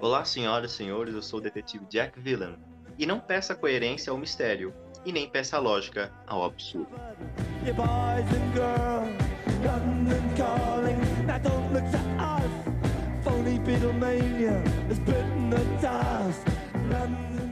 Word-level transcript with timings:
Olá, 0.00 0.24
senhoras 0.24 0.72
e 0.72 0.76
senhores, 0.76 1.14
eu 1.14 1.22
sou 1.22 1.38
o 1.38 1.42
detetive 1.42 1.84
Jack 1.86 2.20
Villan. 2.20 2.56
E 2.98 3.06
não 3.06 3.18
peça 3.18 3.54
coerência 3.54 4.10
ao 4.10 4.18
mistério, 4.18 4.72
e 5.04 5.12
nem 5.12 5.28
peça 5.28 5.58
lógica 5.58 6.12
ao 6.26 6.44
absurdo. 6.44 6.88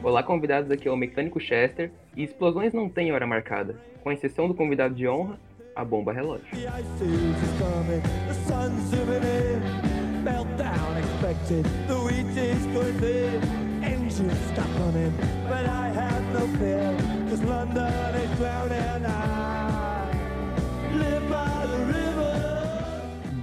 Olá, 0.03 0.23
convidados, 0.23 0.71
aqui 0.71 0.89
é 0.89 0.91
o 0.91 0.97
Mecânico 0.97 1.41
Chester 1.41 1.91
e 2.17 2.23
explosões 2.23 2.73
não 2.73 2.89
têm 2.89 3.13
hora 3.13 3.27
marcada, 3.27 3.77
com 4.03 4.11
exceção 4.11 4.49
do 4.49 4.55
convidado 4.55 4.95
de 4.95 5.07
honra, 5.09 5.39
a 5.75 5.85
bomba 5.85 6.13
relógio. 6.13 6.47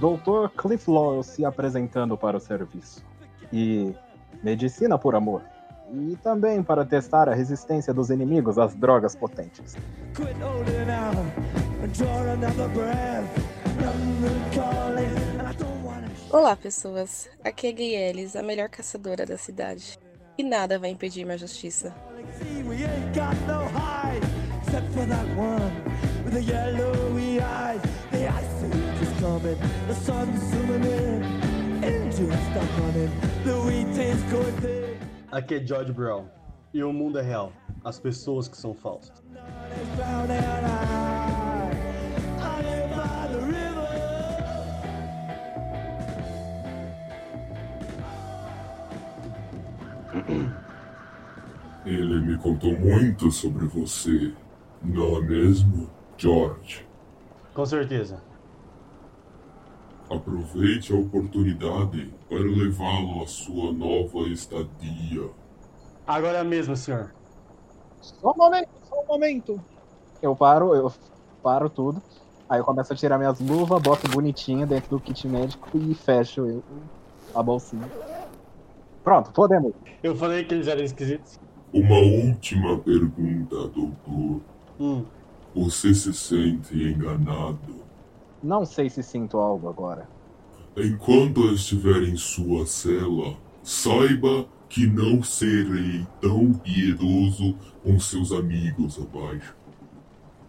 Doutor 0.00 0.50
Cliff 0.52 0.90
Lowell 0.90 1.22
se 1.22 1.44
apresentando 1.44 2.16
para 2.16 2.36
o 2.36 2.40
serviço. 2.40 3.04
E 3.52 3.94
medicina 4.42 4.96
por 4.96 5.14
amor. 5.14 5.42
E 5.92 6.16
também 6.22 6.62
para 6.62 6.84
testar 6.84 7.28
a 7.28 7.34
resistência 7.34 7.92
dos 7.92 8.10
inimigos 8.10 8.58
às 8.58 8.74
drogas 8.74 9.16
potentes. 9.16 9.76
Olá, 16.30 16.54
pessoas. 16.54 17.28
Aqui 17.44 17.66
é 17.66 17.72
Gay 17.72 17.96
Ellis, 17.96 18.36
a 18.36 18.42
melhor 18.42 18.68
caçadora 18.68 19.26
da 19.26 19.36
cidade. 19.36 19.98
E 20.38 20.44
nada 20.44 20.78
vai 20.78 20.90
impedir 20.90 21.24
minha 21.24 21.36
justiça. 21.36 21.92
Aqui 35.32 35.54
é 35.54 35.64
George 35.64 35.92
Brown. 35.92 36.26
E 36.74 36.82
o 36.82 36.92
mundo 36.92 37.18
é 37.18 37.22
real. 37.22 37.52
As 37.84 38.00
pessoas 38.00 38.48
que 38.48 38.56
são 38.56 38.74
falsas. 38.74 39.22
Ele 51.86 52.20
me 52.20 52.36
contou 52.38 52.76
muito 52.78 53.30
sobre 53.30 53.66
você, 53.66 54.32
não 54.82 55.16
é 55.16 55.20
mesmo, 55.22 55.88
George? 56.18 56.86
Com 57.54 57.64
certeza. 57.64 58.29
Aproveite 60.10 60.92
a 60.92 60.96
oportunidade 60.96 62.12
para 62.28 62.40
levá-lo 62.40 63.22
à 63.22 63.26
sua 63.28 63.72
nova 63.72 64.28
estadia. 64.28 65.30
Agora 66.04 66.42
mesmo, 66.42 66.76
senhor. 66.76 67.14
Só 68.00 68.32
um 68.32 68.36
momento, 68.36 68.68
só 68.88 69.00
um 69.00 69.06
momento. 69.06 69.60
Eu 70.20 70.34
paro, 70.34 70.74
eu 70.74 70.92
paro 71.42 71.70
tudo. 71.70 72.02
Aí 72.48 72.58
eu 72.58 72.64
começo 72.64 72.92
a 72.92 72.96
tirar 72.96 73.16
minhas 73.18 73.38
luvas, 73.38 73.80
boto 73.80 74.08
bonitinho 74.10 74.66
dentro 74.66 74.90
do 74.90 75.00
kit 75.00 75.28
médico 75.28 75.70
e 75.78 75.94
fecho 75.94 76.44
eu, 76.44 76.64
a 77.32 77.40
bolsinha. 77.40 77.88
Pronto, 79.04 79.30
podemos. 79.30 79.72
Eu 80.02 80.16
falei 80.16 80.44
que 80.44 80.54
eles 80.54 80.66
eram 80.66 80.82
esquisitos. 80.82 81.38
Uma 81.72 81.98
última 81.98 82.76
pergunta, 82.78 83.68
doutor. 83.68 84.40
Hum. 84.80 85.04
Você 85.54 85.94
se 85.94 86.12
sente 86.12 86.74
enganado? 86.74 87.80
Não 88.42 88.64
sei 88.64 88.88
se 88.88 89.02
sinto 89.02 89.38
algo 89.38 89.68
agora. 89.68 90.08
Enquanto 90.76 91.42
eu 91.42 91.54
estiver 91.54 92.02
em 92.04 92.16
sua 92.16 92.64
cela, 92.64 93.36
saiba 93.62 94.46
que 94.68 94.86
não 94.86 95.22
serei 95.22 96.06
tão 96.20 96.52
piedoso 96.52 97.56
com 97.82 97.98
seus 97.98 98.32
amigos 98.32 98.98
abaixo. 98.98 99.54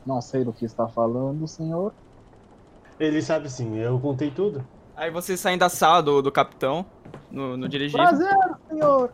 Não 0.06 0.22
sei 0.22 0.44
do 0.44 0.54
que 0.54 0.64
está 0.64 0.88
falando, 0.88 1.48
senhor. 1.48 1.94
Ele 3.00 3.22
sabe 3.22 3.50
sim, 3.50 3.78
eu 3.78 4.00
contei 4.00 4.30
tudo. 4.30 4.64
Aí 4.96 5.10
vocês 5.10 5.40
saem 5.40 5.58
da 5.58 5.70
sala 5.70 6.04
do, 6.04 6.22
do 6.22 6.32
capitão, 6.32 6.86
no, 7.32 7.58
no 7.58 7.68
dirigível. 7.68 8.06
Prazer, 8.06 8.38
senhor. 8.70 9.12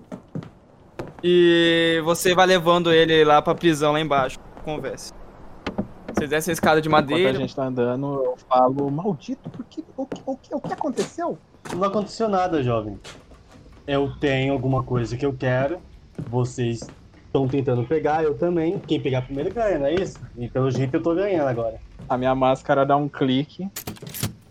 E 1.24 2.02
você 2.04 2.36
vai 2.36 2.46
levando 2.46 2.92
ele 2.92 3.24
lá 3.24 3.42
pra 3.42 3.56
prisão 3.56 3.94
lá 3.94 4.00
embaixo. 4.00 4.38
Converse. 4.64 5.14
Vocês 6.18 6.32
descem 6.32 6.52
a 6.52 6.54
escada 6.54 6.82
de 6.82 6.88
Enquanto 6.88 7.12
madeira. 7.12 7.38
a 7.38 7.40
gente 7.40 7.56
tá 7.56 7.66
andando, 7.66 8.24
eu 8.24 8.36
falo, 8.50 8.90
maldito, 8.90 9.48
por 9.52 9.64
que, 9.66 9.86
o, 9.96 10.04
que, 10.04 10.22
o, 10.26 10.36
que, 10.36 10.56
o 10.56 10.60
que 10.60 10.74
aconteceu? 10.74 11.38
Não 11.76 11.84
aconteceu 11.84 12.28
nada, 12.28 12.64
jovem. 12.64 13.00
Eu 13.86 14.12
tenho 14.20 14.52
alguma 14.52 14.82
coisa 14.82 15.16
que 15.16 15.24
eu 15.24 15.32
quero. 15.32 15.80
Vocês 16.28 16.90
estão 17.28 17.48
tentando 17.48 17.84
pegar, 17.84 18.24
eu 18.24 18.36
também. 18.36 18.80
Quem 18.80 19.00
pegar 19.00 19.22
primeiro 19.22 19.54
ganha, 19.54 19.78
não 19.78 19.86
é 19.86 19.94
isso? 19.94 20.18
E 20.36 20.48
pelo 20.50 20.72
jeito 20.72 20.96
eu 20.96 21.04
tô 21.04 21.14
ganhando 21.14 21.50
agora. 21.50 21.80
A 22.10 22.18
minha 22.18 22.34
máscara 22.34 22.84
dá 22.84 22.98
um 22.98 23.08
clique, 23.08 23.70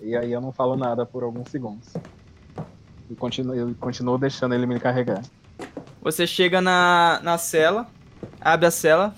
e 0.01 0.17
aí 0.17 0.33
eu 0.33 0.41
não 0.41 0.53
falo 0.53 0.77
nada 0.77 1.05
por 1.05 1.25
alguns 1.25 1.51
segundos. 1.51 1.95
E 3.11 3.15
continuo, 3.17 3.57
eu 3.57 3.75
continuo 3.81 4.17
deixando 4.17 4.55
ele 4.55 4.67
me 4.67 4.79
carregar. 4.79 5.21
Você 6.01 6.29
chega 6.29 6.61
na, 6.61 7.19
na 7.25 7.37
cela, 7.37 7.89
abre 8.41 8.67
a 8.67 8.71
cela. 8.71 9.13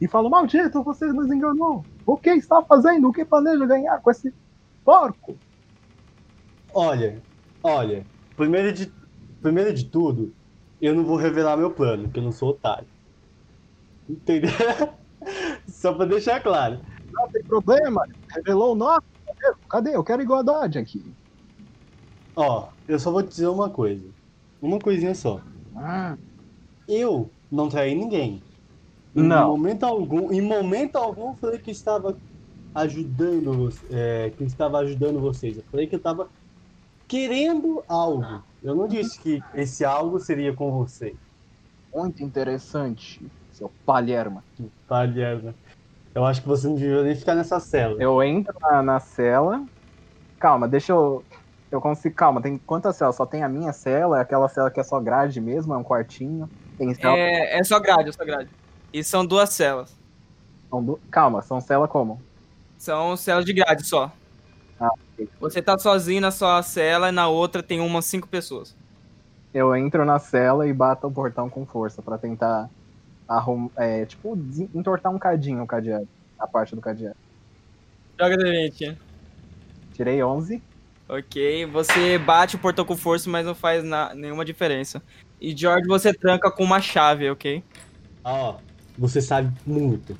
E 0.00 0.08
falo, 0.08 0.28
maldito, 0.30 0.82
você 0.82 1.06
nos 1.06 1.30
enganou. 1.30 1.84
O 2.04 2.16
que 2.18 2.30
está 2.30 2.62
fazendo? 2.62 3.08
O 3.08 3.12
que 3.12 3.24
planeja 3.24 3.66
ganhar 3.66 4.00
com 4.00 4.10
esse 4.10 4.32
porco? 4.84 5.38
Olha, 6.72 7.22
olha, 7.62 8.06
primeiro 8.36 8.72
de, 8.72 8.92
primeiro 9.40 9.72
de 9.72 9.90
tudo, 9.90 10.34
eu 10.80 10.94
não 10.94 11.04
vou 11.04 11.16
revelar 11.16 11.56
meu 11.56 11.74
plano, 11.74 12.04
porque 12.04 12.18
eu 12.20 12.24
não 12.24 12.32
sou 12.32 12.50
otário. 12.50 12.88
Entendeu? 14.08 14.50
Só 15.68 15.94
pra 15.94 16.04
deixar 16.06 16.40
claro. 16.42 16.80
Não 17.12 17.30
tem 17.30 17.42
problema, 17.44 18.02
revelou 18.34 18.72
o 18.72 18.76
nosso. 18.76 19.06
Cadê? 19.68 19.96
Eu 19.96 20.04
quero 20.04 20.22
igualdade 20.22 20.78
aqui. 20.78 21.02
Ó, 22.34 22.70
eu 22.86 22.98
só 22.98 23.10
vou 23.10 23.22
te 23.22 23.28
dizer 23.30 23.48
uma 23.48 23.70
coisa. 23.70 24.14
Uma 24.60 24.78
coisinha 24.78 25.14
só. 25.14 25.40
Ah, 25.74 26.16
Eu 26.88 27.30
não 27.50 27.68
traí 27.68 27.94
ninguém. 27.94 28.42
Em 29.16 29.22
Não. 29.22 29.48
momento 29.48 29.84
algum, 29.84 30.30
em 30.30 30.42
momento 30.42 30.96
algum 30.96 31.30
eu 31.30 31.34
falei 31.36 31.58
que 31.58 31.70
estava 31.70 32.16
ajudando 32.74 33.52
você, 33.54 33.86
é, 33.90 34.30
que 34.36 34.42
eu 34.42 34.46
estava 34.46 34.78
ajudando 34.80 35.18
vocês. 35.18 35.56
Eu 35.56 35.64
falei 35.70 35.86
que 35.86 35.94
eu 35.94 35.98
estava 35.98 36.28
querendo 37.08 37.82
algo. 37.88 38.42
Eu 38.62 38.74
não 38.74 38.86
disse 38.86 39.18
que 39.18 39.42
esse 39.54 39.84
algo 39.84 40.18
seria 40.20 40.52
com 40.52 40.70
você. 40.70 41.14
muito 41.94 42.22
interessante, 42.22 43.24
seu 43.52 43.72
palherma. 43.86 44.44
Palherma. 44.86 45.54
Eu 46.14 46.24
acho 46.26 46.42
que 46.42 46.48
você 46.48 46.66
não 46.66 46.74
devia 46.74 47.02
nem 47.02 47.14
ficar 47.14 47.34
nessa 47.34 47.58
cela. 47.58 47.96
Eu 48.02 48.22
entro 48.22 48.54
na, 48.60 48.82
na 48.82 49.00
cela. 49.00 49.64
Calma, 50.38 50.68
deixa 50.68 50.92
eu. 50.92 51.24
Eu 51.70 51.80
consigo. 51.80 52.14
Calma, 52.14 52.42
tem 52.42 52.58
quantas 52.58 52.96
celas? 52.96 53.16
Só 53.16 53.24
tem 53.24 53.42
a 53.42 53.48
minha 53.48 53.72
cela, 53.72 54.18
é 54.18 54.22
aquela 54.22 54.48
cela 54.48 54.70
que 54.70 54.78
é 54.78 54.82
só 54.82 55.00
grade 55.00 55.40
mesmo, 55.40 55.72
é 55.72 55.76
um 55.78 55.82
quartinho. 55.82 56.50
Tem 56.76 56.92
cela. 56.94 57.16
É, 57.16 57.58
é 57.58 57.64
só 57.64 57.80
grade, 57.80 58.10
é 58.10 58.12
só 58.12 58.24
grade. 58.24 58.50
E 58.96 59.04
são 59.04 59.26
duas 59.26 59.50
celas. 59.50 59.94
são 60.70 60.82
du- 60.82 60.98
Calma, 61.10 61.42
são 61.42 61.60
cela 61.60 61.86
como? 61.86 62.18
São 62.78 63.14
celas 63.14 63.44
de 63.44 63.52
grade 63.52 63.84
só. 63.86 64.10
Ah, 64.80 64.88
ok. 65.12 65.28
Você 65.38 65.60
tá 65.60 65.76
sozinho 65.78 66.22
na 66.22 66.30
sua 66.30 66.62
cela 66.62 67.10
e 67.10 67.12
na 67.12 67.28
outra 67.28 67.62
tem 67.62 67.78
umas 67.78 68.06
cinco 68.06 68.26
pessoas. 68.26 68.74
Eu 69.52 69.76
entro 69.76 70.02
na 70.06 70.18
cela 70.18 70.66
e 70.66 70.72
bato 70.72 71.06
o 71.06 71.12
portão 71.12 71.50
com 71.50 71.66
força 71.66 72.00
pra 72.00 72.16
tentar 72.16 72.70
arrumar. 73.28 73.70
É, 73.76 74.06
tipo, 74.06 74.34
entortar 74.74 75.12
um 75.12 75.18
cadinho 75.18 75.62
o 75.62 75.66
cadeado. 75.66 76.08
A 76.38 76.46
parte 76.46 76.74
do 76.74 76.80
cadeado. 76.80 77.16
Joga 78.18 78.38
de 78.38 78.44
20. 78.50 78.96
Tirei 79.92 80.22
11. 80.22 80.62
Ok, 81.06 81.66
você 81.66 82.16
bate 82.18 82.56
o 82.56 82.58
portão 82.58 82.84
com 82.86 82.96
força, 82.96 83.28
mas 83.28 83.44
não 83.44 83.54
faz 83.54 83.84
na- 83.84 84.14
nenhuma 84.14 84.42
diferença. 84.44 85.02
E 85.38 85.54
George, 85.54 85.86
você 85.86 86.14
tranca 86.14 86.50
com 86.50 86.64
uma 86.64 86.80
chave, 86.80 87.28
ok? 87.30 87.62
Ó, 88.24 88.56
você 88.98 89.20
sabe 89.20 89.52
muito, 89.66 90.16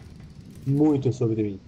muito 0.67 1.13
sobre 1.13 1.43
mim. 1.43 1.61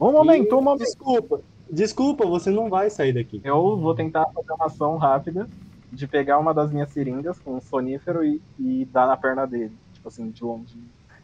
Um 0.00 0.12
momento, 0.12 0.50
E- 0.50 0.54
um 0.54 0.60
momento. 0.62 0.84
Desculpa, 0.84 1.40
desculpa, 1.70 2.26
você 2.26 2.50
não 2.50 2.68
vai 2.68 2.90
sair 2.90 3.12
daqui. 3.12 3.40
Eu 3.44 3.76
vou 3.76 3.94
tentar 3.94 4.26
fazer 4.26 4.52
uma 4.52 4.66
ação 4.66 4.96
rápida 4.96 5.48
de 5.92 6.06
pegar 6.06 6.38
uma 6.38 6.52
das 6.52 6.70
minhas 6.70 6.90
seringas 6.90 7.38
com 7.38 7.54
um 7.56 7.60
sonífero 7.60 8.24
e, 8.24 8.40
e 8.58 8.84
dar 8.92 9.06
na 9.06 9.16
perna 9.16 9.46
dele. 9.46 9.72
Tipo 9.94 10.08
assim, 10.08 10.30
de 10.30 10.44
longe. 10.44 10.76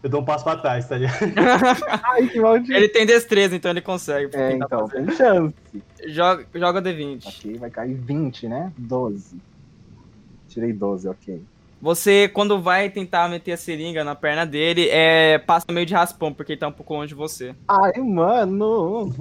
Eu 0.02 0.10
dou 0.10 0.20
um 0.20 0.24
passo 0.24 0.42
pra 0.42 0.56
trás, 0.56 0.88
tá 0.88 0.96
ligado? 0.96 1.14
Ai, 2.12 2.26
que 2.28 2.40
maldito. 2.40 2.72
Ele 2.72 2.88
tem 2.88 3.06
destreza, 3.06 3.54
então 3.54 3.70
ele 3.70 3.80
consegue. 3.80 4.34
É, 4.36 4.52
então, 4.56 4.88
fazer. 4.88 5.04
tem 5.06 5.14
chance. 5.16 5.54
Joga, 6.08 6.46
joga 6.54 6.82
D20. 6.82 7.24
Ok, 7.26 7.58
vai 7.58 7.70
cair 7.70 7.94
20, 7.94 8.48
né? 8.48 8.72
12. 8.76 9.36
Tirei 10.48 10.72
12, 10.72 11.08
ok. 11.08 11.42
Você, 11.82 12.28
quando 12.28 12.62
vai 12.62 12.88
tentar 12.88 13.28
meter 13.28 13.50
a 13.50 13.56
seringa 13.56 14.04
na 14.04 14.14
perna 14.14 14.46
dele, 14.46 14.88
é, 14.88 15.36
passa 15.36 15.66
meio 15.72 15.84
de 15.84 15.92
raspão, 15.92 16.32
porque 16.32 16.52
ele 16.52 16.60
tá 16.60 16.68
um 16.68 16.72
pouco 16.72 16.94
longe 16.94 17.08
de 17.08 17.14
você. 17.16 17.56
Ai, 17.66 18.00
mano. 18.00 19.12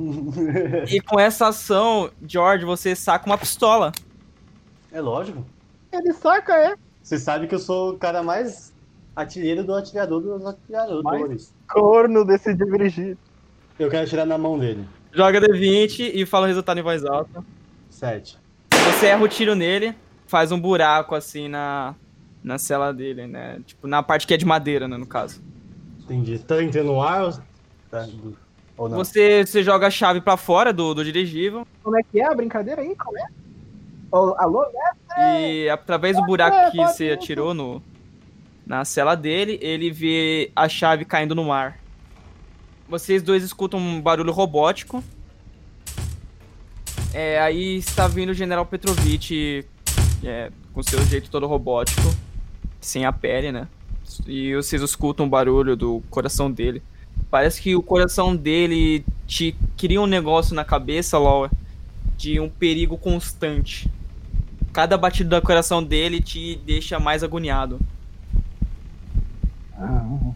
E 0.87 1.01
com 1.01 1.19
essa 1.19 1.47
ação, 1.47 2.11
George, 2.23 2.63
você 2.63 2.95
saca 2.95 3.25
uma 3.25 3.35
pistola. 3.35 3.91
É 4.91 5.01
lógico. 5.01 5.43
Ele 5.91 6.13
saca, 6.13 6.53
é. 6.53 6.75
Você 7.01 7.17
sabe 7.17 7.47
que 7.47 7.55
eu 7.55 7.59
sou 7.59 7.93
o 7.93 7.97
cara 7.97 8.21
mais 8.21 8.71
atireiro 9.15 9.63
do 9.63 9.73
atirador 9.73 10.21
dos 10.21 10.45
atiradores. 10.45 11.51
Corno 11.67 12.23
decidiu 12.23 12.67
dirigir. 12.67 13.17
Eu 13.79 13.89
quero 13.89 14.03
atirar 14.03 14.27
na 14.27 14.37
mão 14.37 14.59
dele. 14.59 14.87
Joga 15.11 15.41
D20 15.41 16.11
e 16.13 16.27
fala 16.27 16.45
o 16.45 16.47
resultado 16.47 16.79
em 16.79 16.83
voz 16.83 17.03
alta. 17.03 17.43
Sete. 17.89 18.37
Você 18.71 19.07
erra 19.07 19.23
o 19.23 19.27
tiro 19.27 19.55
nele, 19.55 19.95
faz 20.27 20.51
um 20.51 20.59
buraco 20.59 21.15
assim 21.15 21.47
na, 21.47 21.95
na 22.43 22.57
cela 22.57 22.93
dele, 22.93 23.27
né? 23.27 23.59
Tipo, 23.65 23.87
na 23.87 24.01
parte 24.01 24.25
que 24.25 24.33
é 24.33 24.37
de 24.37 24.45
madeira, 24.45 24.87
né, 24.87 24.97
no 24.97 25.05
caso. 25.05 25.41
Entendi. 25.99 26.39
Tá 26.39 26.61
entrando 26.61 26.87
no 26.87 27.01
ar 27.01 27.23
ou... 27.23 27.33
Tá, 27.89 28.07
ou 28.77 28.89
não? 28.89 28.97
Você, 28.97 29.45
você 29.45 29.63
joga 29.63 29.87
a 29.87 29.91
chave 29.91 30.21
pra 30.21 30.37
fora 30.37 30.71
do, 30.71 30.93
do 30.93 31.03
dirigível 31.03 31.67
Como 31.83 31.97
é 31.97 32.03
que 32.03 32.19
é 32.19 32.25
a 32.25 32.33
brincadeira 32.33 32.81
aí? 32.81 32.95
Como 32.95 33.17
é? 33.17 33.27
Ô, 34.11 34.35
alô, 34.37 34.65
né? 34.65 35.41
e 35.41 35.69
através 35.69 36.17
do 36.17 36.25
buraco 36.25 36.71
que 36.71 36.77
você 36.77 37.11
atirou 37.11 37.53
no, 37.53 37.81
na 38.65 38.83
cela 38.83 39.15
dele, 39.15 39.57
ele 39.61 39.89
vê 39.89 40.51
a 40.55 40.67
chave 40.67 41.05
caindo 41.05 41.35
no 41.35 41.45
mar. 41.45 41.79
Vocês 42.89 43.23
dois 43.23 43.43
escutam 43.43 43.79
um 43.79 44.01
barulho 44.01 44.33
robótico. 44.33 45.01
É, 47.13 47.39
aí 47.39 47.77
está 47.77 48.07
vindo 48.07 48.29
o 48.29 48.33
General 48.33 48.65
Petrovic 48.65 49.65
é, 50.23 50.51
com 50.73 50.83
seu 50.83 51.01
jeito 51.05 51.29
todo 51.29 51.47
robótico, 51.47 52.01
sem 52.81 53.05
a 53.05 53.13
pele, 53.13 53.51
né? 53.51 53.67
E 54.27 54.53
vocês 54.55 54.81
escutam 54.81 55.25
o 55.25 55.29
barulho 55.29 55.75
do 55.75 56.01
coração 56.09 56.51
dele. 56.51 56.81
Parece 57.29 57.61
que 57.61 57.75
o 57.75 57.81
coração 57.83 58.35
dele 58.35 59.05
te 59.25 59.55
cria 59.77 60.01
um 60.01 60.07
negócio 60.07 60.53
na 60.53 60.65
cabeça, 60.65 61.17
LOL, 61.17 61.49
de 62.17 62.39
um 62.39 62.49
perigo 62.49 62.97
constante. 62.97 63.89
Cada 64.73 64.97
batida 64.97 65.39
do 65.39 65.45
coração 65.45 65.83
dele 65.83 66.21
te 66.21 66.59
deixa 66.65 66.99
mais 66.99 67.23
agoniado. 67.23 67.79
Ah, 69.77 70.03
hum, 70.05 70.33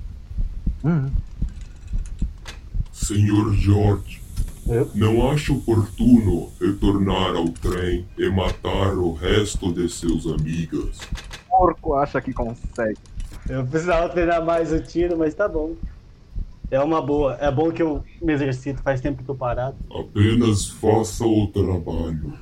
hum. 0.83 1.11
Senhor 2.91 3.53
George, 3.53 4.21
Eu? 4.67 4.89
não 4.95 5.29
acha 5.29 5.53
oportuno 5.53 6.51
retornar 6.59 7.35
ao 7.35 7.49
trem 7.49 8.05
e 8.17 8.29
matar 8.29 8.97
o 8.97 9.13
resto 9.13 9.71
de 9.71 9.87
seus 9.89 10.25
amigas? 10.25 10.97
Porco 11.57 11.93
acha 11.93 12.19
que 12.21 12.33
consegue. 12.33 12.99
Eu 13.47 13.65
precisava 13.65 14.09
treinar 14.09 14.43
mais 14.43 14.71
o 14.73 14.81
tiro, 14.81 15.17
mas 15.17 15.33
tá 15.33 15.47
bom. 15.47 15.75
É 16.69 16.79
uma 16.81 17.01
boa. 17.01 17.35
É 17.35 17.49
bom 17.49 17.71
que 17.71 17.81
eu 17.81 18.03
me 18.21 18.33
exercito, 18.33 18.81
faz 18.81 18.99
tempo 18.99 19.19
que 19.19 19.23
tô 19.23 19.35
parado. 19.35 19.77
Apenas 19.89 20.67
faça 20.67 21.23
o 21.25 21.47
trabalho, 21.47 22.33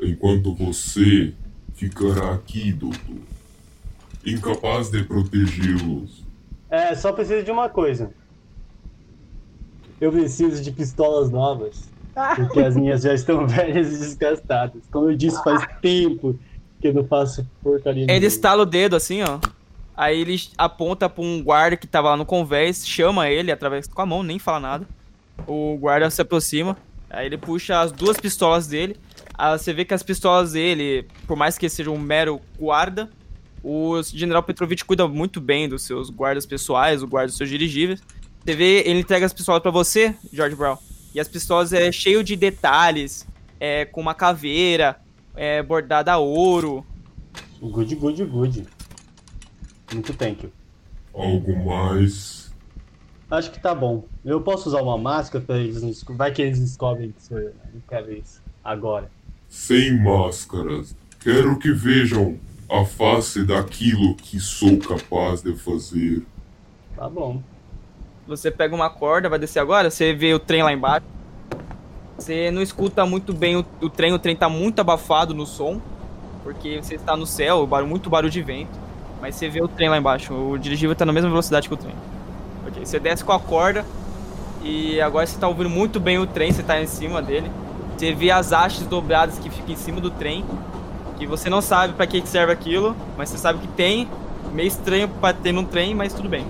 enquanto 0.00 0.54
você 0.54 1.34
ficará 1.74 2.32
aqui, 2.32 2.72
doutor. 2.72 3.18
Incapaz 4.24 4.88
de 4.90 5.04
protegê-los. 5.04 6.24
É, 6.70 6.94
só 6.94 7.12
preciso 7.12 7.44
de 7.44 7.50
uma 7.50 7.68
coisa. 7.68 8.10
Eu 10.00 10.10
preciso 10.10 10.62
de 10.62 10.72
pistolas 10.72 11.30
novas. 11.30 11.88
Porque 12.36 12.60
as 12.60 12.74
minhas 12.74 13.02
já 13.02 13.12
estão 13.12 13.46
velhas 13.46 13.88
e 13.88 13.98
desgastadas. 13.98 14.82
Como 14.90 15.10
eu 15.10 15.16
disse, 15.16 15.42
faz 15.44 15.66
tempo 15.82 16.38
que 16.80 16.92
não 16.92 17.06
faço 17.06 17.46
porcaria 17.62 18.02
Ele 18.02 18.06
nenhuma. 18.06 18.26
estala 18.26 18.62
o 18.62 18.66
dedo 18.66 18.96
assim, 18.96 19.22
ó. 19.22 19.38
Aí 19.96 20.20
ele 20.20 20.36
aponta 20.58 21.08
pra 21.08 21.24
um 21.24 21.42
guarda 21.42 21.76
que 21.76 21.86
tava 21.86 22.10
lá 22.10 22.16
no 22.16 22.26
convés, 22.26 22.86
chama 22.86 23.30
ele 23.30 23.50
através 23.50 23.86
com 23.86 24.02
a 24.02 24.06
mão, 24.06 24.22
nem 24.22 24.38
fala 24.38 24.60
nada. 24.60 24.88
O 25.46 25.76
guarda 25.78 26.10
se 26.10 26.20
aproxima, 26.20 26.76
aí 27.08 27.26
ele 27.26 27.38
puxa 27.38 27.80
as 27.80 27.92
duas 27.92 28.18
pistolas 28.18 28.66
dele. 28.66 28.96
Aí 29.38 29.58
você 29.58 29.72
vê 29.72 29.84
que 29.84 29.94
as 29.94 30.02
pistolas 30.02 30.52
dele, 30.52 31.06
por 31.26 31.36
mais 31.36 31.56
que 31.56 31.68
seja 31.68 31.90
um 31.90 31.98
mero 31.98 32.40
guarda, 32.58 33.08
o 33.62 34.00
General 34.02 34.42
Petrovic 34.42 34.84
cuida 34.84 35.08
muito 35.08 35.40
bem 35.40 35.68
dos 35.68 35.82
seus 35.82 36.10
guardas 36.10 36.46
pessoais, 36.46 37.02
o 37.02 37.06
guarda 37.06 37.28
dos 37.28 37.36
seus 37.36 37.48
dirigíveis. 37.48 38.00
Você 38.44 38.54
vê, 38.54 38.82
ele 38.86 39.00
entrega 39.00 39.26
as 39.26 39.32
pistolas 39.32 39.60
pra 39.60 39.70
você, 39.70 40.14
George 40.32 40.54
Brown. 40.54 40.76
E 41.14 41.20
as 41.20 41.26
pistolas 41.26 41.72
é 41.72 41.90
cheio 41.90 42.22
de 42.22 42.36
detalhes, 42.36 43.26
é 43.58 43.84
com 43.86 44.00
uma 44.00 44.14
caveira, 44.14 44.98
é 45.36 45.62
bordada 45.62 46.12
a 46.12 46.18
ouro, 46.18 46.84
Good, 47.60 47.94
good, 47.96 48.24
good. 48.26 48.66
Muito 49.92 50.12
thank 50.14 50.44
you. 50.44 50.52
Algo 51.14 51.64
mais? 51.64 52.52
Acho 53.30 53.50
que 53.50 53.58
tá 53.58 53.74
bom. 53.74 54.04
Eu 54.24 54.40
posso 54.42 54.68
usar 54.68 54.82
uma 54.82 54.98
máscara 54.98 55.42
pra 55.44 55.56
eles 55.58 55.80
não 55.80 55.88
desco- 55.88 56.14
Vai 56.14 56.30
que 56.32 56.42
eles 56.42 56.60
descobrem 56.60 57.12
que 57.12 57.22
sou 57.22 57.38
eu. 57.38 57.48
né? 57.48 57.70
Não 57.74 57.80
quero 57.88 58.12
isso. 58.12 58.42
Agora. 58.62 59.10
Sem 59.48 59.98
máscaras. 60.02 60.94
Quero 61.20 61.58
que 61.58 61.72
vejam 61.72 62.38
a 62.68 62.84
face 62.84 63.44
daquilo 63.44 64.14
que 64.16 64.38
sou 64.38 64.76
capaz 64.78 65.40
de 65.42 65.54
fazer. 65.56 66.22
Tá 66.94 67.08
bom. 67.08 67.42
Você 68.26 68.50
pega 68.50 68.74
uma 68.74 68.90
corda, 68.90 69.28
vai 69.28 69.38
descer 69.38 69.60
agora, 69.60 69.90
você 69.90 70.12
vê 70.12 70.34
o 70.34 70.38
trem 70.38 70.62
lá 70.62 70.72
embaixo. 70.72 71.06
Você 72.18 72.50
não 72.50 72.62
escuta 72.62 73.04
muito 73.04 73.32
bem 73.32 73.56
o, 73.56 73.64
o 73.80 73.90
trem, 73.90 74.12
o 74.12 74.18
trem 74.18 74.34
tá 74.34 74.48
muito 74.48 74.80
abafado 74.80 75.34
no 75.34 75.46
som, 75.46 75.80
porque 76.42 76.80
você 76.82 76.94
está 76.94 77.16
no 77.16 77.26
céu, 77.26 77.68
muito 77.86 78.08
barulho 78.08 78.30
de 78.30 78.42
vento. 78.42 78.78
Mas 79.20 79.34
você 79.34 79.48
vê 79.48 79.62
o 79.62 79.68
trem 79.68 79.88
lá 79.88 79.98
embaixo, 79.98 80.32
o 80.32 80.58
dirigível 80.58 80.94
tá 80.94 81.04
na 81.04 81.12
mesma 81.12 81.28
velocidade 81.28 81.68
que 81.68 81.74
o 81.74 81.76
trem. 81.76 81.94
Ok, 82.66 82.84
você 82.84 82.98
desce 82.98 83.24
com 83.24 83.32
a 83.32 83.40
corda 83.40 83.84
e 84.62 85.00
agora 85.00 85.26
você 85.26 85.38
tá 85.38 85.46
ouvindo 85.46 85.70
muito 85.70 86.00
bem 86.00 86.18
o 86.18 86.26
trem, 86.26 86.52
você 86.52 86.62
tá 86.62 86.80
em 86.80 86.86
cima 86.86 87.22
dele. 87.22 87.50
Você 87.96 88.12
vê 88.12 88.30
as 88.30 88.52
hastes 88.52 88.86
dobradas 88.86 89.38
que 89.38 89.48
ficam 89.48 89.72
em 89.72 89.76
cima 89.76 90.00
do 90.00 90.10
trem, 90.10 90.44
que 91.18 91.26
você 91.26 91.48
não 91.48 91.62
sabe 91.62 91.94
pra 91.94 92.06
que 92.06 92.26
serve 92.26 92.52
aquilo, 92.52 92.94
mas 93.16 93.28
você 93.28 93.38
sabe 93.38 93.60
que 93.60 93.68
tem. 93.68 94.08
Meio 94.52 94.68
estranho 94.68 95.08
pra 95.08 95.32
ter 95.32 95.52
num 95.52 95.64
trem, 95.64 95.94
mas 95.94 96.14
tudo 96.14 96.28
bem. 96.28 96.46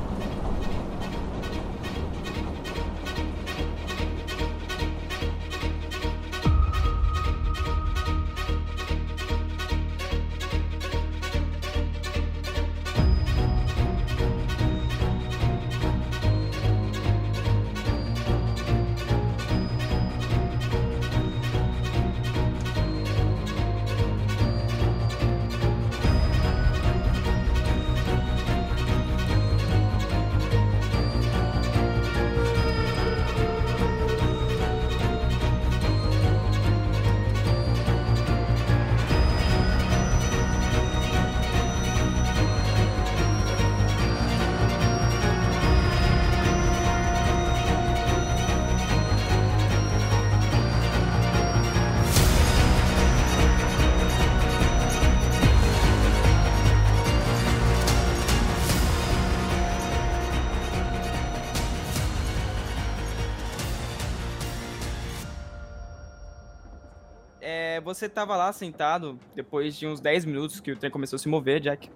Você 67.86 68.08
tava 68.08 68.36
lá 68.36 68.52
sentado 68.52 69.16
depois 69.32 69.76
de 69.76 69.86
uns 69.86 70.00
10 70.00 70.24
minutos 70.24 70.58
que 70.58 70.72
o 70.72 70.76
trem 70.76 70.90
começou 70.90 71.16
a 71.16 71.20
se 71.20 71.28
mover, 71.28 71.60
Jack. 71.60 71.88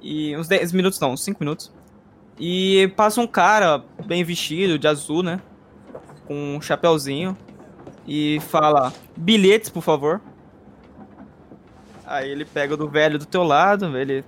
E 0.00 0.36
uns 0.36 0.46
10 0.46 0.72
minutos 0.72 1.00
não, 1.00 1.12
uns 1.12 1.24
5 1.24 1.42
minutos. 1.42 1.72
E 2.38 2.92
passa 2.96 3.20
um 3.20 3.26
cara 3.26 3.82
bem 4.06 4.22
vestido, 4.22 4.78
de 4.78 4.86
azul, 4.86 5.24
né? 5.24 5.40
Com 6.26 6.54
um 6.56 6.60
chapéuzinho. 6.60 7.36
E 8.06 8.38
fala: 8.42 8.92
bilhetes, 9.16 9.68
por 9.68 9.82
favor. 9.82 10.20
Aí 12.06 12.30
ele 12.30 12.44
pega 12.44 12.76
do 12.76 12.88
velho 12.88 13.18
do 13.18 13.26
teu 13.26 13.42
lado, 13.42 13.98
ele. 13.98 14.24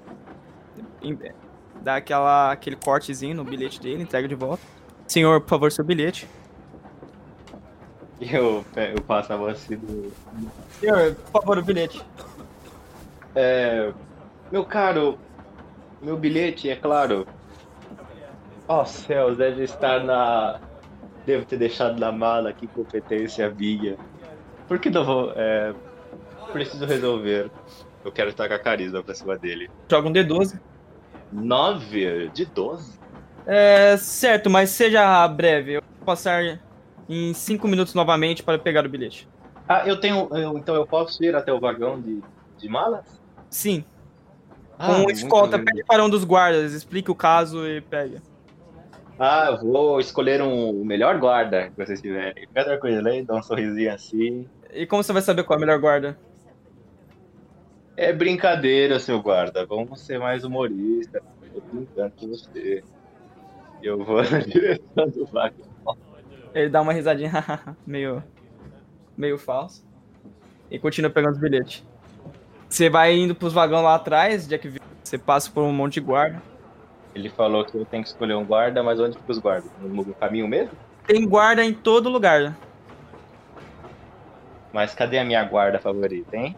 dá 1.82 1.96
aquela, 1.96 2.50
aquele 2.50 2.74
cortezinho 2.74 3.36
no 3.36 3.44
bilhete 3.44 3.80
dele, 3.80 4.02
entrega 4.02 4.26
de 4.26 4.34
volta. 4.34 4.62
Senhor, 5.06 5.40
por 5.40 5.50
favor, 5.50 5.70
seu 5.70 5.84
bilhete. 5.84 6.26
Eu, 8.20 8.64
eu 8.76 9.02
passo 9.02 9.32
a 9.32 9.36
mão 9.36 9.46
assim 9.46 9.76
do. 9.76 10.10
Senhor, 10.80 11.14
por 11.14 11.42
favor, 11.42 11.58
o 11.58 11.62
bilhete. 11.62 12.02
É, 13.34 13.92
meu 14.50 14.64
caro, 14.64 15.18
meu 16.00 16.16
bilhete, 16.16 16.70
é 16.70 16.76
claro. 16.76 17.26
Ó 18.66 18.84
céus, 18.86 19.36
deve 19.36 19.64
estar 19.64 20.02
na. 20.02 20.60
Devo 21.26 21.44
ter 21.44 21.58
deixado 21.58 21.98
na 21.98 22.10
mala, 22.10 22.52
que 22.52 22.66
competência 22.66 23.50
minha. 23.50 23.96
Por 24.66 24.78
que 24.78 24.88
não 24.88 25.04
vou. 25.04 25.32
É, 25.36 25.74
preciso 26.52 26.86
resolver. 26.86 27.50
Eu 28.04 28.12
quero 28.12 28.30
estar 28.30 28.48
com 28.48 28.54
a 28.54 28.58
carisma 28.58 29.02
pra 29.02 29.14
cima 29.14 29.36
dele. 29.36 29.68
Joga 29.90 30.08
um 30.08 30.12
D12. 30.12 30.58
9 31.32 32.30
de 32.32 32.46
12? 32.46 32.98
É, 33.46 33.96
certo, 33.96 34.48
mas 34.48 34.70
seja 34.70 35.26
breve. 35.28 35.74
Eu 35.74 35.82
vou 35.82 36.06
passar 36.06 36.60
em 37.08 37.32
5 37.34 37.66
minutos 37.68 37.94
novamente 37.94 38.42
para 38.42 38.58
pegar 38.58 38.84
o 38.84 38.88
bilhete. 38.88 39.28
Ah, 39.68 39.86
eu 39.86 39.98
tenho. 39.98 40.28
eu- 40.32 40.56
então 40.58 40.74
eu 40.74 40.86
posso 40.86 41.22
ir 41.24 41.34
até 41.34 41.52
o 41.52 41.60
vagão 41.60 42.00
de, 42.00 42.22
de 42.58 42.68
malas? 42.68 43.20
Sim, 43.50 43.84
Ah, 44.78 44.86
com 44.86 45.10
escolta, 45.10 45.58
pede 45.58 45.84
para 45.84 46.04
um 46.04 46.10
dos 46.10 46.24
guardas, 46.24 46.72
explique 46.72 47.10
o 47.10 47.14
caso 47.14 47.66
e 47.66 47.80
pega. 47.80 48.22
Ah, 49.18 49.46
eu 49.50 49.58
vou 49.58 49.98
escolher 49.98 50.42
um, 50.42 50.70
o 50.82 50.84
melhor 50.84 51.18
guarda 51.18 51.70
que 51.70 51.76
vocês 51.76 52.00
tiverem. 52.02 52.46
Fica 52.46 52.64
tranquilo, 52.64 53.08
hein? 53.08 53.24
Dá 53.24 53.34
um 53.34 53.42
sorrisinho 53.42 53.92
assim. 53.92 54.46
E 54.72 54.86
como 54.86 55.02
você 55.02 55.12
vai 55.12 55.22
saber 55.22 55.42
qual 55.44 55.58
é 55.58 55.62
a 55.62 55.66
melhor 55.66 55.80
guarda? 55.80 56.18
É 57.96 58.12
brincadeira, 58.12 59.00
seu 59.00 59.22
guarda. 59.22 59.64
Vamos 59.64 60.04
ser 60.04 60.18
mais 60.18 60.44
humorista. 60.44 61.22
Eu 61.40 61.62
tô 61.62 61.68
brincando 61.76 62.12
com 62.18 62.28
você. 62.28 62.84
Eu 63.82 64.04
vou 64.04 64.22
na 64.22 64.40
direção 64.44 65.08
do 65.08 65.26
vagão. 65.26 65.65
Ele 66.56 66.70
dá 66.70 66.80
uma 66.80 66.94
risadinha 66.94 67.30
meio, 67.86 68.24
meio 69.14 69.36
falso 69.36 69.84
e 70.70 70.78
continua 70.78 71.10
pegando 71.10 71.34
os 71.34 71.38
bilhetes. 71.38 71.86
Você 72.66 72.88
vai 72.88 73.14
indo 73.14 73.34
pros 73.34 73.52
vagões 73.52 73.84
lá 73.84 73.94
atrás, 73.94 74.48
Jack 74.48 74.66
Villa. 74.66 74.84
Você 75.04 75.18
passa 75.18 75.50
por 75.50 75.62
um 75.62 75.72
monte 75.72 75.94
de 75.94 76.00
guarda. 76.00 76.42
Ele 77.14 77.28
falou 77.28 77.62
que 77.62 77.76
eu 77.76 77.84
tenho 77.84 78.02
que 78.02 78.08
escolher 78.08 78.34
um 78.34 78.44
guarda, 78.44 78.82
mas 78.82 78.98
onde 78.98 79.18
fica 79.18 79.32
os 79.32 79.38
guardas? 79.38 79.70
No 79.82 80.14
caminho 80.14 80.48
mesmo? 80.48 80.72
Tem 81.06 81.28
guarda 81.28 81.62
em 81.62 81.74
todo 81.74 82.08
lugar. 82.08 82.56
Mas 84.72 84.94
cadê 84.94 85.18
a 85.18 85.24
minha 85.24 85.44
guarda 85.44 85.78
favorita, 85.78 86.36
hein? 86.36 86.56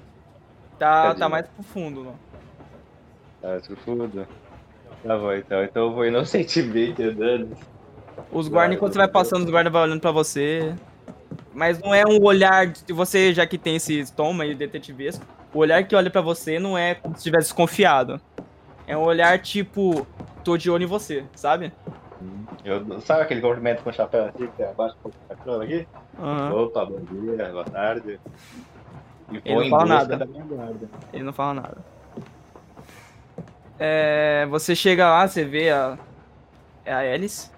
Tá, 0.78 1.08
Cadê? 1.08 1.18
tá 1.18 1.28
mais 1.28 1.46
pro 1.48 1.62
fundo, 1.64 2.04
não. 2.04 2.14
Tá 3.42 3.60
surfudo? 3.60 4.26
Tá 5.02 5.18
bom, 5.18 5.32
então. 5.32 5.64
Então 5.64 5.82
eu 5.86 5.92
vou 5.92 6.06
inocentemente 6.06 7.02
andando. 7.04 7.56
Os 8.30 8.48
guardas, 8.48 8.50
Guarda, 8.50 8.74
enquanto 8.74 8.92
você 8.92 8.98
vai 8.98 9.08
passando, 9.08 9.44
os 9.44 9.50
guardas 9.50 9.72
vão 9.72 9.82
olhando 9.82 10.00
pra 10.00 10.10
você. 10.10 10.74
Mas 11.52 11.80
não 11.80 11.94
é 11.94 12.04
um 12.06 12.22
olhar 12.22 12.66
de 12.66 12.92
você, 12.92 13.32
já 13.34 13.46
que 13.46 13.58
tem 13.58 13.76
esse 13.76 13.98
estômago 13.98 14.42
aí 14.42 14.54
detetivesco. 14.54 15.24
O 15.52 15.58
olhar 15.58 15.82
que 15.84 15.96
olha 15.96 16.10
pra 16.10 16.20
você 16.20 16.58
não 16.58 16.76
é 16.76 16.94
como 16.94 17.14
se 17.14 17.20
estivesse 17.20 17.48
desconfiado. 17.48 18.20
É 18.86 18.96
um 18.96 19.02
olhar 19.02 19.38
tipo, 19.40 20.06
tô 20.44 20.56
de 20.56 20.70
olho 20.70 20.84
em 20.84 20.86
você, 20.86 21.24
sabe? 21.34 21.72
Eu, 22.64 23.00
sabe 23.00 23.22
aquele 23.22 23.40
cumprimento 23.40 23.82
com 23.82 23.90
o 23.90 23.92
chapéu 23.92 24.26
assim, 24.26 24.46
que 24.56 24.62
é 24.62 24.70
abaixo 24.70 24.96
da 25.28 25.36
coroa 25.36 25.64
aqui? 25.64 25.86
Aham. 26.18 26.54
Opa, 26.54 26.84
bom 26.84 27.00
dia, 27.00 27.48
boa 27.50 27.64
tarde. 27.64 28.20
E 29.30 29.42
Ele 29.44 29.70
não 29.70 29.70
fala 29.70 29.86
nada. 29.86 30.28
Ele 31.12 31.22
não 31.22 31.32
fala 31.32 31.54
nada. 31.54 31.78
É, 33.78 34.46
você 34.50 34.74
chega 34.74 35.08
lá, 35.08 35.26
você 35.26 35.44
vê 35.44 35.70
a, 35.70 35.96
é 36.84 36.92
a 36.92 37.14
Alice. 37.14 37.50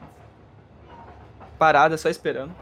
Parada, 1.61 1.99
só 1.99 2.11
esperando. 2.11 2.57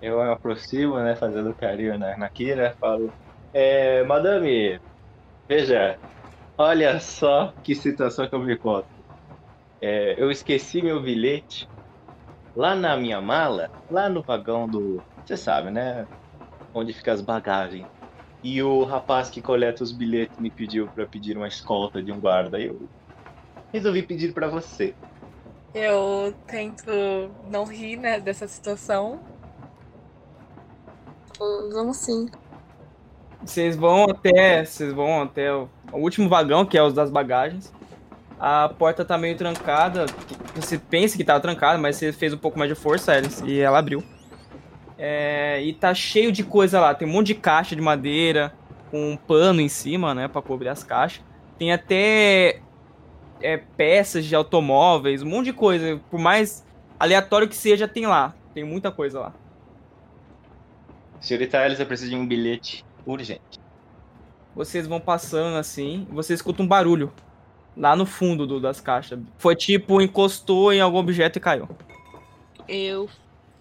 Eu 0.00 0.18
me 0.22 0.30
aproximo, 0.32 0.98
né, 1.00 1.16
fazendo 1.16 1.54
carinho 1.56 1.98
na, 1.98 2.16
na 2.18 2.30
Kira, 2.30 2.76
falo, 2.80 3.14
é, 3.52 4.04
madame, 4.04 4.80
veja, 5.48 6.00
olha 6.58 7.00
só 7.00 7.54
que 7.62 7.74
situação 7.74 8.28
que 8.28 8.34
eu 8.34 8.40
me 8.40 8.54
encontro. 8.54 8.90
É, 9.80 10.20
eu 10.22 10.30
esqueci 10.30 10.82
meu 10.82 11.02
bilhete 11.02 11.68
lá 12.54 12.74
na 12.76 12.96
minha 12.96 13.20
mala, 13.20 13.70
lá 13.90 14.08
no 14.08 14.22
vagão 14.24 14.68
do, 14.70 15.04
você 15.26 15.36
sabe, 15.36 15.70
né, 15.70 16.08
onde 16.74 16.92
ficam 16.94 17.14
as 17.14 17.22
bagagens. 17.22 17.88
E 18.42 18.62
o 18.62 18.84
rapaz 18.84 19.30
que 19.30 19.42
coleta 19.42 19.84
os 19.84 19.92
bilhetes 19.96 20.38
me 20.38 20.50
pediu 20.52 20.90
para 20.90 21.08
pedir 21.08 21.36
uma 21.38 21.48
escolta 21.48 22.02
de 22.02 22.12
um 22.12 22.20
guarda. 22.20 22.60
Eu 22.60 22.90
resolvi 23.72 24.02
pedir 24.06 24.34
para 24.34 24.48
você. 24.48 24.96
Eu 25.78 26.32
tento 26.46 26.90
não 27.50 27.66
rir, 27.66 27.98
né, 27.98 28.18
dessa 28.18 28.48
situação. 28.48 29.20
Vamos 31.38 31.98
sim. 31.98 32.30
Vocês 33.44 33.76
vão 33.76 34.04
até. 34.04 34.64
Vocês 34.64 34.90
vão 34.94 35.20
até 35.20 35.52
o, 35.52 35.68
o 35.92 35.98
último 35.98 36.30
vagão, 36.30 36.64
que 36.64 36.78
é 36.78 36.82
os 36.82 36.94
das 36.94 37.10
bagagens. 37.10 37.70
A 38.40 38.70
porta 38.70 39.04
tá 39.04 39.18
meio 39.18 39.36
trancada. 39.36 40.06
Você 40.54 40.78
pensa 40.78 41.14
que 41.14 41.22
tava 41.22 41.40
trancada, 41.40 41.76
mas 41.76 41.96
você 41.96 42.10
fez 42.10 42.32
um 42.32 42.38
pouco 42.38 42.58
mais 42.58 42.70
de 42.70 42.74
força, 42.74 43.12
Alice, 43.12 43.44
e 43.44 43.60
ela 43.60 43.78
abriu. 43.78 44.02
É, 44.96 45.62
e 45.62 45.74
tá 45.74 45.92
cheio 45.92 46.32
de 46.32 46.42
coisa 46.42 46.80
lá. 46.80 46.94
Tem 46.94 47.06
um 47.06 47.12
monte 47.12 47.26
de 47.26 47.34
caixa 47.34 47.76
de 47.76 47.82
madeira, 47.82 48.54
com 48.90 49.12
um 49.12 49.16
pano 49.16 49.60
em 49.60 49.68
cima, 49.68 50.14
né, 50.14 50.26
pra 50.26 50.40
cobrir 50.40 50.70
as 50.70 50.82
caixas. 50.82 51.22
Tem 51.58 51.70
até 51.70 52.62
é, 53.40 53.56
peças 53.56 54.24
de 54.24 54.34
automóveis, 54.34 55.22
um 55.22 55.26
monte 55.28 55.46
de 55.46 55.52
coisa. 55.52 56.00
Por 56.10 56.18
mais 56.20 56.64
aleatório 56.98 57.48
que 57.48 57.56
seja, 57.56 57.86
tem 57.88 58.06
lá. 58.06 58.34
Tem 58.54 58.64
muita 58.64 58.90
coisa 58.90 59.20
lá. 59.20 59.34
Senhorita 61.20 61.58
Alice, 61.58 61.80
eu 61.80 61.86
preciso 61.86 62.10
de 62.10 62.16
um 62.16 62.26
bilhete 62.26 62.84
urgente. 63.04 63.58
Vocês 64.54 64.86
vão 64.86 65.00
passando 65.00 65.56
assim, 65.56 66.06
você 66.10 66.32
escuta 66.32 66.62
um 66.62 66.66
barulho 66.66 67.12
lá 67.76 67.94
no 67.94 68.06
fundo 68.06 68.46
do- 68.46 68.60
das 68.60 68.80
caixas. 68.80 69.18
Foi 69.38 69.54
tipo, 69.54 70.00
encostou 70.00 70.72
em 70.72 70.80
algum 70.80 70.98
objeto 70.98 71.36
e 71.36 71.40
caiu. 71.40 71.68
Eu 72.66 73.08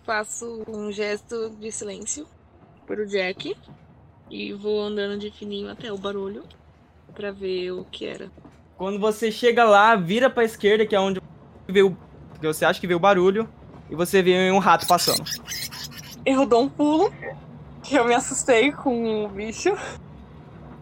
faço 0.05 0.63
um 0.67 0.91
gesto 0.91 1.49
de 1.59 1.71
silêncio 1.71 2.25
pro 2.85 3.05
Jack 3.05 3.55
e 4.29 4.53
vou 4.53 4.81
andando 4.81 5.19
de 5.19 5.31
fininho 5.31 5.69
até 5.69 5.91
o 5.91 5.97
barulho 5.97 6.43
pra 7.13 7.31
ver 7.31 7.71
o 7.71 7.83
que 7.85 8.05
era. 8.05 8.31
Quando 8.77 8.99
você 8.99 9.31
chega 9.31 9.63
lá, 9.63 9.95
vira 9.95 10.29
pra 10.29 10.43
esquerda, 10.43 10.85
que 10.85 10.95
é 10.95 10.99
onde 10.99 11.21
veio, 11.67 11.97
que 12.39 12.45
você 12.45 12.65
acha 12.65 12.79
que 12.79 12.85
veio 12.85 12.97
o 12.97 12.99
barulho, 12.99 13.47
e 13.89 13.95
você 13.95 14.21
vê 14.21 14.51
um 14.51 14.59
rato 14.59 14.85
passando. 14.85 15.23
Eu 16.25 16.45
dou 16.45 16.63
um 16.63 16.69
pulo, 16.69 17.13
que 17.81 17.95
eu 17.95 18.03
me 18.03 18.13
assustei 18.13 18.73
com 18.73 19.25
o 19.25 19.29
bicho. 19.29 19.73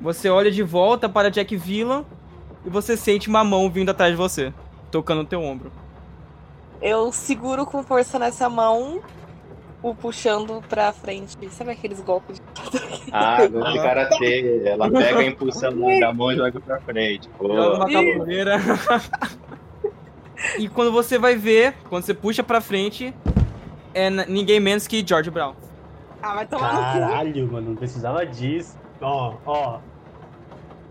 Você 0.01 0.27
olha 0.27 0.51
de 0.51 0.63
volta 0.63 1.07
para 1.07 1.29
Jack 1.29 1.55
Villan 1.55 2.03
e 2.65 2.69
você 2.69 2.97
sente 2.97 3.29
uma 3.29 3.43
mão 3.43 3.69
vindo 3.69 3.89
atrás 3.89 4.11
de 4.11 4.17
você, 4.17 4.51
tocando 4.89 5.19
no 5.19 5.27
teu 5.27 5.41
ombro. 5.41 5.71
Eu 6.81 7.11
seguro 7.11 7.65
com 7.65 7.83
força 7.83 8.17
nessa 8.17 8.49
mão, 8.49 9.01
o 9.83 9.93
puxando 9.93 10.63
pra 10.67 10.91
frente. 10.93 11.37
Sabe 11.51 11.71
aqueles 11.71 11.99
golpes? 12.01 12.39
de- 12.71 13.11
Ah, 13.11 13.45
gol 13.51 13.63
de 13.71 13.77
karatê. 13.79 14.61
Ela 14.65 14.89
pega 14.89 15.19
a 15.19 15.25
impulsão 15.25 15.73
da 15.99 16.13
mão 16.13 16.31
e 16.31 16.37
joga 16.37 16.59
pra 16.59 16.79
frente. 16.81 17.29
Joga 17.39 17.75
uma 17.85 17.87
e 20.57 20.67
quando 20.69 20.91
você 20.91 21.17
vai 21.17 21.35
ver, 21.35 21.73
quando 21.89 22.03
você 22.03 22.13
puxa 22.13 22.43
pra 22.43 22.59
frente, 22.61 23.13
é 23.93 24.09
ninguém 24.09 24.59
menos 24.59 24.87
que 24.87 25.05
George 25.05 25.29
Brown. 25.29 25.53
Ah, 26.21 26.35
vai 26.35 26.45
tomar 26.47 26.73
no 26.73 26.79
cu. 26.79 26.83
Caralho, 27.09 27.51
mano, 27.51 27.69
não 27.71 27.75
precisava 27.75 28.25
disso. 28.25 28.77
Ó, 29.01 29.35
ó. 29.45 29.79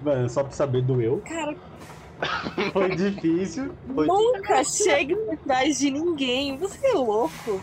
Mano, 0.02 0.28
só 0.28 0.42
pra 0.42 0.52
saber, 0.52 0.82
doeu. 0.82 1.22
Cara, 1.24 1.54
Foi 2.72 2.94
difícil. 2.94 3.72
Foi 3.94 4.06
nunca 4.06 4.62
chegue 4.64 5.14
por 5.16 5.36
trás 5.38 5.78
de 5.78 5.90
ninguém. 5.90 6.56
Você 6.58 6.86
é 6.86 6.92
louco? 6.92 7.60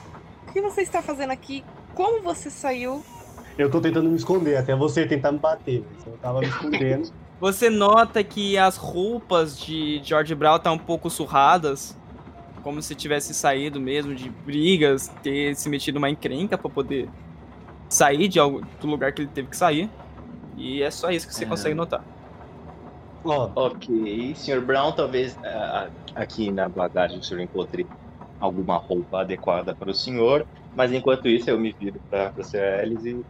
O 0.50 0.52
que 0.52 0.62
você 0.62 0.82
está 0.82 1.02
fazendo 1.02 1.32
aqui? 1.32 1.64
Como 1.94 2.22
você 2.22 2.50
saiu? 2.50 3.04
Eu 3.58 3.70
tô 3.70 3.80
tentando 3.80 4.10
me 4.10 4.16
esconder, 4.16 4.58
até 4.58 4.76
você 4.76 5.06
tentar 5.06 5.32
me 5.32 5.38
bater. 5.40 5.84
Mas 5.96 6.08
eu 6.08 6.18
tava 6.18 6.40
me 6.40 6.48
escondendo. 6.48 7.12
Você 7.40 7.70
nota 7.70 8.22
que 8.22 8.58
as 8.58 8.76
roupas 8.76 9.58
de 9.58 10.02
George 10.04 10.36
Brown 10.36 10.58
estão 10.58 10.74
um 10.74 10.78
pouco 10.78 11.10
surradas, 11.10 11.98
como 12.62 12.82
se 12.82 12.94
tivesse 12.94 13.34
saído 13.34 13.80
mesmo 13.80 14.14
de 14.14 14.30
brigas, 14.30 15.08
ter 15.24 15.56
se 15.56 15.70
metido 15.70 15.96
numa 15.96 16.10
encrenca 16.10 16.58
pra 16.58 16.70
poder 16.70 17.08
sair 17.88 18.28
de 18.28 18.40
algo, 18.42 18.62
do 18.82 18.88
lugar 18.88 19.14
que 19.14 19.22
ele 19.22 19.30
teve 19.34 19.48
que 19.48 19.56
sair. 19.56 19.90
E 20.58 20.82
é 20.84 20.92
só 20.92 21.10
isso 21.12 21.26
que 21.30 21.34
você 21.34 21.46
É. 21.46 21.48
consegue 21.48 21.74
notar. 21.74 22.04
Ó, 23.24 23.50
Ok, 23.56 24.34
Sr. 24.36 24.60
Brown, 24.60 24.92
talvez 24.92 25.38
ah, 25.46 25.88
aqui 26.16 26.52
na 26.52 26.68
bagagem 26.68 27.20
o 27.20 27.24
senhor 27.24 27.40
encontre 27.40 27.88
alguma 28.40 28.78
roupa 28.78 29.22
adequada 29.22 29.76
para 29.76 29.92
o 29.92 29.94
senhor, 29.94 30.46
mas 30.76 30.92
enquanto 30.94 31.28
isso 31.28 31.50
eu 31.50 31.60
me 31.60 31.72
viro 31.72 32.00
para 32.10 32.34
a 32.38 32.44
Sr. 32.44 32.80
Alice 32.82 33.10
e 33.10 33.26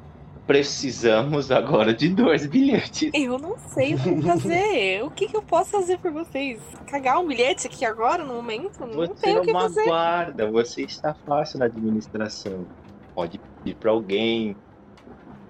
Precisamos 0.49 1.51
agora 1.51 1.93
de 1.93 2.09
dois 2.09 2.47
bilhetes. 2.47 3.11
Eu 3.13 3.37
não 3.37 3.55
sei 3.55 3.93
o 3.93 3.99
que 3.99 4.19
fazer. 4.23 5.03
o 5.05 5.11
que, 5.11 5.27
que 5.27 5.37
eu 5.37 5.43
posso 5.43 5.69
fazer 5.69 5.99
por 5.99 6.11
vocês? 6.11 6.59
Cagar 6.87 7.19
um 7.19 7.27
bilhete 7.27 7.67
aqui 7.67 7.85
agora, 7.85 8.23
no 8.23 8.33
momento? 8.33 8.79
Não 8.79 8.93
Você 8.93 9.13
tenho 9.13 9.37
é 9.37 9.41
o 9.41 9.43
que 9.43 9.51
uma 9.51 9.61
fazer. 9.61 9.85
guarda, 9.85 10.49
você 10.49 10.81
está 10.81 11.13
fácil 11.13 11.59
na 11.59 11.65
administração. 11.65 12.65
Pode 13.13 13.37
pedir 13.37 13.75
pra 13.75 13.91
alguém. 13.91 14.55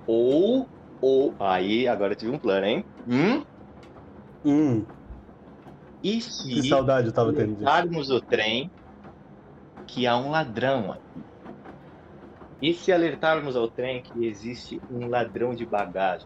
Ou, 0.06 0.68
ou. 1.00 1.34
Aí, 1.40 1.88
agora 1.88 2.12
eu 2.12 2.18
tive 2.18 2.32
um 2.32 2.38
plano, 2.38 2.66
hein? 2.66 2.84
Hum? 3.08 3.46
Hum, 4.44 4.86
E 6.04 6.18
que 6.18 6.22
se 6.22 6.68
saudade 6.68 7.08
eu 7.08 7.14
tava 7.14 7.32
tendo 7.32 7.56
disso. 7.56 8.16
o 8.16 8.20
trem 8.22 8.70
que 9.94 10.08
há 10.08 10.18
um 10.18 10.32
ladrão 10.32 10.92
aqui? 10.92 11.26
E 12.62 12.74
se 12.74 12.92
alertarmos 12.92 13.56
ao 13.58 13.70
trem 13.72 14.02
que 14.02 14.26
existe 14.26 14.82
um 14.90 15.08
ladrão 15.10 15.54
de 15.54 15.66
bagagem? 15.66 16.26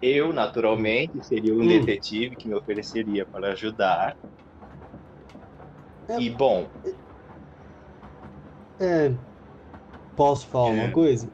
Eu, 0.00 0.32
naturalmente, 0.32 1.22
seria 1.24 1.54
um 1.54 1.66
Hum. 1.66 1.66
detetive 1.66 2.36
que 2.36 2.48
me 2.48 2.54
ofereceria 2.56 3.26
para 3.30 3.52
ajudar. 3.52 4.16
É. 6.08 6.20
E, 6.24 6.30
bom, 6.30 6.72
É, 8.78 9.18
posso 10.16 10.48
falar 10.48 10.68
É. 10.68 10.72
uma 10.72 10.92
coisa? 10.92 11.32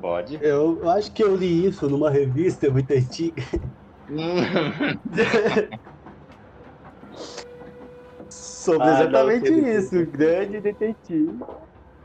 pode. 0.00 0.40
Eu, 0.40 0.80
eu 0.82 0.88
acho 0.90 1.12
que 1.12 1.22
eu 1.22 1.34
li 1.36 1.66
isso 1.66 1.88
numa 1.88 2.10
revista 2.10 2.70
muito 2.70 2.90
antiga. 2.92 3.42
Sobre 8.30 8.88
Ah, 8.88 8.90
não, 8.90 9.00
exatamente 9.00 9.52
que 9.52 9.60
isso, 9.60 10.06
grande 10.06 10.60
detetive. 10.60 11.38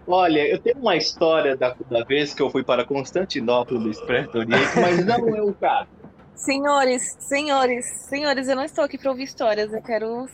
Olha, 0.08 0.48
eu 0.48 0.60
tenho 0.60 0.78
uma 0.78 0.96
história 0.96 1.56
da, 1.56 1.76
da 1.90 2.04
vez 2.04 2.34
que 2.34 2.42
eu 2.42 2.50
fui 2.50 2.64
para 2.64 2.86
Constantinopla 2.86 3.80
do 3.80 3.90
Expresso 3.90 4.38
Oriente, 4.38 4.80
mas 4.80 5.06
não 5.06 5.36
é 5.36 5.42
o 5.42 5.54
caso. 5.54 5.90
Senhores, 6.36 7.16
senhores, 7.20 7.86
senhores, 8.10 8.48
eu 8.50 8.56
não 8.56 8.64
estou 8.64 8.84
aqui 8.84 8.98
para 8.98 9.12
ouvir 9.12 9.24
histórias, 9.24 9.72
eu 9.72 9.82
quero 9.82 10.28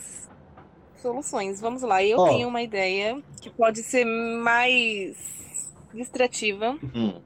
soluções. 1.02 1.62
Vamos 1.62 1.82
lá, 1.82 2.04
eu 2.04 2.18
Ó. 2.18 2.30
tenho 2.30 2.48
uma 2.48 2.62
ideia 2.62 3.22
que 3.42 3.50
pode 3.50 3.84
ser 3.84 4.06
mais 4.06 5.16
distrativa. 5.94 6.78
Hum. 6.96 7.22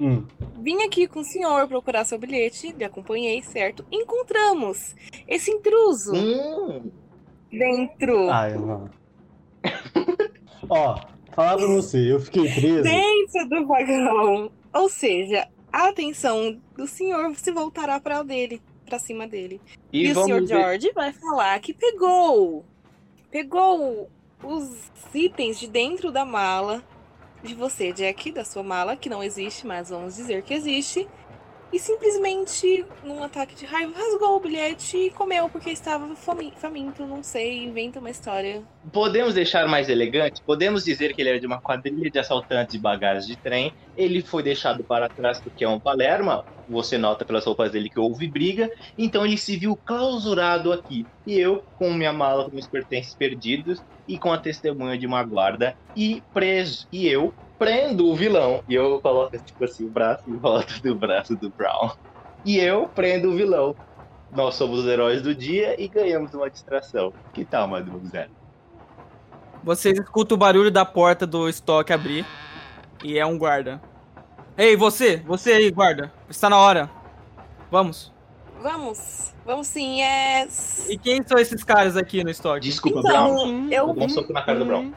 Hum, 0.00 0.26
Vim 0.60 0.82
aqui 0.82 1.06
com 1.06 1.20
o 1.20 1.24
senhor 1.24 1.68
procurar 1.68 2.04
seu 2.04 2.18
bilhete, 2.18 2.72
lhe 2.72 2.84
acompanhei, 2.84 3.40
certo? 3.42 3.84
Encontramos 3.90 4.94
esse 5.28 5.50
intruso 5.50 6.12
Hum. 6.14 6.90
Dentro. 7.52 8.30
ai, 8.30 8.54
não. 8.56 8.90
Ó, 10.68 10.96
falar 11.34 11.56
pra 11.56 11.66
você, 11.66 12.12
eu 12.12 12.20
fiquei 12.20 12.44
preso. 12.52 12.82
dentro 12.82 13.48
do 13.48 13.66
vagão. 13.66 14.50
Ou 14.72 14.88
seja, 14.88 15.46
a 15.72 15.88
atenção 15.88 16.58
do 16.76 16.86
senhor 16.86 17.34
se 17.36 17.50
voltará 17.52 18.00
para 18.00 18.22
dele, 18.22 18.60
para 18.86 18.98
cima 18.98 19.26
dele. 19.26 19.60
E, 19.92 20.06
E, 20.06 20.12
o 20.12 20.24
senhor 20.24 20.40
ver- 20.40 20.46
George 20.46 20.92
vai 20.94 21.12
falar 21.12 21.60
que 21.60 21.74
pegou, 21.74 22.64
pegou 23.30 24.08
os 24.42 24.90
itens 25.14 25.58
de 25.60 25.68
dentro 25.68 26.10
da 26.10 26.24
mala 26.24 26.82
de 27.42 27.54
você, 27.54 27.92
Jack, 27.92 28.30
da 28.32 28.44
sua 28.44 28.62
mala, 28.62 28.96
que 28.96 29.10
não 29.10 29.22
existe, 29.22 29.66
mas 29.66 29.90
vamos 29.90 30.16
dizer 30.16 30.42
que 30.42 30.54
existe. 30.54 31.08
E 31.72 31.78
simplesmente, 31.78 32.86
num 33.02 33.22
ataque 33.22 33.54
de 33.56 33.64
raiva, 33.66 33.92
rasgou 33.96 34.36
o 34.36 34.40
bilhete 34.40 34.96
e 34.96 35.10
comeu 35.10 35.48
porque 35.50 35.70
estava 35.70 36.14
fami- 36.14 36.54
faminto, 36.56 37.06
não 37.06 37.22
sei, 37.22 37.64
inventa 37.64 37.98
uma 37.98 38.10
história. 38.10 38.68
Podemos 38.92 39.34
deixar 39.34 39.68
mais 39.68 39.88
elegante? 39.88 40.42
Podemos 40.44 40.84
dizer 40.84 41.14
que 41.14 41.22
ele 41.22 41.30
era 41.30 41.40
de 41.40 41.46
uma 41.46 41.60
quadrilha 41.60 42.10
de 42.10 42.18
assaltantes 42.18 42.72
de 42.72 42.80
bagagens 42.80 43.26
de 43.26 43.36
trem. 43.38 43.72
Ele 43.94 44.22
foi 44.22 44.42
deixado 44.42 44.84
para 44.84 45.08
trás 45.08 45.40
porque 45.40 45.64
é 45.64 45.68
um 45.68 45.80
Palerma. 45.80 46.44
Você 46.66 46.98
nota 46.98 47.24
pelas 47.24 47.44
roupas 47.44 47.70
dele 47.72 47.88
que 47.88 48.00
houve 48.00 48.28
briga. 48.30 48.68
Então 48.98 49.24
ele 49.24 49.38
se 49.38 49.56
viu 49.56 49.76
clausurado 49.76 50.72
aqui. 50.72 51.08
E 51.24 51.38
eu, 51.38 51.64
com 51.74 51.92
minha 51.92 52.12
mala 52.12 52.44
com 52.44 52.52
meus 52.54 52.66
pertences 52.68 53.14
perdidos 53.14 53.80
e 54.06 54.18
com 54.18 54.32
a 54.32 54.38
testemunha 54.38 54.98
de 54.98 55.06
uma 55.06 55.22
guarda 55.24 55.76
e 55.94 56.24
preso. 56.32 56.86
E 56.90 57.06
eu 57.06 57.36
prendo 57.62 58.08
o 58.08 58.16
vilão. 58.16 58.64
E 58.68 58.74
eu 58.74 59.00
coloco 59.00 59.38
tipo 59.38 59.64
assim 59.64 59.86
o 59.86 59.88
braço 59.88 60.24
em 60.28 60.36
volta 60.36 60.74
do 60.82 60.94
braço 60.96 61.36
do 61.36 61.48
Brown. 61.48 61.92
E 62.44 62.58
eu 62.58 62.88
prendo 62.88 63.30
o 63.30 63.36
vilão. 63.36 63.76
Nós 64.34 64.56
somos 64.56 64.80
os 64.80 64.86
heróis 64.86 65.22
do 65.22 65.32
dia 65.32 65.80
e 65.80 65.86
ganhamos 65.86 66.34
uma 66.34 66.50
distração. 66.50 67.12
Que 67.32 67.44
tal, 67.44 67.68
mademoiselle? 67.68 68.32
Vocês 69.62 69.96
escutam 69.96 70.34
o 70.34 70.38
barulho 70.38 70.72
da 70.72 70.84
porta 70.84 71.24
do 71.24 71.48
estoque 71.48 71.92
abrir. 71.92 72.26
E 73.04 73.16
é 73.16 73.24
um 73.24 73.38
guarda. 73.38 73.80
Ei, 74.58 74.76
você! 74.76 75.18
Você 75.18 75.52
aí, 75.52 75.70
guarda. 75.70 76.12
Está 76.28 76.50
na 76.50 76.58
hora. 76.58 76.90
Vamos. 77.70 78.12
Vamos, 78.62 79.32
vamos 79.44 79.66
sim, 79.66 80.02
é. 80.02 80.46
E 80.88 80.96
quem 80.96 81.20
são 81.26 81.36
esses 81.38 81.64
caras 81.64 81.96
aqui 81.96 82.22
no 82.22 82.30
estoque? 82.30 82.60
Desculpa, 82.60 83.02
Brown. 83.02 83.66
Então, 83.66 83.68
eu 83.70 83.92
Vou 83.94 84.04
um 84.04 84.08
soco 84.08 84.32
na 84.32 84.42
cara 84.42 84.58
do 84.58 84.64
Brown. 84.64 84.92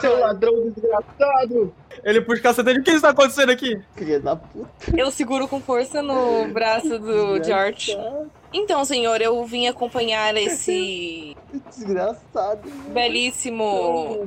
Seu 0.00 0.18
ladrão 0.18 0.70
desgraçado! 0.70 1.72
Ele 2.02 2.20
puxa 2.22 2.40
o 2.40 2.42
cacete. 2.42 2.78
O 2.78 2.82
que 2.82 2.90
está 2.90 3.10
acontecendo 3.10 3.50
aqui? 3.50 3.78
Filha 3.94 4.18
da 4.18 4.34
puta. 4.34 4.68
Eu 4.96 5.10
seguro 5.10 5.46
com 5.46 5.60
força 5.60 6.02
no 6.02 6.48
braço 6.48 6.98
do 6.98 7.42
George. 7.44 7.96
Então, 8.52 8.84
senhor, 8.84 9.20
eu 9.20 9.44
vim 9.44 9.66
acompanhar 9.68 10.34
esse 10.36 11.36
Desgraçado. 11.70 12.68
belíssimo 12.88 14.26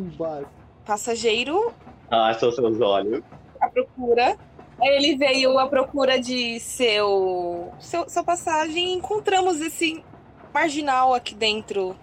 passageiro 0.86 1.74
Ah, 2.10 2.34
são 2.40 2.52
seus 2.52 2.80
olhos. 2.80 3.22
à 3.60 3.68
procura. 3.70 4.38
Ele 4.82 5.16
veio 5.18 5.58
à 5.58 5.68
procura 5.68 6.20
de 6.20 6.60
seu, 6.60 7.74
seu 7.80 8.08
sua 8.08 8.24
passagem 8.24 8.90
e 8.90 8.94
encontramos 8.94 9.60
esse 9.60 10.04
marginal 10.54 11.14
aqui 11.14 11.34
dentro, 11.34 11.96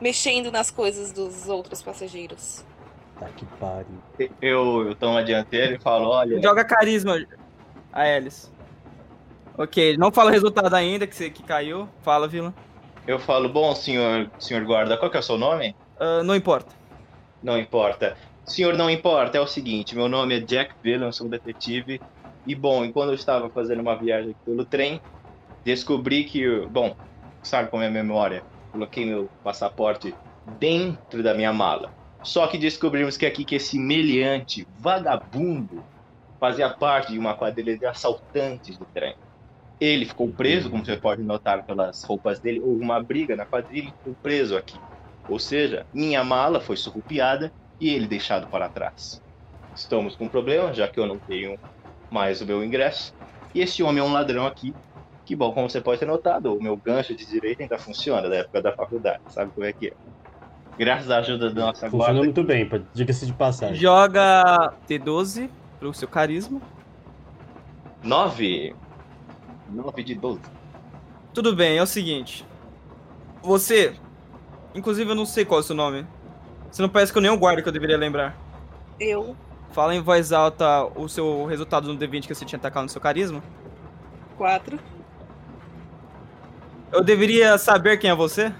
mexendo 0.00 0.50
nas 0.50 0.70
coisas 0.70 1.12
dos 1.12 1.48
outros 1.48 1.82
passageiros. 1.82 2.64
Tá 3.18 3.28
que 3.28 3.44
pariu. 3.44 3.86
Eu, 4.40 4.88
eu 4.88 4.94
tomo 4.94 5.18
a 5.18 5.22
dianteira 5.22 5.74
e 5.74 5.78
falo, 5.78 6.08
olha, 6.08 6.40
Joga 6.42 6.64
carisma 6.64 7.24
a 7.92 8.02
Alice. 8.02 8.48
Ok, 9.56 9.96
não 9.96 10.10
fala 10.10 10.30
o 10.30 10.32
resultado 10.32 10.74
ainda 10.74 11.06
que, 11.06 11.14
você, 11.14 11.28
que 11.28 11.42
caiu. 11.42 11.88
Fala, 12.02 12.26
Vila. 12.26 12.54
eu 13.06 13.18
falo, 13.18 13.48
bom, 13.48 13.74
senhor, 13.74 14.30
senhor 14.38 14.64
guarda, 14.64 14.96
qual 14.96 15.10
que 15.10 15.16
é 15.16 15.20
o 15.20 15.22
seu 15.22 15.36
nome? 15.36 15.76
Ah, 15.98 16.22
não 16.22 16.34
importa. 16.34 16.74
Não 17.42 17.58
importa. 17.58 18.16
Senhor, 18.50 18.76
não 18.76 18.90
importa, 18.90 19.38
é 19.38 19.40
o 19.40 19.46
seguinte, 19.46 19.94
meu 19.94 20.08
nome 20.08 20.36
é 20.36 20.40
Jack 20.40 20.74
Villan, 20.82 21.12
sou 21.12 21.26
um 21.26 21.30
detetive. 21.30 22.02
E 22.44 22.54
bom, 22.54 22.84
enquanto 22.84 23.10
eu 23.10 23.14
estava 23.14 23.48
fazendo 23.50 23.80
uma 23.80 23.96
viagem 23.98 24.34
pelo 24.44 24.66
trem, 24.66 25.00
descobri 25.64 26.24
que, 26.24 26.66
bom, 26.68 26.96
sabe 27.42 27.70
como 27.70 27.82
é 27.82 27.88
a 27.88 27.90
memória? 27.90 28.46
Coloquei 28.72 29.06
meu 29.06 29.32
passaporte 29.42 30.18
dentro 30.44 31.22
da 31.22 31.34
minha 31.34 31.52
mala. 31.52 31.92
Só 32.22 32.48
que 32.48 32.58
descobrimos 32.58 33.16
que 33.16 33.26
aqui 33.26 33.44
que 33.44 33.56
esse 33.56 33.78
meliante, 33.78 34.66
vagabundo, 34.70 35.86
fazia 36.40 36.70
parte 36.70 37.12
de 37.12 37.18
uma 37.18 37.36
quadrilha 37.36 37.78
de 37.78 37.86
assaltantes 37.86 38.78
do 38.78 38.86
trem. 38.86 39.16
Ele 39.78 40.04
ficou 40.04 40.32
preso, 40.34 40.70
como 40.70 40.84
você 40.84 40.96
pode 40.96 41.22
notar 41.22 41.64
pelas 41.64 42.02
roupas 42.04 42.40
dele, 42.40 42.60
houve 42.60 42.82
uma 42.84 43.02
briga 43.02 43.34
na 43.36 43.46
quadrilha 43.46 43.88
e 43.88 43.92
ficou 43.94 44.16
preso 44.22 44.56
aqui. 44.56 44.82
Ou 45.26 45.38
seja, 45.38 45.86
minha 45.92 46.22
mala 46.24 46.60
foi 46.60 46.76
surrupiada 46.76 47.52
e 47.80 47.88
ele 47.88 48.06
deixado 48.06 48.46
para 48.48 48.68
trás. 48.68 49.22
Estamos 49.74 50.14
com 50.14 50.24
um 50.24 50.28
problema, 50.28 50.72
já 50.72 50.86
que 50.86 51.00
eu 51.00 51.06
não 51.06 51.18
tenho 51.18 51.58
mais 52.10 52.40
o 52.40 52.46
meu 52.46 52.62
ingresso. 52.62 53.14
E 53.54 53.60
esse 53.60 53.82
homem 53.82 54.02
é 54.02 54.06
um 54.06 54.12
ladrão 54.12 54.46
aqui. 54.46 54.74
Que 55.24 55.34
bom, 55.34 55.52
como 55.52 55.70
você 55.70 55.80
pode 55.80 56.00
ter 56.00 56.06
notado, 56.06 56.54
o 56.54 56.62
meu 56.62 56.76
gancho 56.76 57.14
de 57.14 57.24
direito 57.24 57.62
ainda 57.62 57.78
funciona 57.78 58.28
da 58.28 58.36
época 58.36 58.60
da 58.60 58.72
faculdade. 58.72 59.20
Sabe 59.28 59.52
como 59.52 59.64
é 59.64 59.72
que 59.72 59.88
é? 59.88 59.92
Graças 60.76 61.10
à 61.10 61.18
ajuda 61.18 61.50
da 61.50 61.66
nossa 61.66 61.90
Funciona 61.90 62.04
guarda. 62.04 62.18
muito 62.20 62.42
bem, 62.42 62.68
diga-se 62.94 63.26
de 63.26 63.32
passagem. 63.32 63.76
Joga 63.76 64.72
T12 64.88 65.48
pro 65.78 65.92
seu 65.94 66.08
carisma. 66.08 66.60
9. 68.02 68.74
9 69.70 70.02
de 70.02 70.14
12. 70.14 70.40
Tudo 71.32 71.54
bem, 71.54 71.76
é 71.76 71.82
o 71.82 71.86
seguinte. 71.86 72.44
Você. 73.42 73.94
Inclusive, 74.74 75.10
eu 75.10 75.14
não 75.14 75.26
sei 75.26 75.44
qual 75.44 75.60
é 75.60 75.62
o 75.62 75.66
seu 75.66 75.76
nome. 75.76 76.06
Você 76.70 76.82
não 76.82 76.88
parece 76.88 77.12
com 77.12 77.20
nenhum 77.20 77.36
guarda 77.36 77.62
que 77.62 77.68
eu 77.68 77.72
deveria 77.72 77.96
lembrar. 77.96 78.36
Eu, 78.98 79.36
Fala 79.72 79.94
em 79.94 80.00
voz 80.00 80.32
alta 80.32 80.84
o 80.96 81.08
seu 81.08 81.44
resultado 81.46 81.92
no 81.92 81.98
D20 81.98 82.26
que 82.26 82.34
você 82.34 82.44
tinha 82.44 82.58
atacado 82.58 82.82
no 82.84 82.88
seu 82.88 83.00
carisma. 83.00 83.42
quatro. 84.36 84.78
Eu 86.92 87.04
deveria 87.04 87.56
saber 87.56 87.98
quem 87.98 88.10
é 88.10 88.14
você? 88.14 88.52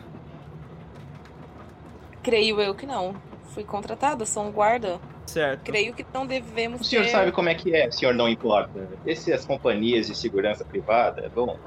Creio 2.22 2.60
eu 2.60 2.74
que 2.74 2.86
não. 2.86 3.16
Fui 3.46 3.64
contratada, 3.64 4.24
sou 4.24 4.44
um 4.44 4.52
guarda. 4.52 5.00
Certo. 5.26 5.64
Creio 5.64 5.92
que 5.94 6.06
não 6.14 6.26
devemos 6.26 6.82
O 6.82 6.84
senhor 6.84 7.04
ter... 7.04 7.10
sabe 7.10 7.32
como 7.32 7.48
é 7.48 7.54
que 7.54 7.74
é, 7.74 7.90
senhor 7.90 8.14
não 8.14 8.28
importa. 8.28 8.88
Essas 9.04 9.44
companhias 9.44 10.06
de 10.06 10.14
segurança 10.14 10.64
privada, 10.64 11.28
bom, 11.34 11.58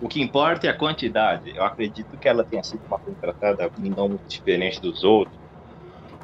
o 0.00 0.08
que 0.08 0.22
importa 0.22 0.66
é 0.66 0.70
a 0.70 0.76
quantidade. 0.76 1.54
Eu 1.54 1.64
acredito 1.64 2.16
que 2.16 2.28
ela 2.28 2.44
tenha 2.44 2.62
sido 2.62 2.80
uma 2.86 2.98
contratada 2.98 3.70
não 3.78 4.08
muito 4.08 4.26
diferente 4.26 4.80
dos 4.80 5.04
outros. 5.04 5.36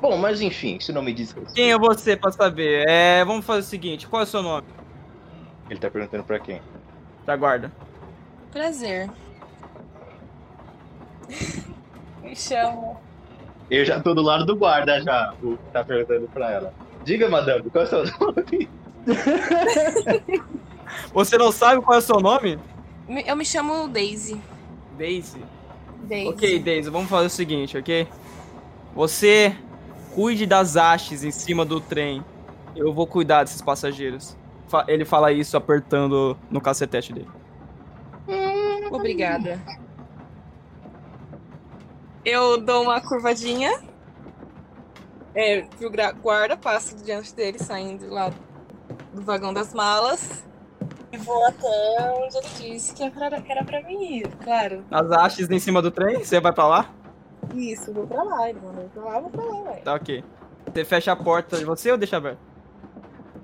Bom, 0.03 0.17
mas 0.17 0.41
enfim, 0.41 0.79
isso 0.81 0.93
não 0.93 1.01
me 1.01 1.13
diz. 1.15 1.33
Quem 1.55 1.71
é 1.71 1.79
você 1.79 2.17
pra 2.17 2.33
saber? 2.33 2.85
É, 2.89 3.25
vamos 3.25 3.47
fazer 3.47 3.61
o 3.61 3.63
seguinte, 3.63 4.09
qual 4.09 4.21
é 4.21 4.25
o 4.25 4.27
seu 4.27 4.43
nome? 4.43 4.67
Ele 5.71 5.79
tá 5.79 5.89
perguntando 5.89 6.25
pra 6.25 6.41
quem? 6.41 6.61
Pra 7.25 7.37
guarda. 7.37 7.71
Prazer. 8.51 9.09
Me 12.21 12.35
chamo. 12.35 13.01
Eu 13.71 13.85
já 13.85 14.01
tô 14.01 14.13
do 14.13 14.23
lado 14.23 14.45
do 14.45 14.57
guarda 14.57 15.01
já, 15.01 15.33
o 15.41 15.57
que 15.57 15.71
tá 15.73 15.85
perguntando 15.85 16.29
pra 16.35 16.51
ela. 16.51 16.75
Diga, 17.05 17.29
madame, 17.31 17.71
qual 17.71 17.85
é 17.85 17.87
o 17.87 17.91
seu 17.91 18.05
nome? 18.19 18.69
Você 21.15 21.39
não 21.39 21.53
sabe 21.53 21.81
qual 21.81 21.95
é 21.95 21.99
o 21.99 22.03
seu 22.03 22.21
nome? 22.21 22.59
Me- 23.09 23.25
Eu 23.27 23.37
me 23.37 23.45
chamo 23.45 23.87
Daisy. 23.89 24.41
Daisy. 24.99 25.41
Daisy. 26.03 26.29
Ok, 26.29 26.59
Daisy, 26.59 26.91
vamos 26.91 27.09
fazer 27.09 27.27
o 27.27 27.31
seguinte, 27.31 27.79
ok? 27.79 28.07
Você 28.95 29.57
cuide 30.15 30.47
das 30.47 30.77
hastes 30.77 31.25
em 31.25 31.31
cima 31.31 31.65
do 31.65 31.81
trem. 31.81 32.25
Eu 32.75 32.93
vou 32.93 33.07
cuidar 33.07 33.45
desses 33.45 33.61
passageiros. 33.61 34.37
Fa- 34.69 34.85
Ele 34.89 35.05
fala 35.05 35.31
isso 35.33 35.57
apertando 35.57 36.37
no 36.51 36.61
cacetete 36.61 37.13
dele. 37.13 37.29
Obrigada. 38.91 39.61
Eu 42.25 42.59
dou 42.61 42.85
uma 42.85 43.01
curvadinha. 43.01 43.81
É, 45.35 45.63
pro 45.63 45.91
guarda, 46.23 46.57
passo 46.57 46.95
diante 47.03 47.35
dele, 47.35 47.59
saindo 47.59 48.09
lá 48.11 48.31
do 49.15 49.23
vagão 49.23 49.53
das 49.53 49.73
malas. 49.75 50.45
E 51.11 51.17
vou 51.19 51.47
até 51.47 52.13
onde 52.17 52.37
ele 52.39 52.49
disse 52.73 52.95
que 52.95 53.03
era, 53.03 53.41
que 53.41 53.51
era 53.53 53.65
pra 53.65 53.83
mim 53.83 54.19
ir, 54.19 54.29
claro. 54.43 54.85
As 54.91 55.11
hastes 55.11 55.51
em 55.51 55.59
cima 55.59 55.83
do 55.83 55.91
trem, 55.91 56.23
você 56.25 56.39
vai 56.41 56.53
pra 56.53 56.67
lá? 56.67 56.91
Isso, 57.55 57.93
vou 57.93 58.07
pra 58.07 58.23
lá. 58.23 58.49
Ele 58.49 58.61
mandou 58.61 58.83
eu 58.85 58.89
pra 58.91 59.03
lá, 59.05 59.21
vou 59.21 59.31
pra 59.31 59.45
lá, 59.45 59.63
ué. 59.63 59.77
Tá 59.85 59.95
ok. 59.95 60.25
Você 60.73 60.85
fecha 60.85 61.13
a 61.13 61.17
porta 61.17 61.57
de 61.57 61.65
você 61.65 61.91
ou 61.91 61.99
deixa 61.99 62.17
aberta? 62.17 62.39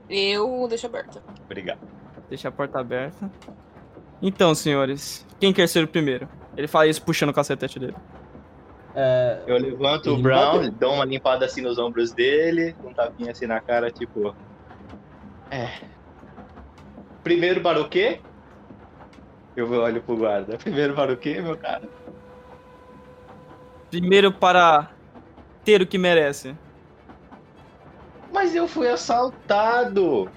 Eu 0.09 0.67
deixo 0.69 0.87
aberta. 0.87 1.23
Obrigado. 1.45 1.81
Deixa 2.29 2.49
a 2.49 2.53
porta 2.53 2.79
aberta. 2.79 3.31
Então, 4.23 4.55
senhores, 4.55 5.27
quem 5.39 5.53
quer 5.53 5.69
ser 5.69 5.85
o 5.85 5.89
primeiro? 5.89 6.29
Ele 6.57 6.67
fala 6.67 6.87
isso 6.87 7.03
puxando 7.03 7.31
o 7.31 7.35
cacetete 7.35 7.79
dele. 7.79 7.95
É, 8.95 9.43
Eu 9.47 9.57
levanto 9.59 10.11
o 10.13 10.17
Brown, 10.21 10.57
bateu. 10.57 10.71
dou 10.73 10.95
uma 10.95 11.05
limpada 11.05 11.45
assim 11.45 11.61
nos 11.61 11.79
ombros 11.79 12.11
dele, 12.13 12.75
um 12.85 12.93
tapinha 12.93 13.31
assim 13.33 13.47
na 13.47 13.61
cara, 13.61 13.91
tipo. 13.91 14.35
É. 15.51 15.69
Primeiro 17.23 17.61
para 17.61 17.81
o 17.81 17.89
quê? 17.89 18.21
Eu 19.55 19.71
olho 19.73 20.03
pro 20.03 20.17
guarda. 20.17 20.57
Primeiro 20.57 20.95
para 20.95 21.13
o 21.13 21.17
quê, 21.17 21.41
meu 21.41 21.57
cara? 21.57 21.83
Primeiro 23.91 24.33
para 24.33 24.91
ter 25.65 25.83
o 25.83 25.87
que 25.87 25.99
merece. 25.99 26.55
Mas 28.33 28.55
eu 28.55 28.69
fui 28.69 28.89
assaltado! 28.89 30.31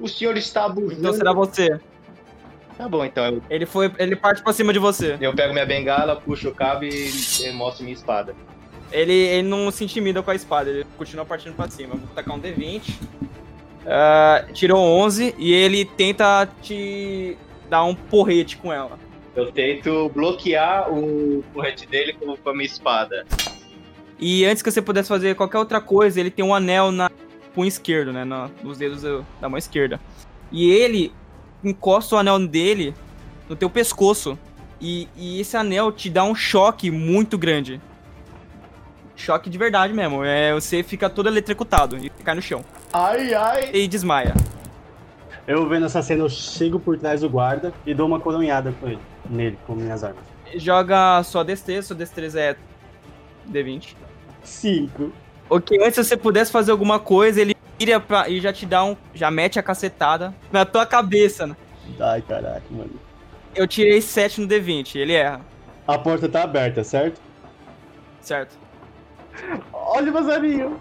O 0.00 0.08
senhor 0.08 0.36
está 0.36 0.64
abusando. 0.64 0.98
Então 0.98 1.12
será 1.12 1.32
você. 1.32 1.80
Tá 2.76 2.88
bom, 2.88 3.04
então 3.04 3.24
eu, 3.26 3.42
Ele 3.48 3.66
foi, 3.66 3.92
ele 3.98 4.16
parte 4.16 4.42
pra 4.42 4.52
cima 4.52 4.72
de 4.72 4.78
você. 4.78 5.16
eu 5.20 5.32
pego 5.34 5.52
minha 5.52 5.64
bengala, 5.64 6.16
puxo 6.16 6.48
o 6.48 6.54
cabo 6.54 6.84
e, 6.84 7.10
e 7.42 7.52
mostro 7.52 7.84
minha 7.84 7.94
espada. 7.94 8.34
Ele, 8.90 9.12
ele 9.12 9.48
não 9.48 9.70
se 9.70 9.84
intimida 9.84 10.22
com 10.22 10.30
a 10.30 10.34
espada, 10.34 10.70
ele 10.70 10.86
continua 10.98 11.24
partindo 11.24 11.54
pra 11.54 11.68
cima. 11.68 11.94
Vou 11.94 12.08
tacar 12.14 12.34
um 12.34 12.40
D20. 12.40 12.94
Ah, 13.86 14.44
tirou 14.52 14.80
11 14.80 15.34
e 15.38 15.52
ele 15.52 15.84
tenta 15.84 16.48
te 16.62 17.36
dar 17.68 17.84
um 17.84 17.94
porrete 17.94 18.56
com 18.56 18.72
ela. 18.72 18.98
Eu 19.36 19.50
tento 19.50 20.08
bloquear 20.10 20.90
o 20.92 21.42
porrete 21.52 21.86
dele 21.86 22.12
com, 22.12 22.36
com 22.36 22.48
a 22.50 22.52
minha 22.52 22.66
espada. 22.66 23.26
E 24.18 24.44
antes 24.44 24.62
que 24.62 24.70
você 24.70 24.80
pudesse 24.80 25.08
fazer 25.08 25.34
qualquer 25.34 25.58
outra 25.58 25.80
coisa, 25.80 26.20
ele 26.20 26.30
tem 26.30 26.44
um 26.44 26.54
anel 26.54 26.92
na 26.92 27.10
punho 27.54 27.68
esquerdo, 27.68 28.12
né? 28.12 28.24
na- 28.24 28.48
nos 28.62 28.78
dedos 28.78 29.02
do- 29.02 29.24
da 29.40 29.48
mão 29.48 29.58
esquerda. 29.58 30.00
E 30.52 30.70
ele 30.70 31.12
encosta 31.64 32.14
o 32.14 32.18
anel 32.18 32.38
dele 32.46 32.94
no 33.48 33.56
teu 33.56 33.68
pescoço. 33.68 34.38
E, 34.80 35.08
e 35.16 35.40
esse 35.40 35.56
anel 35.56 35.90
te 35.90 36.10
dá 36.10 36.24
um 36.24 36.34
choque 36.34 36.90
muito 36.90 37.36
grande. 37.38 37.80
Choque 39.16 39.48
de 39.48 39.56
verdade 39.56 39.92
mesmo. 39.92 40.24
É, 40.24 40.52
você 40.52 40.82
fica 40.82 41.08
todo 41.08 41.28
eletrocutado 41.28 41.96
e 41.96 42.10
cai 42.10 42.34
no 42.34 42.42
chão. 42.42 42.64
Ai, 42.92 43.32
ai! 43.34 43.70
E 43.72 43.86
desmaia. 43.88 44.34
Eu 45.46 45.68
vendo 45.68 45.86
essa 45.86 46.02
cena, 46.02 46.22
eu 46.22 46.28
chego 46.28 46.78
por 46.78 46.98
trás 46.98 47.20
do 47.20 47.28
guarda 47.28 47.72
e 47.86 47.92
dou 47.94 48.06
uma 48.06 48.20
coronhada 48.20 48.72
com 48.80 48.86
ele, 48.86 48.98
nele, 49.28 49.58
com 49.66 49.74
minhas 49.74 50.02
armas. 50.02 50.24
Joga 50.56 51.22
sua 51.22 51.44
destreza, 51.44 51.88
sua 51.88 51.96
destreza 51.96 52.40
é 52.40 52.56
D20. 53.50 53.94
Cinco. 54.42 55.12
Ok, 55.50 55.78
antes 55.80 55.94
se 55.94 56.04
você 56.04 56.16
pudesse 56.16 56.50
fazer 56.50 56.70
alguma 56.70 56.98
coisa, 56.98 57.40
ele 57.40 57.54
vira 57.78 58.00
pra, 58.00 58.28
e 58.28 58.40
já 58.40 58.52
te 58.52 58.64
dá 58.64 58.84
um. 58.84 58.96
Já 59.14 59.30
mete 59.30 59.58
a 59.58 59.62
cacetada 59.62 60.34
na 60.50 60.64
tua 60.64 60.86
cabeça, 60.86 61.46
né? 61.46 61.56
Ai, 62.00 62.22
caraca, 62.22 62.62
mano. 62.70 62.90
Eu 63.54 63.66
tirei 63.68 64.00
7 64.00 64.40
no 64.40 64.48
D20, 64.48 64.96
ele 64.96 65.12
erra, 65.12 65.40
A 65.86 65.96
porta 65.98 66.28
tá 66.28 66.42
aberta, 66.42 66.82
certo? 66.82 67.20
certo? 68.20 68.56
Olha 69.72 70.10
o 70.10 70.14
passarinho. 70.14 70.80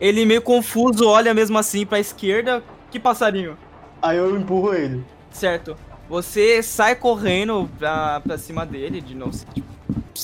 Ele 0.00 0.24
meio 0.26 0.42
confuso 0.42 1.08
olha 1.08 1.32
mesmo 1.32 1.58
assim 1.58 1.86
pra 1.86 1.98
esquerda. 1.98 2.62
Que 2.92 3.00
passarinho? 3.00 3.56
Aí 4.02 4.18
eu 4.18 4.36
empurro 4.38 4.74
ele. 4.74 5.02
Certo. 5.30 5.76
Você 6.08 6.62
sai 6.62 6.94
correndo 6.94 7.68
pra, 7.78 8.20
pra 8.20 8.36
cima 8.36 8.66
dele, 8.66 9.00
de 9.00 9.14
novo. 9.14 9.32
tipo, 9.54 9.66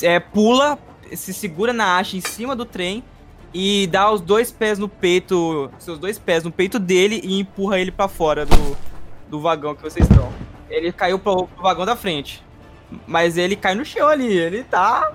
É, 0.03 0.19
pula, 0.19 0.77
se 1.13 1.33
segura 1.33 1.73
na 1.73 1.97
haste 1.97 2.15
em 2.17 2.21
cima 2.21 2.55
do 2.55 2.63
trem 2.63 3.03
e 3.51 3.87
dá 3.87 4.11
os 4.11 4.21
dois 4.21 4.51
pés 4.51 4.77
no 4.77 4.87
peito, 4.87 5.71
seus 5.79 5.97
dois 5.97 6.19
pés 6.19 6.43
no 6.43 6.51
peito 6.51 6.77
dele 6.77 7.19
e 7.23 7.39
empurra 7.39 7.79
ele 7.79 7.89
pra 7.91 8.07
fora 8.07 8.45
do, 8.45 8.77
do 9.27 9.41
vagão 9.41 9.73
que 9.73 9.81
vocês 9.81 10.07
estão. 10.07 10.31
Ele 10.69 10.91
caiu 10.91 11.17
pro, 11.17 11.47
pro 11.47 11.63
vagão 11.63 11.85
da 11.87 11.95
frente. 11.95 12.43
Mas 13.07 13.35
ele 13.37 13.55
cai 13.55 13.73
no 13.73 13.83
chão 13.83 14.07
ali, 14.07 14.31
ele 14.31 14.63
tá. 14.63 15.11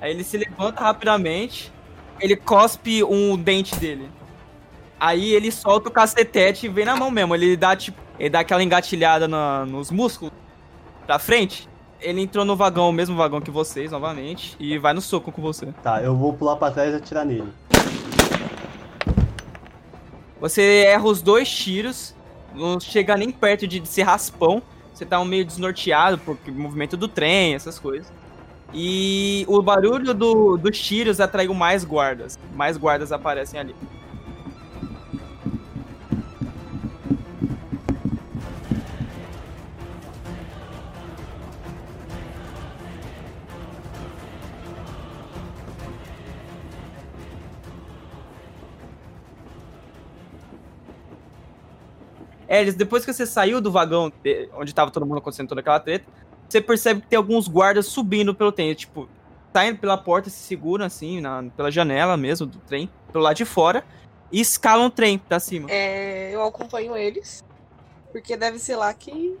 Aí 0.00 0.12
ele 0.12 0.22
se 0.22 0.36
levanta 0.36 0.80
rapidamente, 0.80 1.72
ele 2.20 2.36
cospe 2.36 3.02
um 3.02 3.36
dente 3.36 3.74
dele. 3.74 4.08
Aí 5.04 5.34
ele 5.34 5.52
solta 5.52 5.90
o 5.90 5.92
cacetete 5.92 6.64
e 6.64 6.68
vem 6.70 6.86
na 6.86 6.96
mão 6.96 7.10
mesmo. 7.10 7.34
Ele 7.34 7.56
dá 7.58 7.76
tipo. 7.76 8.00
Ele 8.18 8.30
dá 8.30 8.40
aquela 8.40 8.62
engatilhada 8.62 9.28
na- 9.28 9.66
nos 9.66 9.90
músculos 9.90 10.32
pra 11.06 11.18
frente. 11.18 11.68
Ele 12.00 12.22
entrou 12.22 12.42
no 12.44 12.56
vagão, 12.56 12.88
o 12.88 12.92
mesmo 12.92 13.14
vagão 13.14 13.38
que 13.40 13.50
vocês, 13.50 13.90
novamente, 13.90 14.56
e 14.58 14.78
vai 14.78 14.94
no 14.94 15.02
soco 15.02 15.30
com 15.30 15.42
você. 15.42 15.66
Tá, 15.82 16.02
eu 16.02 16.16
vou 16.16 16.32
pular 16.32 16.56
pra 16.56 16.70
trás 16.70 16.92
e 16.94 16.96
atirar 16.96 17.26
nele. 17.26 17.52
Você 20.40 20.84
erra 20.86 21.04
os 21.04 21.20
dois 21.20 21.50
tiros, 21.50 22.14
não 22.54 22.78
chega 22.80 23.16
nem 23.16 23.30
perto 23.30 23.66
de 23.66 23.86
ser 23.86 24.02
raspão. 24.02 24.62
Você 24.94 25.04
tá 25.04 25.22
meio 25.24 25.44
desnorteado 25.44 26.16
por 26.18 26.38
movimento 26.48 26.96
do 26.96 27.08
trem, 27.08 27.54
essas 27.54 27.78
coisas. 27.78 28.10
E 28.72 29.44
o 29.48 29.60
barulho 29.60 30.14
do- 30.14 30.56
dos 30.56 30.78
tiros 30.78 31.20
atraiu 31.20 31.52
mais 31.52 31.84
guardas. 31.84 32.38
Mais 32.54 32.76
guardas 32.76 33.12
aparecem 33.12 33.58
ali. 33.60 33.74
É, 52.54 52.60
eles, 52.60 52.76
depois 52.76 53.04
que 53.04 53.12
você 53.12 53.26
saiu 53.26 53.60
do 53.60 53.72
vagão 53.72 54.12
de- 54.22 54.48
onde 54.54 54.72
tava 54.72 54.88
todo 54.92 55.04
mundo 55.04 55.18
acontecendo 55.18 55.48
toda 55.48 55.60
aquela 55.60 55.80
treta, 55.80 56.04
você 56.48 56.60
percebe 56.60 57.00
que 57.00 57.08
tem 57.08 57.16
alguns 57.16 57.48
guardas 57.48 57.86
subindo 57.86 58.32
pelo 58.32 58.52
trem. 58.52 58.72
Tipo, 58.74 59.08
saindo 59.52 59.80
pela 59.80 59.98
porta, 59.98 60.30
se 60.30 60.36
seguram 60.36 60.84
assim, 60.84 61.20
na, 61.20 61.42
pela 61.56 61.68
janela 61.68 62.16
mesmo 62.16 62.46
do 62.46 62.58
trem, 62.58 62.88
pelo 63.12 63.24
lado 63.24 63.34
de 63.34 63.44
fora, 63.44 63.84
e 64.30 64.40
escalam 64.40 64.86
o 64.86 64.90
trem 64.90 65.18
pra 65.18 65.40
cima. 65.40 65.68
É, 65.68 66.30
eu 66.32 66.44
acompanho 66.44 66.96
eles. 66.96 67.42
Porque 68.12 68.36
deve 68.36 68.60
ser 68.60 68.76
lá 68.76 68.94
que 68.94 69.36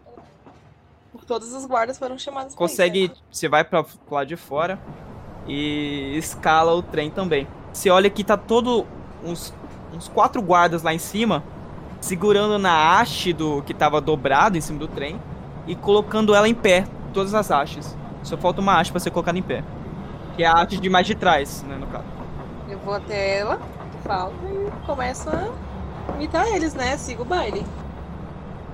todas 1.24 1.54
as 1.54 1.64
guardas 1.64 1.96
foram 1.96 2.18
chamadas 2.18 2.56
pra 2.56 2.58
Consegue, 2.66 3.04
isso, 3.04 3.14
né? 3.14 3.20
você 3.30 3.48
vai 3.48 3.62
pra, 3.62 3.84
pro 3.84 3.96
lado 4.10 4.26
de 4.26 4.36
fora 4.36 4.76
e 5.46 6.16
escala 6.16 6.74
o 6.74 6.82
trem 6.82 7.10
também. 7.12 7.46
Você 7.72 7.88
olha 7.90 8.10
que 8.10 8.24
tá 8.24 8.36
todo 8.36 8.84
uns, 9.22 9.54
uns 9.94 10.08
quatro 10.08 10.42
guardas 10.42 10.82
lá 10.82 10.92
em 10.92 10.98
cima, 10.98 11.44
segurando 12.04 12.58
na 12.58 12.98
haste 13.00 13.32
do 13.32 13.62
que 13.62 13.72
tava 13.72 13.98
dobrado 13.98 14.58
em 14.58 14.60
cima 14.60 14.78
do 14.78 14.86
trem 14.86 15.18
e 15.66 15.74
colocando 15.74 16.34
ela 16.34 16.46
em 16.46 16.54
pé, 16.54 16.84
todas 17.14 17.32
as 17.32 17.50
hastes. 17.50 17.96
Só 18.22 18.36
falta 18.36 18.60
uma 18.60 18.78
haste 18.78 18.90
pra 18.90 19.00
ser 19.00 19.10
colocada 19.10 19.38
em 19.38 19.42
pé. 19.42 19.64
Que 20.36 20.44
é 20.44 20.46
a 20.46 20.52
haste 20.52 20.76
de 20.76 20.90
mais 20.90 21.06
de 21.06 21.14
trás, 21.14 21.62
né, 21.62 21.76
no 21.76 21.86
caso. 21.86 22.04
Eu 22.68 22.78
vou 22.80 22.92
até 22.92 23.38
ela, 23.38 23.58
falo 24.02 24.34
e 24.44 24.86
começo 24.86 25.30
a 25.30 25.48
imitar 26.16 26.46
eles, 26.48 26.74
né? 26.74 26.94
Sigo 26.98 27.22
o 27.22 27.24
baile. 27.24 27.64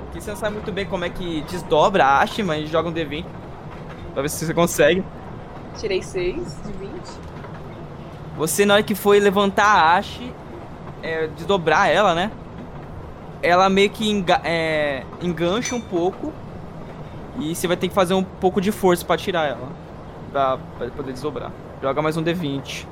Aqui 0.09 0.21
você 0.21 0.31
não 0.31 0.37
sabe 0.37 0.57
muito 0.57 0.73
bem 0.73 0.87
como 0.87 1.05
é 1.05 1.09
que 1.09 1.43
desdobra 1.43 2.05
a 2.05 2.23
haste, 2.23 2.43
mas 2.43 2.69
joga 2.69 2.89
um 2.89 2.93
D20 2.93 3.25
pra 4.13 4.23
ver 4.23 4.29
se 4.29 4.45
você 4.45 4.53
consegue. 4.53 5.05
Tirei 5.79 6.03
6 6.03 6.35
de 6.65 6.73
20. 6.73 6.93
Você, 8.37 8.67
na 8.67 8.75
hora 8.75 8.83
que 8.83 8.97
foi 8.97 9.21
levantar 9.21 9.67
a 9.67 9.97
haste, 9.97 10.35
é, 11.01 11.29
desdobrar 11.29 11.89
ela, 11.89 12.13
né? 12.13 12.33
Ela 13.43 13.69
meio 13.69 13.91
que 13.91 14.09
enga 14.09 14.41
é, 14.45 15.05
engancha 15.23 15.75
um 15.75 15.81
pouco. 15.81 16.33
E 17.39 17.55
você 17.55 17.67
vai 17.67 17.77
ter 17.77 17.89
que 17.89 17.95
fazer 17.95 18.15
um 18.15 18.23
pouco 18.23 18.61
de 18.61 18.71
força 18.71 19.05
pra 19.05 19.17
tirar 19.17 19.49
ela. 19.49 19.69
Pra, 20.31 20.59
pra 20.79 20.89
poder 20.89 21.13
desdobrar. 21.13 21.51
Joga 21.81 22.03
mais 22.03 22.17
um 22.17 22.23
D20. 22.23 22.87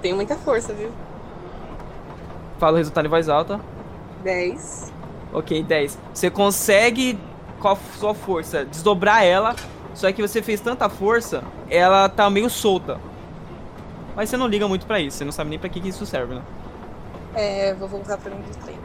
Tenho 0.00 0.16
muita 0.16 0.36
força, 0.36 0.72
viu? 0.72 0.90
Fala 2.58 2.74
o 2.74 2.76
resultado 2.76 3.06
em 3.06 3.08
voz 3.08 3.28
alta. 3.28 3.60
10. 4.22 4.92
Ok, 5.32 5.62
10. 5.62 5.98
Você 6.12 6.30
consegue, 6.30 7.18
com 7.60 7.68
a 7.68 7.76
sua 7.98 8.14
força, 8.14 8.64
desdobrar 8.64 9.24
ela. 9.24 9.54
Só 9.94 10.10
que 10.10 10.22
você 10.22 10.40
fez 10.40 10.60
tanta 10.60 10.88
força, 10.88 11.44
ela 11.68 12.08
tá 12.08 12.28
meio 12.30 12.48
solta. 12.48 12.98
Mas 14.16 14.30
você 14.30 14.36
não 14.36 14.46
liga 14.46 14.66
muito 14.66 14.86
pra 14.86 15.00
isso, 15.00 15.18
você 15.18 15.24
não 15.24 15.32
sabe 15.32 15.50
nem 15.50 15.58
pra 15.58 15.68
que, 15.68 15.80
que 15.80 15.88
isso 15.88 16.04
serve, 16.06 16.34
né? 16.34 16.42
É, 17.34 17.74
vou 17.74 17.88
voltar 17.88 18.18
pra 18.18 18.30
mim 18.34 18.42
do 18.42 18.56
trem. 18.64 18.76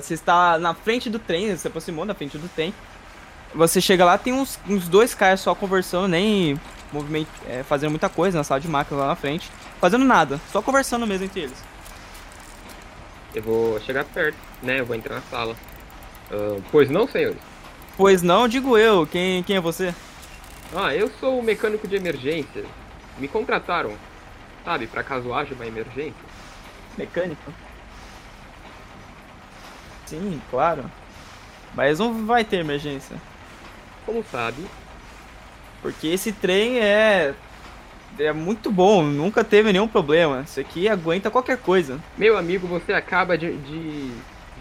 Você 0.00 0.14
está 0.14 0.58
na 0.58 0.74
frente 0.74 1.10
do 1.10 1.18
trem, 1.18 1.56
se 1.56 1.66
aproximou 1.66 2.06
da 2.06 2.14
frente 2.14 2.38
do 2.38 2.48
trem. 2.48 2.72
Você 3.54 3.80
chega 3.80 4.04
lá, 4.04 4.16
tem 4.16 4.32
uns, 4.32 4.58
uns 4.68 4.88
dois 4.88 5.14
caras 5.14 5.40
só 5.40 5.54
conversando, 5.54 6.08
nem 6.08 6.58
movimento, 6.92 7.28
é, 7.46 7.62
fazendo 7.62 7.90
muita 7.90 8.08
coisa 8.08 8.38
na 8.38 8.44
sala 8.44 8.60
de 8.60 8.68
máquinas 8.68 9.00
lá 9.00 9.08
na 9.08 9.16
frente. 9.16 9.50
Fazendo 9.80 10.04
nada, 10.04 10.40
só 10.50 10.62
conversando 10.62 11.06
mesmo 11.06 11.26
entre 11.26 11.42
eles. 11.42 11.64
Eu 13.34 13.42
vou 13.42 13.80
chegar 13.80 14.04
perto, 14.04 14.36
né? 14.62 14.80
Eu 14.80 14.86
vou 14.86 14.96
entrar 14.96 15.16
na 15.16 15.22
sala. 15.22 15.56
Ah, 16.30 16.60
pois 16.70 16.88
não, 16.88 17.06
senhores? 17.06 17.38
Pois 17.96 18.22
não, 18.22 18.48
digo 18.48 18.78
eu. 18.78 19.06
Quem, 19.06 19.42
quem 19.42 19.56
é 19.56 19.60
você? 19.60 19.94
Ah, 20.74 20.94
eu 20.94 21.10
sou 21.20 21.38
o 21.38 21.42
mecânico 21.42 21.86
de 21.86 21.96
emergência. 21.96 22.64
Me 23.18 23.28
contrataram, 23.28 23.92
sabe, 24.64 24.86
pra 24.86 25.02
caso 25.02 25.34
haja 25.34 25.54
uma 25.54 25.66
emergência. 25.66 26.14
Mecânico? 26.96 27.52
Sim, 30.12 30.40
claro. 30.50 30.84
Mas 31.74 31.98
não 31.98 32.26
vai 32.26 32.44
ter 32.44 32.58
emergência. 32.58 33.16
Como 34.04 34.22
sabe? 34.30 34.62
Porque 35.80 36.06
esse 36.08 36.32
trem 36.32 36.78
é. 36.80 37.34
É 38.18 38.30
muito 38.30 38.70
bom, 38.70 39.02
nunca 39.02 39.42
teve 39.42 39.72
nenhum 39.72 39.88
problema. 39.88 40.42
Isso 40.42 40.60
aqui 40.60 40.86
aguenta 40.86 41.30
qualquer 41.30 41.56
coisa. 41.56 41.98
Meu 42.18 42.36
amigo, 42.36 42.66
você 42.66 42.92
acaba 42.92 43.38
de, 43.38 43.56
de 43.56 44.10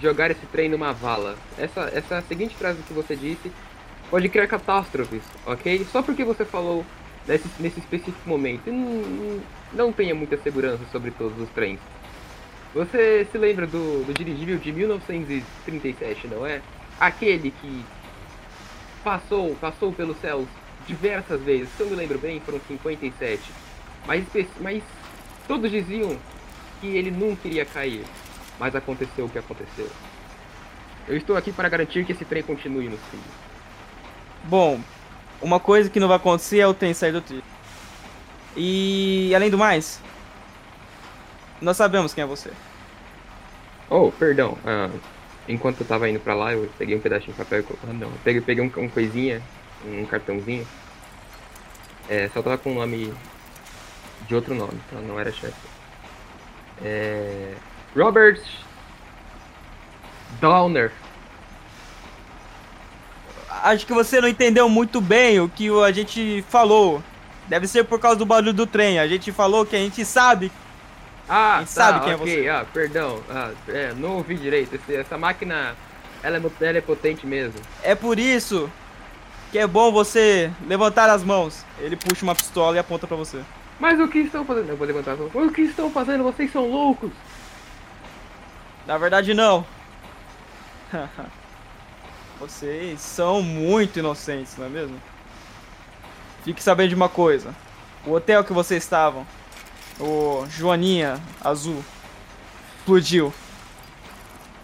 jogar 0.02 0.32
esse 0.32 0.46
trem 0.46 0.70
numa 0.70 0.94
vala. 0.94 1.36
Essa, 1.58 1.92
essa 1.94 2.22
seguinte 2.22 2.56
frase 2.56 2.82
que 2.88 2.94
você 2.94 3.14
disse 3.14 3.52
pode 4.10 4.30
criar 4.30 4.48
catástrofes, 4.48 5.22
ok? 5.46 5.86
Só 5.92 6.02
porque 6.02 6.24
você 6.24 6.46
falou 6.46 6.86
nesse, 7.28 7.50
nesse 7.60 7.80
específico 7.82 8.18
momento. 8.30 8.72
Não, 8.72 8.78
não- 8.80 9.42
não 9.74 9.92
tenha 9.92 10.16
muita 10.16 10.38
segurança 10.38 10.84
sobre 10.90 11.12
todos 11.12 11.38
os 11.38 11.50
trens. 11.50 11.80
Você 12.74 13.28
se 13.30 13.38
lembra 13.38 13.68
do, 13.68 14.06
do 14.06 14.14
dirigível 14.14 14.58
de 14.58 14.72
1937, 14.72 16.28
não 16.28 16.46
é? 16.46 16.62
Aquele 17.00 17.52
que 17.52 17.86
passou, 19.04 19.56
passou 19.56 19.92
pelos 19.92 20.18
céus 20.18 20.48
diversas 20.88 21.42
vezes. 21.42 21.70
Se 21.76 21.84
eu 21.84 21.90
me 21.90 21.96
lembro 21.96 22.18
bem, 22.18 22.40
foram 22.40 22.62
57. 22.66 23.42
Mas, 24.08 24.24
mas 24.62 24.84
todos 25.48 25.70
diziam 25.70 26.18
que 26.80 26.88
ele 26.88 27.12
nunca 27.12 27.48
iria 27.48 27.66
cair. 27.66 28.04
Mas 28.58 28.74
aconteceu 28.74 29.26
o 29.26 29.30
que 29.30 29.38
aconteceu. 29.38 29.90
Eu 31.08 31.18
estou 31.18 31.36
aqui 31.36 31.52
para 31.52 31.68
garantir 31.68 32.06
que 32.06 32.14
esse 32.14 32.24
trem 32.24 32.44
continue 32.44 32.88
no 32.88 32.98
trilho. 32.98 33.24
Bom, 34.46 34.80
uma 35.42 35.60
coisa 35.60 35.90
que 35.90 36.00
não 36.00 36.08
vai 36.08 36.18
acontecer 36.18 36.60
é 36.60 36.68
o 36.68 36.74
trem 36.74 36.94
sair 36.94 37.12
do 37.12 37.22
trilho. 37.22 37.44
E 38.56 39.34
além 39.36 39.50
do 39.50 39.58
mais, 39.58 40.02
nós 41.62 41.78
sabemos 41.78 42.14
quem 42.14 42.24
é 42.24 42.28
você. 42.28 42.52
Oh, 43.90 44.12
perdão. 44.12 44.58
ah, 44.66 44.90
enquanto 45.48 45.82
eu 45.82 45.88
tava 45.88 46.10
indo 46.10 46.20
pra 46.20 46.34
lá, 46.34 46.54
eu 46.54 46.70
peguei 46.78 46.96
um 46.96 47.00
pedacinho 47.02 47.32
de 47.34 47.38
papel 47.38 47.60
e... 47.60 47.64
co- 47.64 47.78
Ah, 47.84 47.94
não. 47.94 48.08
Eu 48.08 48.20
peguei, 48.24 48.42
peguei 48.42 48.64
um, 48.64 48.72
um 48.84 48.90
coisinha, 48.90 49.42
um 49.86 50.06
cartãozinho. 50.06 50.68
É, 52.10 52.30
só 52.34 52.42
tava 52.42 52.58
com 52.58 52.72
o 52.72 52.76
nome 52.76 53.14
de 54.28 54.36
outro 54.36 54.54
nome, 54.56 54.80
tá? 54.90 54.98
Não 55.00 55.20
era 55.20 55.32
chefe. 55.32 55.54
É... 56.84 57.54
Robert 57.96 58.42
Downer. 60.40 60.92
Acho 63.64 63.86
que 63.86 63.94
você 63.94 64.20
não 64.22 64.28
entendeu 64.28 64.68
muito 64.70 65.00
bem 65.02 65.40
o 65.40 65.48
que 65.50 65.70
a 65.84 65.92
gente 65.92 66.44
falou. 66.50 67.04
Deve 67.48 67.68
ser 67.68 67.84
por 67.84 68.00
causa 68.00 68.18
do 68.18 68.26
barulho 68.26 68.54
do 68.54 68.66
trem. 68.66 68.98
A 69.00 69.08
gente 69.08 69.32
falou 69.32 69.66
que 69.66 69.76
a 69.76 69.80
gente 69.80 70.04
sabe. 70.06 70.52
Ah, 71.34 71.60
tá, 71.62 71.66
sabe 71.66 72.00
quem 72.02 72.12
é 72.12 72.16
ok. 72.16 72.42
você. 72.44 72.50
Ah, 72.50 72.66
perdão. 72.74 73.24
Ah, 73.30 73.52
é, 73.70 73.94
não 73.94 74.18
ouvi 74.18 74.36
direito. 74.36 74.76
Esse- 74.76 74.96
essa 74.96 75.18
máquina, 75.18 75.76
ela 76.22 76.38
é, 76.38 76.42
ela 76.68 76.78
é 76.78 76.82
potente 76.82 77.26
mesmo. 77.26 77.60
É 77.82 77.96
por 77.96 78.20
isso 78.20 78.70
que 79.52 79.58
é 79.58 79.66
bom 79.66 79.92
você 79.92 80.52
levantar 80.68 81.10
as 81.10 81.24
mãos. 81.24 81.66
Ele 81.80 81.96
puxa 81.96 82.24
uma 82.24 82.36
pistola 82.36 82.76
e 82.76 82.80
aponta 82.80 83.08
pra 83.08 83.16
você. 83.16 83.42
Mas 83.80 84.00
o 84.00 84.08
que 84.08 84.20
estão 84.20 84.44
fazendo? 84.46 84.70
Eu 84.70 84.78
vou 84.78 84.86
levantar 84.86 85.14
as 85.14 85.20
mãos. 85.20 85.32
O 85.34 85.50
que 85.52 85.62
estão 85.62 85.90
fazendo? 85.90 86.24
Vocês 86.24 86.52
são 86.52 86.70
loucos. 86.70 87.12
Na 88.86 88.98
verdade, 88.98 89.34
não. 89.34 89.66
Vocês 92.40 93.00
são 93.02 93.42
muito 93.42 94.00
inocentes, 94.00 94.58
não 94.58 94.66
é 94.66 94.70
mesmo? 94.70 95.00
Fique 96.44 96.62
sabendo 96.62 96.90
de 96.90 96.96
uma 96.96 97.08
coisa. 97.10 97.54
O 98.06 98.14
hotel 98.14 98.44
que 98.44 98.52
vocês 98.52 98.82
estavam, 98.84 99.28
o 100.02 100.46
Joaninha 100.50 101.20
Azul, 101.44 101.84
explodiu. 102.80 103.34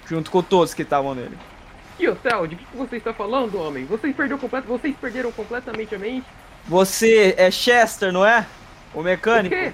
Junto 0.06 0.32
com 0.32 0.42
todos 0.42 0.74
que 0.74 0.82
estavam 0.84 1.14
nele. 1.14 1.38
Que 1.98 2.08
hotel? 2.08 2.48
De 2.48 2.56
que 2.56 2.66
você 2.76 2.98
está 2.98 3.14
falando, 3.14 3.60
homem? 3.60 3.86
Vocês, 3.86 4.16
perdeu 4.16 4.38
complet... 4.38 4.66
Vocês 4.66 4.96
perderam 4.96 5.32
completamente 5.32 5.94
a 5.96 6.00
mente? 6.00 6.26
Você 6.66 7.34
é 7.38 7.52
Chester, 7.52 8.12
não 8.12 8.26
é? 8.26 8.46
O 8.94 9.02
mecânico? 9.02 9.54
O 9.54 9.58
quê? 9.58 9.74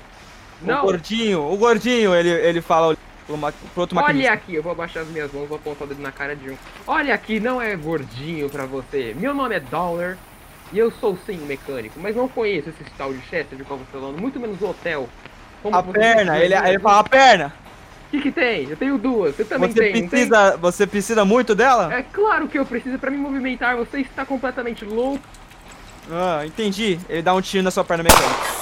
O 0.62 0.66
Não. 0.66 0.82
gordinho, 0.84 1.52
o 1.52 1.58
gordinho, 1.58 2.16
ele, 2.16 2.30
ele 2.30 2.62
fala 2.62 2.96
pro, 3.28 3.38
ma- 3.38 3.52
pro 3.52 3.82
outro 3.82 3.96
maquinista. 3.96 4.30
Olha 4.30 4.34
aqui, 4.34 4.56
eu 4.56 4.64
vou 4.64 4.72
abaixar 4.72 5.04
as 5.04 5.10
minhas 5.10 5.32
mãos, 5.32 5.48
vou 5.48 5.58
apontar 5.58 5.86
o 5.86 5.88
dedo 5.90 6.02
na 6.02 6.12
cara 6.12 6.36
de 6.36 6.50
um. 6.52 6.58
Olha 6.88 7.14
aqui, 7.14 7.40
não 7.40 7.62
é 7.62 7.76
gordinho 7.76 8.50
pra 8.50 8.66
você. 8.66 9.14
Meu 9.18 9.34
nome 9.34 9.56
é 9.56 9.60
Dollar 9.60 10.18
e 10.72 10.80
eu 10.80 10.90
sou 10.92 11.18
sim 11.26 11.40
um 11.42 11.46
mecânico, 11.46 12.00
mas 12.00 12.16
não 12.16 12.28
conheço 12.30 12.70
esse 12.70 12.84
tal 12.98 13.14
de 13.14 13.20
Chester 13.28 13.58
de 13.58 13.64
qual 13.64 13.78
você 13.78 13.86
está 13.86 14.00
falando, 14.00 14.20
muito 14.20 14.40
menos 14.40 14.60
o 14.62 14.70
hotel. 14.70 15.10
Como 15.64 15.76
A 15.76 15.82
perna, 15.82 16.38
ele, 16.38 16.54
ele 16.54 16.78
fala 16.80 17.00
a 17.00 17.04
perna. 17.04 17.54
O 18.08 18.12
que, 18.12 18.22
que 18.22 18.32
tem? 18.32 18.70
Eu 18.70 18.78
tenho 18.78 18.98
duas, 19.00 19.36
você 19.36 19.44
também 19.46 19.72
Você 19.72 19.80
tem, 19.80 19.94
não 19.94 20.00
tem? 20.02 20.10
precisa, 20.10 20.58
você 20.58 20.86
precisa 20.86 21.26
muito 21.26 21.56
dela? 21.56 21.92
É 21.92 22.04
claro 22.04 22.48
que 22.48 22.60
eu 22.60 22.66
preciso 22.66 23.00
pra 23.00 23.10
me 23.10 23.18
movimentar, 23.18 23.76
você 23.76 24.02
está 24.02 24.24
completamente 24.24 24.86
louco. 24.86 25.24
Ah, 26.12 26.46
entendi. 26.46 27.00
Ele 27.10 27.22
dá 27.24 27.34
um 27.34 27.42
tiro 27.42 27.64
na 27.64 27.72
sua 27.72 27.84
perna 27.84 28.04
mecânica. 28.04 28.54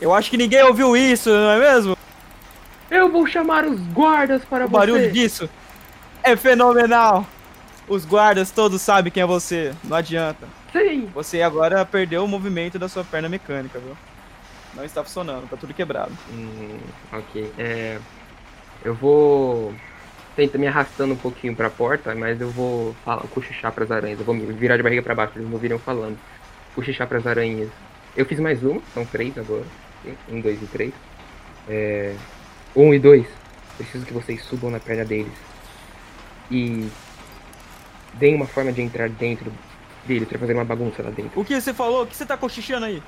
Eu 0.00 0.12
acho 0.14 0.30
que 0.30 0.36
ninguém 0.36 0.62
ouviu 0.62 0.94
isso, 0.96 1.30
não 1.30 1.50
é 1.52 1.58
mesmo? 1.58 1.96
Eu 2.90 3.10
vou 3.10 3.26
chamar 3.26 3.64
os 3.64 3.80
guardas 3.88 4.44
para 4.44 4.66
O 4.66 4.68
barulho 4.68 5.04
você. 5.04 5.10
disso 5.10 5.48
é 6.22 6.36
fenomenal. 6.36 7.26
Os 7.88 8.04
guardas 8.04 8.50
todos 8.50 8.82
sabem 8.82 9.10
quem 9.10 9.22
é 9.22 9.26
você. 9.26 9.72
Não 9.82 9.96
adianta. 9.96 10.46
Sim, 10.72 11.08
Você 11.14 11.40
agora 11.40 11.84
perdeu 11.86 12.24
o 12.24 12.28
movimento 12.28 12.78
da 12.78 12.88
sua 12.88 13.02
perna 13.02 13.28
mecânica, 13.28 13.78
viu? 13.78 13.96
Não 14.76 14.84
está 14.84 15.02
funcionando, 15.02 15.48
tá 15.48 15.56
tudo 15.56 15.72
quebrado. 15.72 16.12
Hum, 16.30 16.78
ok. 17.10 17.50
É, 17.58 17.98
eu 18.84 18.94
vou 18.94 19.74
tentar 20.36 20.58
me 20.58 20.66
arrastando 20.66 21.14
um 21.14 21.16
pouquinho 21.16 21.56
pra 21.56 21.70
porta, 21.70 22.14
mas 22.14 22.38
eu 22.40 22.50
vou 22.50 22.94
falar, 23.02 23.22
cochichar 23.28 23.72
pras 23.72 23.90
aranhas. 23.90 24.20
Eu 24.20 24.26
vou 24.26 24.34
me 24.34 24.44
virar 24.52 24.76
de 24.76 24.82
barriga 24.82 25.02
pra 25.02 25.14
baixo, 25.14 25.32
eles 25.36 25.48
me 25.48 25.54
ouviram 25.54 25.78
falando. 25.78 26.18
Cochichar 26.74 27.08
pras 27.08 27.26
aranhas. 27.26 27.70
Eu 28.14 28.26
fiz 28.26 28.38
mais 28.38 28.62
uma, 28.62 28.82
são 28.92 29.04
três 29.06 29.36
agora. 29.38 29.64
Um, 30.28 30.40
dois 30.40 30.62
e 30.62 30.66
três. 30.66 30.92
É, 31.66 32.14
um 32.76 32.92
e 32.92 32.98
dois. 32.98 33.26
Preciso 33.78 34.04
que 34.04 34.12
vocês 34.12 34.42
subam 34.44 34.70
na 34.70 34.78
perna 34.78 35.04
deles. 35.04 35.32
E 36.50 36.88
deem 38.14 38.34
uma 38.34 38.46
forma 38.46 38.72
de 38.72 38.82
entrar 38.82 39.08
dentro 39.08 39.50
dele 40.04 40.26
pra 40.26 40.38
fazer 40.38 40.52
uma 40.52 40.64
bagunça 40.64 41.02
lá 41.02 41.10
dentro. 41.10 41.40
O 41.40 41.44
que 41.44 41.58
você 41.58 41.72
falou? 41.72 42.02
O 42.02 42.06
que 42.06 42.14
você 42.14 42.26
tá 42.26 42.36
cochichando 42.36 42.86
aí? 42.86 43.02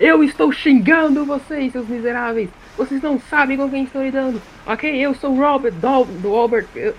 Eu 0.00 0.22
estou 0.24 0.50
xingando 0.52 1.24
vocês, 1.24 1.72
seus 1.72 1.86
miseráveis! 1.86 2.50
Vocês 2.76 3.00
não 3.02 3.20
sabem 3.20 3.56
com 3.56 3.68
quem 3.70 3.84
estou 3.84 4.02
lidando, 4.02 4.40
ok? 4.66 4.90
Eu 4.98 5.14
sou 5.14 5.32
o 5.32 5.38
Robert 5.38 5.72
Dal 5.74 6.04
do 6.04 6.34
Albert. 6.34 6.66
eu- 6.74 6.94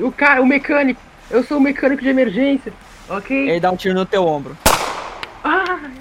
o 0.00 0.12
cara, 0.12 0.42
o 0.42 0.46
mecânico. 0.46 1.00
Eu 1.30 1.42
sou 1.44 1.58
o 1.58 1.60
mecânico 1.60 2.02
de 2.02 2.08
emergência, 2.08 2.72
ok? 3.08 3.48
Ele 3.50 3.60
dá 3.60 3.70
um 3.70 3.76
tiro 3.76 3.94
no 3.94 4.06
teu 4.06 4.24
ombro 4.26 4.56
Ai, 5.44 5.92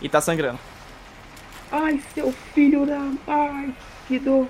e 0.00 0.08
tá 0.08 0.20
sangrando. 0.20 0.58
ai, 1.70 2.00
seu 2.14 2.32
filho 2.54 2.84
da. 2.86 3.00
Ai, 3.26 3.74
que 4.06 4.18
dor. 4.18 4.46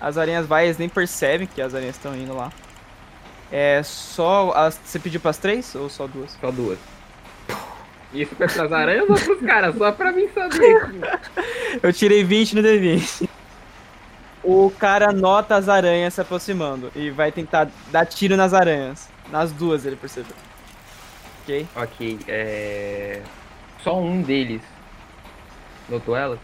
As 0.00 0.18
aranhas 0.18 0.46
vai, 0.46 0.64
eles 0.66 0.78
nem 0.78 0.88
percebem 0.88 1.46
que 1.46 1.62
as 1.62 1.74
aranhas 1.74 1.96
estão 1.96 2.14
indo 2.16 2.34
lá. 2.34 2.50
É 3.50 3.82
só. 3.84 4.52
As... 4.54 4.80
Você 4.84 4.98
pediu 4.98 5.20
pras 5.20 5.38
três 5.38 5.74
ou 5.74 5.88
só 5.88 6.06
duas? 6.06 6.36
Só 6.40 6.50
duas. 6.50 6.78
Isso 8.12 8.34
foi 8.36 8.46
pras 8.46 8.72
aranhas 8.72 9.08
ou 9.08 9.16
pros 9.16 9.40
caras? 9.40 9.76
Só 9.76 9.90
pra 9.92 10.12
mim 10.12 10.28
saber. 10.34 10.90
Eu 11.82 11.92
tirei 11.92 12.22
20 12.22 12.56
no 12.56 12.62
D20. 12.62 13.28
O 14.44 14.70
cara 14.78 15.12
nota 15.12 15.56
as 15.56 15.68
aranhas 15.68 16.14
se 16.14 16.20
aproximando 16.20 16.90
e 16.96 17.10
vai 17.10 17.30
tentar 17.30 17.68
dar 17.90 18.04
tiro 18.04 18.36
nas 18.36 18.52
aranhas. 18.52 19.08
Nas 19.30 19.52
duas 19.52 19.86
ele 19.86 19.96
percebeu. 19.96 20.34
Ok? 21.42 21.66
ok, 21.74 22.18
é. 22.28 23.22
Só 23.82 23.98
um 23.98 24.20
deles 24.20 24.62
notou 25.88 26.16
elas? 26.16 26.38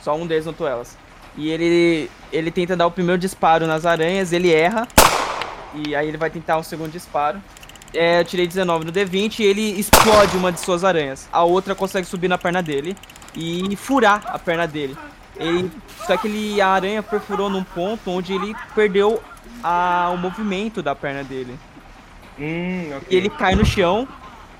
Só 0.00 0.14
um 0.14 0.26
deles 0.26 0.46
notou 0.46 0.66
elas. 0.66 0.96
E 1.36 1.48
ele, 1.48 2.10
ele 2.32 2.50
tenta 2.50 2.76
dar 2.76 2.86
o 2.86 2.90
primeiro 2.90 3.18
disparo 3.18 3.66
nas 3.66 3.86
aranhas, 3.86 4.32
ele 4.32 4.52
erra. 4.52 4.86
E 5.74 5.94
aí 5.94 6.08
ele 6.08 6.16
vai 6.16 6.30
tentar 6.30 6.58
um 6.58 6.62
segundo 6.62 6.90
disparo. 6.90 7.40
É, 7.92 8.20
eu 8.20 8.24
tirei 8.24 8.46
19 8.46 8.84
no 8.84 8.92
D20 8.92 9.40
e 9.40 9.44
ele 9.44 9.80
explode 9.80 10.36
uma 10.36 10.52
de 10.52 10.60
suas 10.60 10.84
aranhas. 10.84 11.28
A 11.32 11.42
outra 11.42 11.74
consegue 11.74 12.06
subir 12.06 12.28
na 12.28 12.38
perna 12.38 12.62
dele 12.62 12.96
e 13.34 13.74
furar 13.76 14.22
a 14.26 14.38
perna 14.38 14.66
dele. 14.66 14.96
Ele, 15.36 15.70
só 16.06 16.16
que 16.16 16.28
ele, 16.28 16.60
a 16.60 16.68
aranha 16.68 17.02
perfurou 17.02 17.48
num 17.48 17.64
ponto 17.64 18.10
onde 18.10 18.32
ele 18.32 18.54
perdeu 18.74 19.22
a, 19.62 20.10
o 20.12 20.16
movimento 20.16 20.82
da 20.82 20.94
perna 20.94 21.24
dele. 21.24 21.58
Hum, 22.38 22.96
ok. 22.96 23.08
E 23.10 23.16
ele 23.16 23.28
cai 23.30 23.54
no 23.54 23.64
chão. 23.64 24.06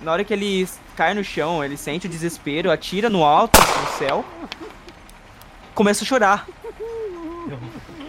Na 0.01 0.13
hora 0.13 0.25
que 0.25 0.33
ele 0.33 0.67
cai 0.97 1.13
no 1.13 1.23
chão, 1.23 1.63
ele 1.63 1.77
sente 1.77 2.07
o 2.07 2.11
desespero, 2.11 2.71
atira 2.71 3.11
no 3.11 3.23
alto, 3.23 3.59
no 3.59 3.99
céu. 3.99 4.25
Começa 5.75 6.05
a 6.05 6.07
chorar. 6.07 6.47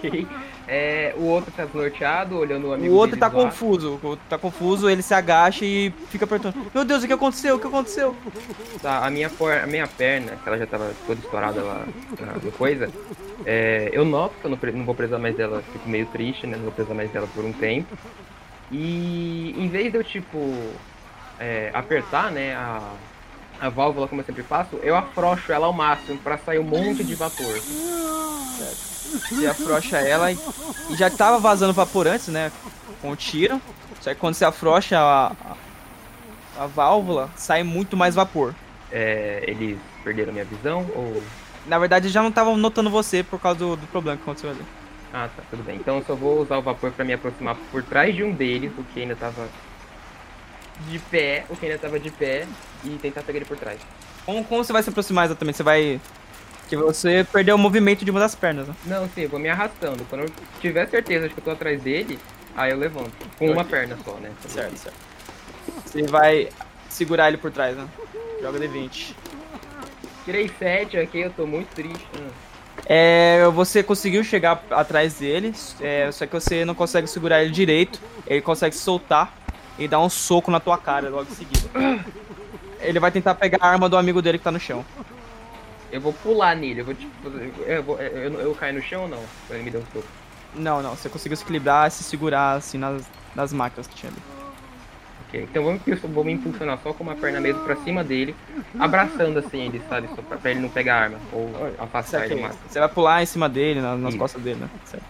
Ok. 0.03 0.27
É, 0.73 1.13
o 1.17 1.23
outro 1.23 1.51
tá 1.51 1.65
desnorteado, 1.65 2.37
olhando 2.37 2.69
o 2.69 2.73
amigo 2.73 2.93
O 2.93 2.97
outro 2.97 3.17
tá 3.19 3.27
lá. 3.27 3.33
confuso. 3.33 3.99
O 4.01 4.07
outro 4.07 4.25
tá 4.29 4.37
confuso, 4.37 4.89
ele 4.89 5.01
se 5.01 5.13
agacha 5.13 5.65
e 5.65 5.91
fica 6.07 6.25
perguntando: 6.25 6.71
Meu 6.73 6.85
Deus, 6.85 7.03
o 7.03 7.07
que 7.07 7.11
aconteceu? 7.11 7.57
O 7.57 7.59
que 7.59 7.67
aconteceu? 7.67 8.15
Tá, 8.81 9.05
a 9.05 9.09
minha, 9.09 9.29
por- 9.29 9.51
a 9.51 9.67
minha 9.67 9.85
perna, 9.85 10.37
que 10.41 10.47
ela 10.47 10.57
já 10.57 10.65
tava 10.65 10.93
toda 11.05 11.19
estourada 11.19 11.61
lá 11.61 11.85
na 12.21 12.51
coisa, 12.57 12.89
é, 13.45 13.89
eu 13.91 14.05
noto 14.05 14.33
que 14.39 14.45
eu 14.45 14.51
não, 14.51 14.57
pre- 14.57 14.71
não 14.71 14.85
vou 14.85 14.95
precisar 14.95 15.19
mais 15.19 15.35
dela, 15.35 15.61
fico 15.73 15.89
meio 15.89 16.05
triste, 16.05 16.47
né? 16.47 16.55
Não 16.55 16.63
vou 16.63 16.71
precisar 16.71 16.95
mais 16.95 17.11
dela 17.11 17.27
por 17.35 17.43
um 17.43 17.51
tempo. 17.51 17.93
E 18.71 19.53
em 19.57 19.67
vez 19.67 19.91
de 19.91 19.97
eu, 19.97 20.03
tipo, 20.05 20.55
é, 21.37 21.69
apertar, 21.73 22.31
né, 22.31 22.55
a, 22.55 22.81
a 23.59 23.67
válvula 23.67 24.07
como 24.07 24.21
eu 24.21 24.25
sempre 24.25 24.43
faço, 24.43 24.77
eu 24.81 24.95
afrouxo 24.95 25.51
ela 25.51 25.65
ao 25.67 25.73
máximo 25.73 26.17
pra 26.19 26.37
sair 26.37 26.59
um 26.59 26.63
monte 26.63 27.03
de 27.03 27.13
vapor. 27.13 27.59
Você 29.11 29.45
afrouxa 29.45 29.97
ela 29.97 30.31
e, 30.31 30.37
e 30.89 30.95
já 30.95 31.09
tava 31.09 31.39
vazando 31.39 31.73
vapor 31.73 32.07
antes, 32.07 32.27
né? 32.29 32.51
Com 33.01 33.11
o 33.11 33.15
tiro. 33.15 33.61
Só 33.99 34.13
que 34.13 34.19
quando 34.19 34.33
você 34.33 34.45
afrouxa 34.45 34.97
a, 34.97 35.27
a, 35.27 36.63
a 36.63 36.67
válvula, 36.67 37.29
sai 37.35 37.63
muito 37.63 37.95
mais 37.95 38.15
vapor. 38.15 38.55
É, 38.91 39.43
eles 39.47 39.77
perderam 40.03 40.33
minha 40.33 40.45
visão 40.45 40.85
ou. 40.95 41.21
Na 41.65 41.77
verdade, 41.77 42.09
já 42.09 42.21
não 42.21 42.29
estavam 42.29 42.57
notando 42.57 42.89
você 42.89 43.23
por 43.23 43.39
causa 43.39 43.59
do, 43.59 43.75
do 43.75 43.87
problema 43.87 44.17
que 44.17 44.23
aconteceu 44.23 44.49
ali. 44.49 44.61
Ah, 45.13 45.29
tá, 45.35 45.43
tudo 45.49 45.63
bem. 45.63 45.75
Então 45.75 45.97
eu 45.97 46.05
só 46.05 46.15
vou 46.15 46.41
usar 46.41 46.57
o 46.57 46.61
vapor 46.61 46.91
pra 46.91 47.05
me 47.05 47.13
aproximar 47.13 47.55
por 47.71 47.83
trás 47.83 48.15
de 48.15 48.23
um 48.23 48.33
deles, 48.33 48.71
o 48.77 48.83
que 48.83 49.01
ainda 49.01 49.15
tava 49.15 49.47
de 50.87 50.99
pé, 50.99 51.45
o 51.49 51.55
que 51.55 51.65
ainda 51.65 51.77
tava 51.77 51.99
de 51.99 52.09
pé, 52.09 52.47
e 52.83 52.89
tentar 52.97 53.21
pegar 53.21 53.37
ele 53.37 53.45
por 53.45 53.57
trás. 53.57 53.79
Como, 54.25 54.43
como 54.43 54.63
você 54.63 54.71
vai 54.73 54.81
se 54.81 54.89
aproximar 54.89 55.25
exatamente? 55.25 55.57
Você 55.57 55.63
vai. 55.63 55.99
Que 56.71 56.77
você 56.77 57.27
perdeu 57.29 57.55
o 57.55 57.57
movimento 57.57 58.05
de 58.05 58.11
uma 58.11 58.21
das 58.21 58.33
pernas, 58.33 58.65
né? 58.65 58.73
Não, 58.85 59.05
sim, 59.09 59.23
eu 59.23 59.29
vou 59.29 59.37
me 59.37 59.49
arrastando. 59.49 60.05
Quando 60.09 60.21
eu 60.21 60.31
tiver 60.61 60.87
certeza 60.87 61.27
de 61.27 61.33
que 61.33 61.41
eu 61.41 61.43
tô 61.43 61.51
atrás 61.51 61.81
dele, 61.81 62.17
aí 62.55 62.71
eu 62.71 62.77
levanto. 62.77 63.11
Com 63.37 63.51
uma 63.51 63.65
perna 63.65 63.97
só, 64.05 64.13
né? 64.13 64.31
Certo, 64.47 64.77
certo. 64.77 64.95
Você 65.83 66.03
vai 66.03 66.47
segurar 66.87 67.27
ele 67.27 67.35
por 67.35 67.51
trás, 67.51 67.75
né? 67.75 67.85
Joga 68.41 68.57
D20. 68.57 69.13
Tirei 70.23 70.49
7 70.57 70.97
aqui, 70.97 71.19
eu 71.19 71.29
tô 71.31 71.45
muito 71.45 71.67
triste. 71.75 72.07
Hum. 72.17 72.29
É, 72.85 73.45
você 73.53 73.83
conseguiu 73.83 74.23
chegar 74.23 74.63
atrás 74.71 75.15
dele, 75.15 75.53
é, 75.81 76.09
só 76.09 76.25
que 76.25 76.31
você 76.31 76.63
não 76.63 76.73
consegue 76.73 77.05
segurar 77.05 77.43
ele 77.43 77.51
direito. 77.51 77.99
Ele 78.25 78.39
consegue 78.39 78.77
soltar 78.77 79.37
e 79.77 79.89
dar 79.89 79.99
um 79.99 80.09
soco 80.09 80.49
na 80.49 80.61
tua 80.61 80.77
cara 80.77 81.09
logo 81.09 81.29
em 81.29 81.35
seguida. 81.35 81.69
Ele 82.79 82.97
vai 82.97 83.11
tentar 83.11 83.35
pegar 83.35 83.57
a 83.59 83.67
arma 83.67 83.89
do 83.89 83.97
amigo 83.97 84.21
dele 84.21 84.37
que 84.37 84.43
tá 84.45 84.51
no 84.51 84.59
chão. 84.59 84.85
Eu 85.91 85.99
vou 86.01 86.13
pular 86.13 86.55
nele, 86.55 86.81
eu 86.81 86.85
vou 86.85 86.93
tipo. 86.93 87.11
Eu, 87.65 87.83
vou, 87.83 87.99
eu, 87.99 88.33
eu 88.39 88.55
caio 88.55 88.75
no 88.75 88.81
chão 88.81 89.03
ou 89.03 89.07
não? 89.09 89.23
Ele 89.49 89.63
me 89.63 89.71
dar 89.71 89.79
um 89.79 89.85
soco. 89.93 90.05
Não, 90.55 90.81
não, 90.81 90.91
você 90.95 91.09
conseguiu 91.09 91.35
se 91.37 91.43
equilibrar 91.43 91.87
e 91.87 91.91
se 91.91 92.03
segurar 92.03 92.53
assim 92.53 92.77
nas, 92.77 93.03
nas 93.35 93.51
máquinas 93.53 93.87
que 93.87 93.95
tinha 93.95 94.11
ali. 94.11 94.21
Ok, 95.27 95.43
então 95.49 95.63
vou 95.63 95.71
me, 95.73 95.77
impulso- 95.79 96.07
vou 96.09 96.23
me 96.25 96.31
impulsionar 96.33 96.77
só 96.83 96.91
com 96.93 97.03
uma 97.03 97.15
perna 97.15 97.39
mesmo 97.39 97.63
pra 97.63 97.75
cima 97.77 98.03
dele, 98.03 98.35
abraçando 98.77 99.39
assim 99.39 99.65
ele, 99.67 99.81
sabe? 99.87 100.07
Só 100.15 100.21
pra, 100.21 100.37
pra 100.37 100.51
ele 100.51 100.59
não 100.59 100.67
pegar 100.69 100.95
a 100.95 101.01
arma. 101.03 101.17
Ou 101.31 101.49
afastar 101.79 102.25
ele 102.29 102.41
mais. 102.41 102.55
Você 102.69 102.79
vai 102.79 102.89
pular 102.89 103.23
em 103.23 103.25
cima 103.25 103.47
dele, 103.47 103.79
na- 103.81 103.95
nas 103.95 104.09
Isso. 104.09 104.17
costas 104.19 104.41
dele, 104.41 104.59
né? 104.59 104.69
Certo. 104.85 105.03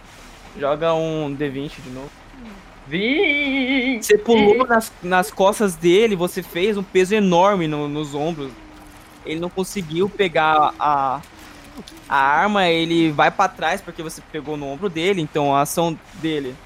Joga 0.58 0.94
um 0.94 1.34
D20 1.34 1.80
de 1.82 1.90
novo. 1.90 2.10
Vim! 2.86 4.00
Você 4.02 4.18
pulou 4.18 4.66
nas, 4.66 4.92
nas 5.02 5.30
costas 5.30 5.74
dele, 5.76 6.14
você 6.16 6.42
fez 6.42 6.76
um 6.76 6.82
peso 6.82 7.14
enorme 7.14 7.66
no- 7.66 7.88
nos 7.88 8.14
ombros. 8.14 8.50
Ele 9.24 9.40
não 9.40 9.48
conseguiu 9.50 10.08
pegar 10.08 10.74
a, 10.78 11.20
a 12.08 12.16
arma, 12.16 12.68
ele 12.68 13.10
vai 13.12 13.30
pra 13.30 13.48
trás 13.48 13.80
porque 13.80 14.02
você 14.02 14.20
pegou 14.32 14.56
no 14.56 14.66
ombro 14.66 14.88
dele, 14.88 15.20
então 15.20 15.54
a 15.54 15.60
ação 15.62 15.98
dele, 16.14 16.56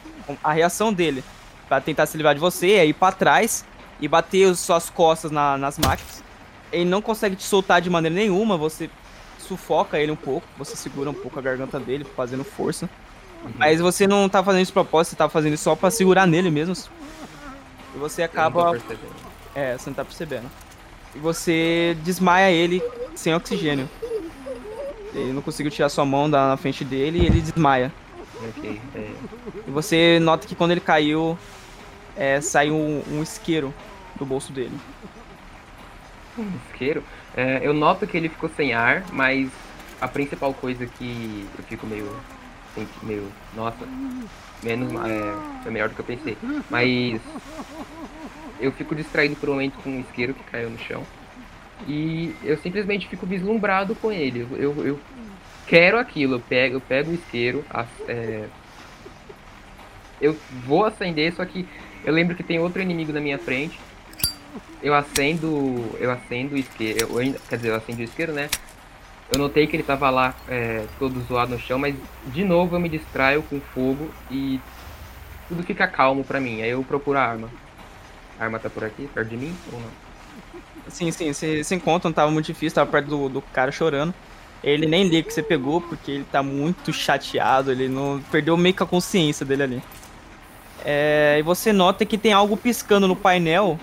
a 0.43 0.53
reação 0.53 0.93
dele 0.93 1.23
pra 1.69 1.81
tentar 1.81 2.07
se 2.07 2.17
livrar 2.17 2.35
de 2.35 2.41
você 2.41 2.73
é 2.73 2.87
ir 2.87 2.93
pra 2.95 3.13
trás 3.13 3.65
e 4.01 4.07
bater 4.09 4.51
as 4.51 4.59
suas 4.61 4.89
costas 4.91 5.31
na- 5.31 5.57
nas 5.59 5.79
máquinas. 5.79 6.23
Ele 6.73 6.85
não 6.85 7.01
consegue 7.03 7.37
te 7.37 7.45
soltar 7.45 7.81
de 7.81 7.89
maneira 7.91 8.15
nenhuma, 8.15 8.57
você 8.57 8.91
sufoca 9.39 9.99
ele 9.99 10.11
um 10.11 10.17
pouco, 10.17 10.47
você 10.59 10.75
segura 10.77 11.09
um 11.11 11.15
pouco 11.15 11.39
a 11.39 11.43
garganta 11.43 11.79
dele, 11.79 12.05
fazendo 12.17 12.43
força. 12.45 12.89
Mas 13.57 13.81
você 13.81 14.07
não 14.09 14.29
tá 14.29 14.43
fazendo 14.43 14.63
isso 14.63 14.71
de 14.71 14.75
propósito, 14.75 15.11
você 15.13 15.17
tá 15.17 15.29
fazendo 15.29 15.55
isso 15.55 15.63
só 15.65 15.77
pra 15.77 15.89
segurar 15.91 16.27
nele 16.27 16.51
mesmo. 16.51 16.75
E 17.95 17.99
você 17.99 18.23
acaba. 18.25 18.73
É, 19.55 19.79
você 19.79 19.89
não 19.91 19.95
tá 19.95 20.05
percebendo. 20.05 20.51
E 21.17 21.19
você 21.19 21.97
desmaia 22.05 22.53
ele 22.53 22.83
sem 23.15 23.35
oxigênio. 23.35 23.89
Ele 25.15 25.33
não 25.33 25.41
conseguiu 25.41 25.73
tirar 25.73 25.89
sua 25.89 26.05
mão 26.05 26.29
da 26.29 26.49
na 26.49 26.57
frente 26.59 26.85
dele 26.85 27.21
e 27.21 27.27
ele 27.27 27.41
desmaia. 27.41 27.91
Ok, 28.51 28.81
é. 28.95 29.11
E 29.67 29.71
você 29.71 30.19
nota 30.21 30.47
que 30.47 30.55
quando 30.55 30.73
ele 30.73 30.81
caiu, 30.81 31.39
é, 32.15 32.39
saiu 32.41 32.75
um, 32.75 33.03
um 33.11 33.23
isqueiro 33.23 33.73
do 34.17 34.27
bolso 34.27 34.53
dele. 34.53 34.79
isqueiro. 36.71 37.03
É, 37.35 37.61
eu 37.63 37.73
noto 37.73 38.07
que 38.07 38.17
ele 38.17 38.29
ficou 38.29 38.51
sem 38.55 38.75
ar, 38.75 39.05
mas 39.11 39.51
a 40.01 40.07
principal 40.07 40.53
coisa 40.53 40.87
que 40.87 41.47
eu 41.59 41.65
fico 41.65 41.87
meio. 41.87 42.15
meio. 43.03 43.27
Nossa, 43.55 43.87
menos. 44.63 44.93
É, 44.93 45.63
foi 45.63 45.73
melhor 45.73 45.89
do 45.89 45.95
que 45.95 46.01
eu 46.01 46.05
pensei. 46.05 46.37
Mas. 46.69 47.21
Eu 48.61 48.73
fico 48.73 48.95
distraído 48.95 49.37
por 49.37 49.49
um 49.49 49.53
momento 49.53 49.79
com 49.83 49.91
um 49.91 50.01
isqueiro 50.01 50.35
que 50.35 50.43
caiu 50.45 50.71
no 50.71 50.79
chão. 50.79 51.05
E 51.87 52.35
eu 52.43 52.57
simplesmente 52.59 53.07
fico 53.07 53.27
vislumbrado 53.27 53.95
com 53.95 54.11
ele. 54.11 54.47
Eu, 54.53 54.85
eu, 54.85 55.01
quero 55.67 55.99
aquilo. 55.99 56.37
Eu 56.37 56.41
pego, 56.41 56.77
eu 56.77 56.81
pego 56.81 57.11
o 57.11 57.15
isqueiro. 57.15 57.65
é, 58.09 58.47
eu 60.21 60.37
vou 60.65 60.85
acender, 60.87 61.35
só 61.35 61.45
que 61.45 61.69
eu 62.05 62.13
lembro 62.13 62.35
que 62.35 62.43
tem 62.43 62.59
outro 62.59 62.81
inimigo 62.81 63.13
na 63.13 63.21
minha 63.21 63.39
frente. 63.39 63.79
Eu 64.83 64.95
acendo. 64.95 65.95
Eu 65.99 66.11
acendo 66.11 66.55
o 66.55 66.59
isqueiro. 66.59 66.99
Eu, 67.01 67.35
quer 67.49 67.57
dizer, 67.57 67.69
eu 67.69 67.77
acendo 67.77 68.01
o 68.01 68.05
isqueiro, 68.05 68.33
né? 68.33 68.49
Eu 69.31 69.39
notei 69.41 69.67
que 69.67 69.75
ele 69.75 69.83
tava 69.83 70.09
lá 70.09 70.35
é, 70.49 70.87
todo 70.99 71.21
zoado 71.23 71.53
no 71.53 71.59
chão, 71.59 71.79
mas 71.79 71.97
de 72.27 72.45
novo 72.45 72.77
eu 72.77 72.81
me 72.81 72.89
distraio 72.89 73.43
com 73.43 73.61
fogo 73.61 74.09
e 74.31 74.61
tudo 75.49 75.65
fica 75.65 75.87
calmo 75.89 76.25
pra 76.25 76.41
mim. 76.41 76.63
Aí 76.63 76.71
eu 76.71 76.83
procuro 76.85 77.19
a 77.19 77.23
arma. 77.23 77.51
A 78.39 78.45
arma 78.45 78.59
tá 78.59 78.69
por 78.69 78.85
aqui, 78.85 79.09
perto 79.13 79.29
de 79.29 79.37
mim 79.37 79.57
ou 79.73 79.81
não? 79.81 79.89
Sim, 80.89 81.11
sim, 81.11 81.33
se 81.33 81.75
encontra, 81.75 82.09
não 82.09 82.15
tava 82.15 82.31
muito 82.31 82.47
difícil, 82.47 82.75
tava 82.75 82.91
perto 82.91 83.09
do, 83.09 83.29
do 83.29 83.43
cara 83.43 83.73
chorando. 83.73 84.15
Ele 84.63 84.87
nem 84.87 85.07
liga 85.07 85.29
que 85.29 85.35
você 85.35 85.43
pegou, 85.43 85.81
porque 85.81 86.11
ele 86.11 86.25
tá 86.31 86.43
muito 86.43 86.93
chateado, 86.93 87.71
ele 87.71 87.89
não 87.89 88.23
perdeu 88.31 88.57
meio 88.57 88.75
que 88.75 88.83
a 88.83 88.87
consciência 88.87 89.45
dele 89.45 89.63
ali. 89.63 89.83
É, 90.85 91.37
e 91.39 91.43
você 91.43 91.73
nota 91.73 92.05
que 92.05 92.17
tem 92.17 92.33
algo 92.33 92.57
piscando 92.57 93.09
no 93.09 93.17
painel 93.17 93.79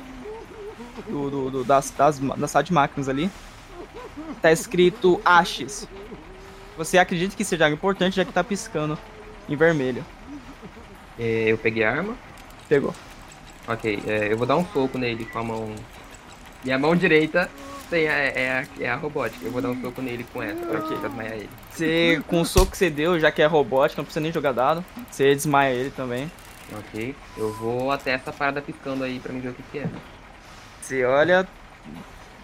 do, 1.07 1.29
do, 1.29 1.51
do, 1.51 1.63
das, 1.63 1.91
das, 1.91 2.19
da 2.19 2.47
sala 2.47 2.63
de 2.63 2.73
máquinas 2.73 3.09
ali. 3.09 3.29
Tá 4.41 4.51
escrito 4.51 5.21
Ashes. 5.23 5.87
Você 6.77 6.97
acredita 6.97 7.35
que 7.35 7.43
seja 7.43 7.65
algo 7.65 7.75
importante, 7.75 8.15
já 8.15 8.25
que 8.25 8.31
tá 8.31 8.43
piscando 8.43 8.97
em 9.47 9.55
vermelho. 9.55 10.03
É, 11.19 11.51
eu 11.51 11.57
peguei 11.57 11.83
a 11.83 11.91
arma. 11.91 12.15
Pegou. 12.67 12.93
Ok, 13.67 14.03
é, 14.07 14.31
eu 14.31 14.37
vou 14.37 14.45
dar 14.45 14.57
um 14.57 14.65
soco 14.65 14.97
nele 14.97 15.25
com 15.25 15.39
a 15.39 15.43
mão. 15.43 15.73
Minha 16.63 16.77
mão 16.77 16.95
direita 16.95 17.49
tem 17.89 18.07
a, 18.07 18.13
é, 18.13 18.59
a, 18.59 18.83
é 18.83 18.89
a 18.89 18.95
robótica. 18.95 19.45
Eu 19.45 19.51
vou 19.51 19.61
dar 19.61 19.69
um 19.69 19.81
soco 19.81 20.01
nele 20.01 20.25
com 20.33 20.41
essa 20.41 20.65
pra 20.65 20.79
Ok. 20.79 20.97
desmaiar 20.97 21.33
ele. 21.33 21.49
Você, 21.71 22.21
com 22.27 22.41
o 22.41 22.45
soco 22.45 22.71
que 22.71 22.77
você 22.77 22.89
deu, 22.89 23.19
já 23.19 23.31
que 23.31 23.41
é 23.41 23.45
robótica, 23.45 23.99
não 24.01 24.05
precisa 24.05 24.21
nem 24.21 24.31
jogar 24.31 24.51
dado. 24.51 24.83
Você 25.09 25.33
desmaia 25.33 25.73
ele 25.73 25.91
também. 25.91 26.29
Ok, 26.77 27.15
eu 27.37 27.53
vou 27.53 27.91
até 27.91 28.11
essa 28.11 28.31
parada 28.31 28.61
piscando 28.61 29.03
aí 29.03 29.19
pra 29.19 29.31
mim 29.31 29.39
ver 29.41 29.49
o 29.49 29.53
que, 29.53 29.63
que 29.71 29.79
é. 29.79 29.87
Você 30.81 31.05
olha 31.05 31.47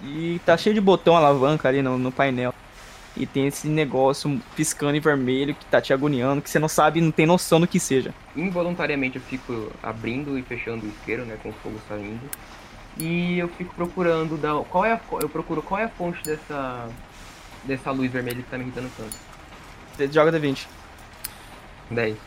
e 0.04 0.40
tá 0.46 0.56
cheio 0.58 0.74
de 0.76 0.82
botão 0.82 1.16
alavanca 1.18 1.68
ali 1.68 1.82
no, 1.82 1.98
no 1.98 2.12
painel. 2.12 2.54
E 3.20 3.26
tem 3.26 3.48
esse 3.48 3.68
negócio 3.68 4.42
piscando 4.56 4.96
em 4.96 5.02
vermelho 5.02 5.54
que 5.54 5.66
tá 5.66 5.82
te 5.82 5.92
agoniando, 5.92 6.42
que 6.42 6.50
você 6.50 6.58
não 6.58 6.70
sabe, 6.70 7.02
não 7.02 7.12
tem 7.12 7.26
noção 7.26 7.60
do 7.60 7.68
que 7.68 7.78
seja. 7.78 8.14
Involuntariamente 8.34 9.18
eu 9.18 9.22
fico 9.22 9.70
abrindo 9.84 10.40
e 10.40 10.42
fechando 10.42 10.86
o 10.86 10.90
isqueiro, 10.90 11.26
né, 11.26 11.38
com 11.44 11.50
o 11.50 11.54
fogo 11.54 11.78
saindo. 11.90 12.22
E 12.98 13.38
eu 13.38 13.50
fico 13.50 13.76
procurando 13.76 14.38
da, 14.38 14.64
qual 14.70 14.86
é 14.86 14.94
a, 14.94 15.00
eu 15.22 15.28
procuro 15.28 15.62
qual 15.62 15.82
é 15.82 15.84
a 15.84 15.90
fonte 15.90 16.24
dessa 16.24 16.90
dessa 17.64 17.92
luz 17.92 18.10
vermelha 18.10 18.38
que 18.38 18.50
tá 18.50 18.58
me 18.58 18.64
irritando 18.64 18.90
tanto. 18.96 19.16
Você 19.96 20.10
joga 20.10 20.32
D20. 20.32 20.66
10. 21.92 22.18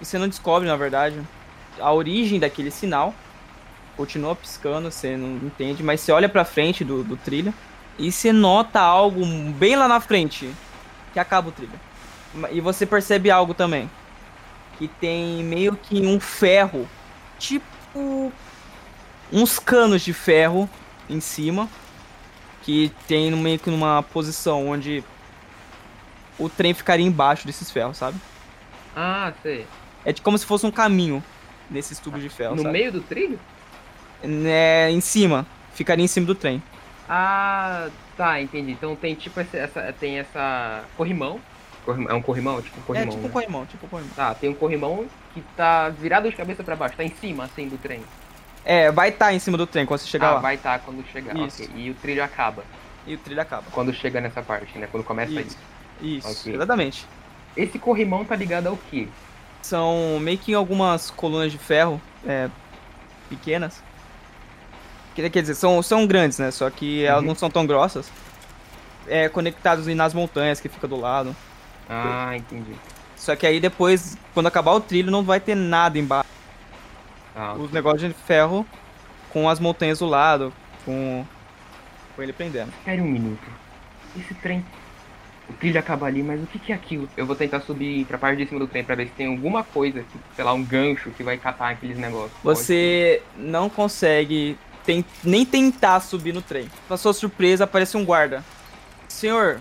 E 0.00 0.04
você 0.04 0.18
não 0.18 0.26
descobre, 0.26 0.66
na 0.66 0.76
verdade, 0.76 1.20
a 1.78 1.92
origem 1.92 2.40
daquele 2.40 2.70
sinal. 2.70 3.14
Continua 3.94 4.34
piscando, 4.34 4.90
você 4.90 5.16
não 5.18 5.36
entende, 5.46 5.82
mas 5.82 6.00
você 6.00 6.12
olha 6.12 6.28
pra 6.28 6.46
frente 6.46 6.82
do, 6.82 7.04
do 7.04 7.16
trilho 7.16 7.52
e 8.00 8.10
você 8.10 8.32
nota 8.32 8.80
algo 8.80 9.24
bem 9.52 9.76
lá 9.76 9.86
na 9.86 10.00
frente 10.00 10.50
que 11.12 11.18
acaba 11.18 11.50
o 11.50 11.52
trilho. 11.52 11.78
E 12.50 12.60
você 12.60 12.86
percebe 12.86 13.30
algo 13.30 13.52
também. 13.52 13.90
Que 14.78 14.88
tem 14.88 15.44
meio 15.44 15.76
que 15.76 16.00
um 16.06 16.18
ferro, 16.18 16.88
tipo 17.38 18.32
uns 19.30 19.58
canos 19.58 20.00
de 20.02 20.14
ferro 20.14 20.68
em 21.08 21.20
cima, 21.20 21.68
que 22.62 22.90
tem 23.06 23.30
meio 23.32 23.58
que 23.58 23.70
numa 23.70 24.02
posição 24.02 24.68
onde 24.68 25.04
o 26.38 26.48
trem 26.48 26.72
ficaria 26.72 27.06
embaixo 27.06 27.46
desses 27.46 27.70
ferros, 27.70 27.98
sabe? 27.98 28.18
Ah, 28.96 29.32
sei. 29.42 29.66
É 30.06 30.12
de 30.12 30.22
como 30.22 30.38
se 30.38 30.46
fosse 30.46 30.64
um 30.64 30.70
caminho 30.70 31.22
nesses 31.70 31.98
tubos 31.98 32.22
de 32.22 32.30
ferro, 32.30 32.56
no 32.56 32.62
sabe? 32.62 32.72
meio 32.72 32.90
do 32.90 33.02
trilho? 33.02 33.38
É, 34.22 34.90
em 34.90 35.00
cima. 35.02 35.46
Ficaria 35.74 36.04
em 36.04 36.08
cima 36.08 36.26
do 36.26 36.34
trem. 36.34 36.62
Ah, 37.12 37.88
tá, 38.16 38.40
entendi. 38.40 38.70
Então 38.70 38.94
tem 38.94 39.16
tipo 39.16 39.40
essa, 39.40 39.56
essa- 39.56 39.92
tem 39.98 40.18
essa 40.20 40.84
corrimão. 40.96 41.40
Corrimão- 41.84 42.10
É 42.10 42.14
um 42.14 42.22
corrimão, 42.22 42.62
tipo 42.62 42.78
um 42.78 42.82
corrimão. 42.84 43.08
é 43.08 43.10
tipo 43.10 43.22
um 43.24 43.26
né? 43.26 43.32
corrimão, 43.32 43.66
tipo 43.66 43.86
um 43.86 43.88
corrimão. 43.88 44.14
Tá, 44.14 44.32
tem 44.34 44.48
um 44.48 44.54
corrimão 44.54 45.06
que 45.34 45.40
tá 45.56 45.88
virado 45.88 46.30
de 46.30 46.36
cabeça 46.36 46.62
pra 46.62 46.76
baixo, 46.76 46.96
tá 46.96 47.02
em 47.02 47.10
cima 47.10 47.44
assim 47.44 47.68
do 47.68 47.76
trem. 47.78 48.00
É, 48.64 48.92
vai 48.92 49.08
estar 49.08 49.32
em 49.32 49.38
cima 49.40 49.56
do 49.58 49.66
trem 49.66 49.84
quando 49.86 49.98
você 50.00 50.06
chegar 50.06 50.28
ah, 50.28 50.34
lá. 50.34 50.40
vai 50.40 50.54
estar 50.54 50.78
quando 50.80 51.04
chegar. 51.10 51.36
Isso. 51.38 51.64
ok. 51.64 51.74
E 51.74 51.90
o 51.90 51.94
trilho 51.94 52.22
acaba 52.22 52.62
E 53.06 53.14
o 53.14 53.18
trilho 53.18 53.40
acaba. 53.40 53.64
quando 53.72 53.92
chega 53.92 54.20
nessa 54.20 54.42
parte, 54.42 54.78
né? 54.78 54.86
Quando 54.88 55.02
começa 55.02 55.32
Isso. 55.32 55.56
isso. 56.02 56.28
Isso, 56.28 56.40
Ok. 56.42 56.54
exatamente. 56.54 57.06
Esse 57.56 57.78
corrimão 57.78 58.24
tá 58.24 58.36
ligado 58.36 58.68
ao 58.68 58.76
quê? 58.90 59.08
São 59.62 60.18
meio 60.20 60.38
que 60.38 60.54
algumas 60.54 61.10
colunas 61.10 61.50
de 61.50 61.58
ferro 61.58 62.00
é, 62.26 62.48
pequenas. 63.28 63.82
Quer 65.14 65.28
dizer, 65.40 65.54
são, 65.54 65.82
são 65.82 66.06
grandes, 66.06 66.38
né? 66.38 66.50
Só 66.50 66.70
que 66.70 67.04
elas 67.04 67.20
Uhum. 67.22 67.28
não 67.28 67.34
são 67.34 67.50
tão 67.50 67.66
grossas. 67.66 68.10
É, 69.06 69.28
conectadas 69.28 69.86
nas 69.88 70.14
montanhas 70.14 70.60
que 70.60 70.68
fica 70.68 70.86
do 70.86 70.96
lado. 70.98 71.34
Ah, 71.88 72.36
entendi. 72.36 72.72
Só 73.16 73.34
que 73.36 73.46
aí 73.46 73.60
depois, 73.60 74.16
quando 74.32 74.46
acabar 74.46 74.72
o 74.72 74.80
trilho, 74.80 75.10
não 75.10 75.22
vai 75.22 75.40
ter 75.40 75.54
nada 75.54 75.98
embaixo. 75.98 76.28
Ah, 77.34 77.54
os 77.54 77.70
negócios 77.72 78.02
de 78.02 78.14
ferro 78.24 78.64
com 79.32 79.48
as 79.48 79.58
montanhas 79.60 79.98
do 79.98 80.06
lado, 80.06 80.52
com, 80.84 81.24
com 82.14 82.22
ele 82.22 82.32
prendendo. 82.32 82.70
Espere 82.78 83.00
um 83.00 83.06
minuto. 83.06 83.42
Esse 84.18 84.34
trem. 84.34 84.64
O 85.48 85.52
trilho 85.54 85.78
acaba 85.80 86.06
ali, 86.06 86.22
mas 86.22 86.40
o 86.42 86.46
que, 86.46 86.58
que 86.60 86.72
é 86.72 86.74
aquilo? 86.74 87.08
Eu 87.16 87.26
vou 87.26 87.34
tentar 87.34 87.60
subir 87.60 88.04
pra 88.06 88.16
parte 88.16 88.38
de 88.38 88.46
cima 88.46 88.60
do 88.60 88.68
trem 88.68 88.84
pra 88.84 88.94
ver 88.94 89.06
se 89.06 89.12
tem 89.12 89.26
alguma 89.26 89.64
coisa, 89.64 90.04
sei 90.36 90.44
lá, 90.44 90.52
um 90.52 90.62
gancho 90.64 91.10
que 91.10 91.24
vai 91.24 91.36
catar 91.36 91.70
aqueles 91.70 91.98
negócios. 91.98 92.32
Você 92.42 93.20
não 93.36 93.68
consegue 93.68 94.56
tem- 94.84 95.04
nem 95.22 95.44
tentar 95.44 96.00
subir 96.00 96.32
no 96.34 96.42
trem. 96.42 96.70
Pra 96.88 96.96
sua 96.96 97.12
surpresa, 97.12 97.64
aparece 97.64 97.96
um 97.96 98.04
guarda. 98.04 98.44
Senhor, 99.08 99.60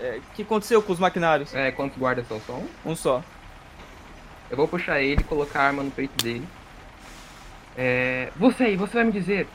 é, 0.00 0.18
o 0.18 0.34
que 0.34 0.42
aconteceu 0.42 0.82
com 0.82 0.92
os 0.92 0.98
maquinários? 0.98 1.54
É, 1.54 1.70
quantos 1.70 1.98
guardas 1.98 2.26
são? 2.28 2.40
Só 2.46 2.52
um? 2.54 2.68
Um 2.92 2.96
só. 2.96 3.22
Eu 4.50 4.56
vou 4.56 4.68
puxar 4.68 5.00
ele, 5.00 5.22
colocar 5.24 5.60
a 5.60 5.66
arma 5.66 5.82
no 5.82 5.90
peito 5.90 6.22
dele. 6.24 6.46
É, 7.76 8.30
você 8.36 8.64
aí, 8.64 8.76
você 8.76 8.94
vai 8.94 9.04
me 9.04 9.12
dizer 9.12 9.46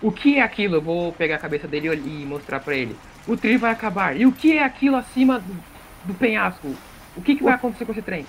o 0.00 0.10
que 0.10 0.36
é 0.38 0.42
aquilo? 0.42 0.76
Eu 0.76 0.82
vou 0.82 1.12
pegar 1.12 1.36
a 1.36 1.38
cabeça 1.38 1.66
dele 1.68 1.88
e 1.94 2.26
mostrar 2.26 2.60
pra 2.60 2.74
ele. 2.74 2.96
O 3.26 3.36
trilho 3.36 3.58
vai 3.58 3.70
acabar. 3.70 4.16
E 4.16 4.26
o 4.26 4.32
que 4.32 4.58
é 4.58 4.64
aquilo 4.64 4.96
acima 4.96 5.38
do, 5.38 5.56
do 6.04 6.14
penhasco? 6.14 6.74
O 7.16 7.22
que, 7.22 7.36
que 7.36 7.44
vai 7.44 7.54
acontecer 7.54 7.84
com 7.84 7.92
esse 7.92 8.02
trem? 8.02 8.26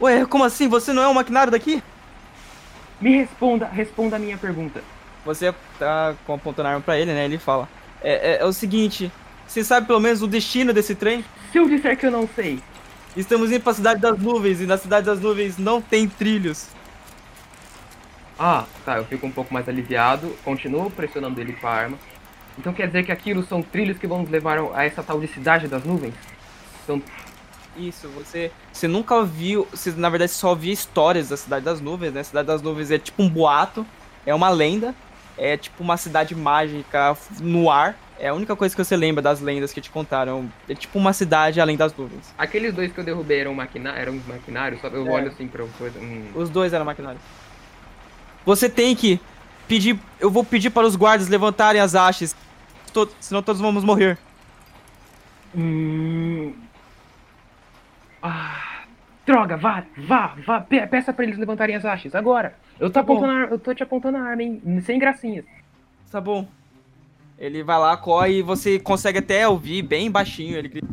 Ué, 0.00 0.24
como 0.26 0.44
assim? 0.44 0.68
Você 0.68 0.92
não 0.92 1.02
é 1.02 1.08
um 1.08 1.14
maquinário 1.14 1.50
daqui? 1.50 1.82
Me 3.02 3.16
responda, 3.16 3.66
responda 3.66 4.16
a 4.16 4.18
minha 4.18 4.38
pergunta. 4.38 4.82
Você 5.24 5.52
tá 5.78 6.14
com- 6.26 6.34
apontando 6.34 6.68
a 6.68 6.70
arma 6.72 6.80
pra 6.80 6.98
ele, 6.98 7.12
né? 7.12 7.24
Ele 7.26 7.36
fala: 7.38 7.68
é, 8.02 8.36
é- 8.36 8.38
é 8.40 8.44
o 8.44 8.52
seguinte, 8.52 9.12
você 9.46 9.62
sabe 9.62 9.86
pelo 9.86 10.00
menos 10.00 10.22
o 10.22 10.26
destino 10.26 10.72
desse 10.72 10.94
trem? 10.94 11.24
Se 11.50 11.58
eu 11.58 11.68
disser 11.68 11.96
que 11.98 12.06
eu 12.06 12.10
não 12.10 12.28
sei, 12.34 12.58
Estamos 13.14 13.52
indo 13.52 13.60
pra 13.62 13.74
Cidade 13.74 14.00
das 14.00 14.18
Nuvens 14.18 14.58
e 14.62 14.64
na 14.66 14.78
Cidade 14.78 15.04
das 15.04 15.20
Nuvens 15.20 15.58
não 15.58 15.82
tem 15.82 16.08
trilhos. 16.08 16.68
Ah, 18.38 18.64
tá, 18.86 18.96
eu 18.96 19.04
fico 19.04 19.26
um 19.26 19.30
pouco 19.30 19.52
mais 19.52 19.68
aliviado, 19.68 20.34
continuo 20.42 20.90
pressionando 20.90 21.38
ele 21.38 21.52
com 21.52 21.66
a 21.66 21.70
arma. 21.70 21.98
Então 22.58 22.72
quer 22.72 22.86
dizer 22.86 23.04
que 23.04 23.12
aquilo 23.12 23.42
são 23.44 23.62
trilhos 23.62 23.98
que 23.98 24.06
vão 24.06 24.20
nos 24.22 24.30
levar 24.30 24.58
a 24.74 24.84
essa 24.84 25.02
tal 25.02 25.20
de 25.20 25.26
cidade 25.28 25.68
das 25.68 25.84
nuvens? 25.84 26.14
São... 26.86 27.02
Isso, 27.76 28.06
você, 28.08 28.50
você 28.72 28.86
nunca 28.86 29.24
viu, 29.24 29.66
você 29.70 29.90
na 29.92 30.08
verdade 30.10 30.30
só 30.32 30.54
via 30.54 30.72
histórias 30.72 31.28
da 31.30 31.36
Cidade 31.36 31.64
das 31.64 31.80
Nuvens, 31.80 32.12
né? 32.12 32.22
Cidade 32.22 32.46
das 32.46 32.60
Nuvens 32.60 32.90
é 32.90 32.98
tipo 32.98 33.22
um 33.22 33.28
boato, 33.28 33.86
é 34.26 34.34
uma 34.34 34.50
lenda, 34.50 34.94
é 35.38 35.56
tipo 35.56 35.82
uma 35.82 35.96
cidade 35.96 36.34
mágica 36.34 37.16
no 37.40 37.70
ar. 37.70 37.96
É 38.18 38.28
a 38.28 38.34
única 38.34 38.54
coisa 38.54 38.76
que 38.76 38.84
você 38.84 38.94
lembra 38.96 39.20
das 39.22 39.40
lendas 39.40 39.72
que 39.72 39.80
te 39.80 39.90
contaram. 39.90 40.48
É 40.68 40.74
tipo 40.74 40.96
uma 40.98 41.12
cidade 41.12 41.60
além 41.60 41.76
das 41.76 41.92
nuvens. 41.96 42.32
Aqueles 42.38 42.72
dois 42.72 42.92
que 42.92 43.00
eu 43.00 43.02
derrubei 43.04 43.40
eram, 43.40 43.54
maquina... 43.54 43.90
eram 43.96 44.12
uns 44.12 44.26
maquinários, 44.26 44.80
só 44.80 44.86
eu 44.88 45.06
É. 45.08 45.10
olho 45.10 45.28
assim 45.28 45.48
pra 45.48 45.64
coisa. 45.78 45.98
Hum. 45.98 46.26
Os 46.34 46.48
dois 46.50 46.72
eram 46.72 46.84
maquinários. 46.84 47.22
Você 48.44 48.68
tem 48.68 48.94
que 48.94 49.18
pedir, 49.66 49.98
eu 50.20 50.30
vou 50.30 50.44
pedir 50.44 50.70
para 50.70 50.86
os 50.86 50.94
guardas 50.94 51.26
levantarem 51.28 51.80
as 51.80 51.94
hastes, 51.94 52.36
to- 52.92 53.08
senão 53.18 53.42
todos 53.42 53.60
vamos 53.60 53.82
morrer. 53.82 54.18
Hum. 55.56 56.52
Ah, 58.22 58.84
droga, 59.26 59.56
vá, 59.56 59.84
vá, 59.96 60.36
vá, 60.46 60.60
pe- 60.60 60.86
peça 60.86 61.12
pra 61.12 61.24
eles 61.24 61.38
levantarem 61.38 61.74
as 61.74 61.84
hastes, 61.84 62.14
agora. 62.14 62.54
Eu 62.78 62.88
tô, 62.88 62.94
Tá 62.94 63.00
apontando 63.00 63.32
a, 63.32 63.40
eu 63.50 63.58
tô 63.58 63.74
te 63.74 63.82
apontando 63.82 64.16
a 64.18 64.22
arma, 64.22 64.42
hein, 64.42 64.62
sem 64.84 64.98
gracinhas. 64.98 65.44
Tá 66.10 66.20
bom. 66.20 66.46
Ele 67.38 67.62
vai 67.62 67.78
lá, 67.78 67.96
corre 67.96 68.38
e 68.38 68.42
você 68.42 68.78
consegue 68.78 69.18
até 69.18 69.46
ouvir 69.48 69.82
bem 69.82 70.10
baixinho 70.10 70.56
ele 70.56 70.68
grita. 70.68 70.88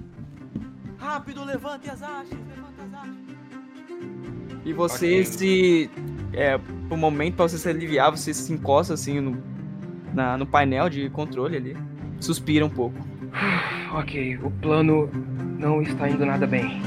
Rápido, 0.97 1.43
levante 1.43 1.89
as 1.89 2.01
hastes, 2.01 2.37
levante 2.49 2.81
as 2.81 2.93
hastes. 2.93 3.19
E 4.65 4.73
você 4.73 5.05
Ok. 5.21 5.25
se. 5.25 5.89
É, 6.33 6.57
por 6.57 6.95
um 6.95 6.97
momento, 6.97 7.35
pra 7.35 7.47
você 7.47 7.57
se 7.57 7.67
aliviar, 7.69 8.11
você 8.11 8.33
se 8.33 8.51
encosta 8.53 8.93
assim 8.93 9.19
no, 9.19 9.41
na- 10.13 10.37
no 10.37 10.45
painel 10.45 10.89
de 10.89 11.09
controle 11.09 11.57
ali. 11.57 11.77
Suspira 12.19 12.65
um 12.65 12.69
pouco. 12.69 12.97
Ok, 13.93 14.37
o 14.43 14.51
plano 14.51 15.09
não 15.57 15.81
está 15.81 16.09
indo 16.09 16.25
nada 16.25 16.45
bem. 16.47 16.81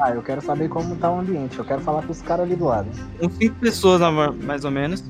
Ah, 0.00 0.10
eu 0.10 0.22
quero 0.22 0.40
saber 0.40 0.68
como 0.68 0.94
tá 0.96 1.10
o 1.10 1.18
ambiente. 1.18 1.58
Eu 1.58 1.64
quero 1.64 1.80
falar 1.80 2.02
com 2.02 2.12
os 2.12 2.22
caras 2.22 2.46
ali 2.46 2.54
do 2.54 2.66
lado. 2.66 2.88
Uns 3.20 3.34
cinco 3.34 3.56
pessoas, 3.56 4.00
mais 4.44 4.64
ou 4.64 4.70
menos. 4.70 5.02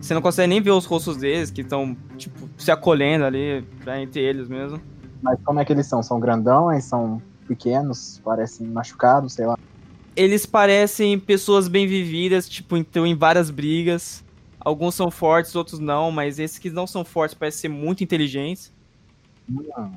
Você 0.00 0.12
não 0.12 0.20
consegue 0.20 0.48
nem 0.48 0.60
ver 0.60 0.70
os 0.70 0.84
rostos 0.84 1.16
deles, 1.16 1.50
que 1.50 1.62
estão, 1.62 1.96
tipo, 2.16 2.48
se 2.56 2.70
acolhendo 2.70 3.24
ali, 3.24 3.62
pra 3.82 4.00
entre 4.00 4.20
eles 4.20 4.48
mesmo. 4.48 4.80
Mas 5.22 5.38
como 5.44 5.58
é 5.60 5.64
que 5.64 5.72
eles 5.72 5.86
são? 5.86 6.02
São 6.02 6.20
grandões? 6.20 6.84
São 6.84 7.22
pequenos? 7.46 8.20
Parecem 8.22 8.66
machucados? 8.66 9.32
Sei 9.32 9.46
lá. 9.46 9.58
Eles 10.14 10.44
parecem 10.44 11.18
pessoas 11.18 11.66
bem 11.66 11.86
vividas, 11.86 12.48
tipo, 12.48 12.76
então 12.76 13.06
em 13.06 13.16
várias 13.16 13.50
brigas. 13.50 14.22
Alguns 14.60 14.94
são 14.94 15.10
fortes, 15.10 15.56
outros 15.56 15.80
não, 15.80 16.10
mas 16.10 16.38
esses 16.38 16.58
que 16.58 16.70
não 16.70 16.86
são 16.86 17.04
fortes 17.04 17.34
parecem 17.34 17.60
ser 17.62 17.68
muito 17.68 18.04
inteligentes. 18.04 18.72
Hum. 19.50 19.92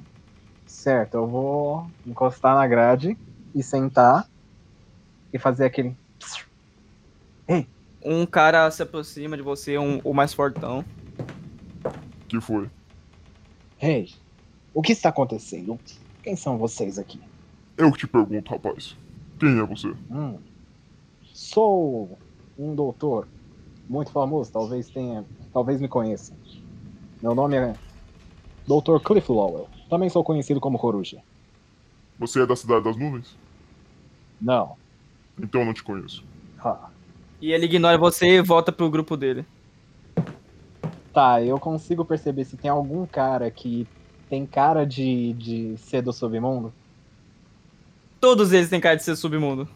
Certo, 0.66 1.16
eu 1.16 1.28
vou 1.28 1.86
encostar 2.08 2.56
na 2.56 2.66
grade 2.66 3.18
e 3.54 3.64
sentar 3.64 4.30
e 5.34 5.40
fazer 5.40 5.66
aquele. 5.66 5.96
Um 8.04 8.26
cara 8.26 8.70
se 8.72 8.82
aproxima 8.82 9.38
de 9.38 9.44
você, 9.44 9.78
um, 9.78 10.00
o 10.04 10.14
mais 10.14 10.34
fortão. 10.34 10.84
Que 12.28 12.42
foi? 12.42 12.68
Hey, 13.80 14.14
o 14.74 14.82
que 14.82 14.92
está 14.92 15.10
acontecendo? 15.10 15.80
Quem 16.24 16.36
são 16.36 16.58
vocês 16.58 16.98
aqui? 16.98 17.22
Eu 17.78 17.92
que 17.92 18.00
te 18.00 18.08
pergunto, 18.08 18.52
rapaz. 18.52 18.98
Quem 19.40 19.60
é 19.60 19.64
você? 19.64 19.94
Hum. 20.10 20.38
Sou 21.34 22.18
um 22.58 22.74
doutor 22.76 23.28
muito 23.90 24.12
famoso, 24.12 24.52
talvez 24.52 24.90
tenha, 24.90 25.26
talvez 25.52 25.82
me 25.82 25.88
conheça. 25.88 26.34
Meu 27.22 27.36
nome 27.36 27.58
é 27.58 27.76
Dr. 28.68 29.00
Cliff 29.04 29.32
Lowell. 29.32 29.68
Também 29.90 30.10
sou 30.10 30.24
conhecido 30.24 30.60
como 30.60 30.80
Coruja. 30.80 31.22
Você 32.18 32.42
é 32.42 32.46
da 32.46 32.56
Cidade 32.56 32.84
das 32.84 32.96
Nuvens? 32.96 33.36
Não. 34.42 34.76
Então 35.40 35.62
eu 35.62 35.66
não 35.66 35.74
te 35.74 35.84
conheço. 35.84 36.24
Ha. 36.60 36.90
E 37.42 37.52
ele 37.52 37.66
ignora 37.66 37.98
você 37.98 38.38
e 38.38 38.42
volta 38.42 38.72
pro 38.72 38.90
grupo 38.90 39.16
dele. 39.16 39.46
Tá, 41.14 41.42
eu 41.44 41.60
consigo 41.60 42.06
perceber 42.06 42.46
se 42.46 42.56
tem 42.56 42.72
algum 42.72 43.06
cara 43.06 43.52
que 43.52 43.88
tem 44.30 44.46
cara 44.46 44.86
de, 44.86 45.34
de 45.34 45.78
ser 45.78 46.02
do 46.02 46.14
submundo. 46.14 46.74
Todos 48.20 48.54
eles 48.54 48.70
têm 48.70 48.80
cara 48.80 48.96
de 48.96 49.04
ser 49.04 49.16
submundo. 49.16 49.68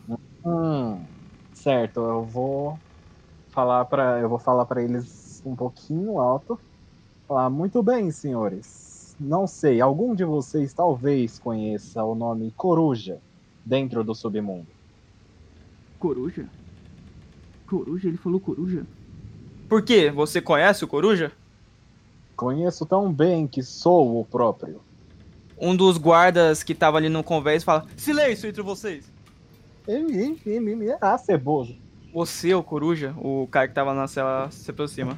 Hum, 0.46 1.04
certo, 1.54 2.00
eu 2.00 2.24
vou 2.24 2.80
falar 3.50 3.86
para 3.86 4.20
eu 4.20 4.30
vou 4.30 4.40
falar 4.40 4.66
para 4.66 4.82
eles 4.82 5.42
um 5.46 5.56
pouquinho 5.56 6.22
alto. 6.22 6.60
Falar 7.28 7.50
muito 7.50 7.82
bem, 7.84 8.12
senhores. 8.12 9.16
Não 9.20 9.48
sei, 9.48 9.82
algum 9.82 10.14
de 10.14 10.24
vocês 10.24 10.74
talvez 10.74 11.40
conheça 11.40 12.04
o 12.04 12.14
nome 12.14 12.54
Coruja 12.56 13.20
dentro 13.66 14.04
do 14.04 14.14
submundo. 14.14 14.68
Coruja? 16.00 16.48
Coruja? 17.66 18.08
Ele 18.08 18.18
falou 18.18 18.40
coruja? 18.40 18.86
Por 19.68 19.82
quê? 19.82 20.12
Você 20.12 20.40
conhece 20.40 20.84
o 20.84 20.88
Coruja? 20.88 21.32
Conheço 22.36 22.86
tão 22.86 23.12
bem 23.12 23.48
que 23.48 23.64
sou 23.64 24.20
o 24.20 24.26
próprio. 24.26 24.82
Um 25.58 25.76
dos 25.76 25.98
guardas 25.98 26.62
que 26.62 26.76
tava 26.76 26.98
ali 26.98 27.10
no 27.10 27.24
convés 27.24 27.64
fala: 27.64 27.86
Silêncio 27.98 28.48
entre 28.48 28.62
vocês! 28.62 29.12
Ah, 31.02 31.18
ceboso. 31.18 31.76
Você, 32.14 32.54
o 32.54 32.62
Coruja, 32.62 33.16
o 33.18 33.48
cara 33.48 33.68
que 33.68 33.74
tava 33.74 33.94
na 33.94 34.08
cela, 34.08 34.50
se 34.52 34.70
aproxima. 34.70 35.18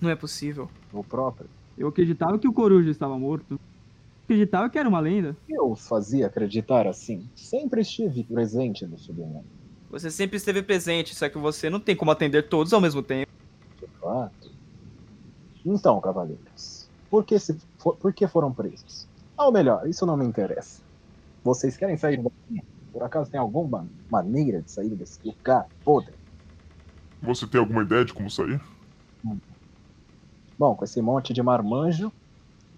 Não 0.00 0.08
é 0.08 0.16
possível. 0.16 0.68
O 0.92 1.04
próprio. 1.04 1.48
Eu 1.76 1.88
acreditava 1.88 2.38
que 2.38 2.48
o 2.48 2.52
coruja 2.52 2.90
estava 2.90 3.18
morto. 3.18 3.58
Acreditava 4.30 4.70
que 4.70 4.78
era 4.78 4.88
uma 4.88 5.00
lenda. 5.00 5.36
Eu 5.48 5.72
os 5.72 5.88
fazia 5.88 6.28
acreditar 6.28 6.86
assim. 6.86 7.28
Sempre 7.34 7.80
estive 7.80 8.22
presente 8.22 8.86
no 8.86 8.96
submundo. 8.96 9.44
Você 9.90 10.08
sempre 10.08 10.36
esteve 10.36 10.62
presente, 10.62 11.16
só 11.16 11.28
que 11.28 11.36
você 11.36 11.68
não 11.68 11.80
tem 11.80 11.96
como 11.96 12.12
atender 12.12 12.48
todos 12.48 12.72
ao 12.72 12.80
mesmo 12.80 13.02
tempo. 13.02 13.28
De 13.80 13.88
fato. 14.00 14.52
Então, 15.66 16.00
cavaleiros, 16.00 16.88
por 17.10 17.24
que, 17.24 17.40
se 17.40 17.58
for- 17.76 17.96
por 17.96 18.12
que 18.12 18.24
foram 18.28 18.52
presos? 18.52 19.08
Ou 19.36 19.50
melhor, 19.50 19.84
isso 19.88 20.06
não 20.06 20.16
me 20.16 20.24
interessa. 20.24 20.80
Vocês 21.42 21.76
querem 21.76 21.96
sair 21.96 22.22
daqui? 22.22 22.62
Por 22.92 23.02
acaso 23.02 23.28
tem 23.32 23.40
alguma 23.40 23.84
maneira 24.08 24.62
de 24.62 24.70
sair 24.70 24.90
desse 24.90 25.18
lugar 25.26 25.66
podre? 25.84 26.14
Você 27.20 27.48
tem 27.48 27.58
alguma 27.60 27.82
ideia 27.82 28.04
de 28.04 28.14
como 28.14 28.30
sair? 28.30 28.60
Bom, 30.56 30.76
com 30.76 30.84
esse 30.84 31.02
monte 31.02 31.32
de 31.32 31.42
marmanjo, 31.42 32.12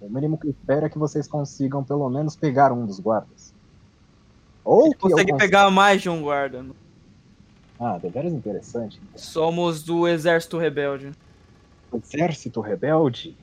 o 0.02 0.10
mínimo 0.10 0.36
que 0.38 0.48
espero 0.48 0.86
é 0.86 0.88
que 0.88 0.98
vocês 0.98 1.26
consigam 1.28 1.82
pelo 1.84 2.08
menos 2.10 2.34
pegar 2.36 2.72
um 2.72 2.84
dos 2.86 2.98
guardas. 3.00 3.54
Ou 4.64 4.90
que 4.90 4.98
Consegue 4.98 5.32
cons- 5.32 5.38
pegar 5.40 5.70
mais 5.70 6.00
de 6.02 6.08
um 6.08 6.22
guarda. 6.22 6.64
Ah, 7.80 7.98
deveras 7.98 8.32
interessante. 8.32 9.00
Somos 9.16 9.82
do 9.82 10.06
Exército 10.06 10.56
Rebelde. 10.58 11.12
Exército 11.92 12.60
rebelde? 12.60 13.36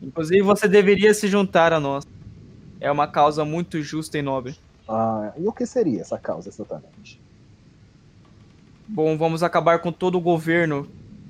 Inclusive, 0.00 0.40
você 0.42 0.66
deveria 0.66 1.12
se 1.12 1.28
juntar 1.28 1.72
a 1.72 1.80
nós. 1.80 2.06
É 2.80 2.90
uma 2.90 3.06
causa 3.06 3.44
muito 3.44 3.82
justa 3.82 4.16
e 4.18 4.22
nobre. 4.22 4.56
Ah, 4.88 5.32
e 5.36 5.46
o 5.46 5.52
que 5.52 5.66
seria 5.66 6.00
essa 6.00 6.18
causa 6.18 6.48
exatamente? 6.48 7.20
Bom, 8.88 9.16
vamos 9.16 9.42
acabar 9.42 9.78
com 9.80 9.92
todo 9.92 10.16
o 10.16 10.20
governo. 10.20 10.88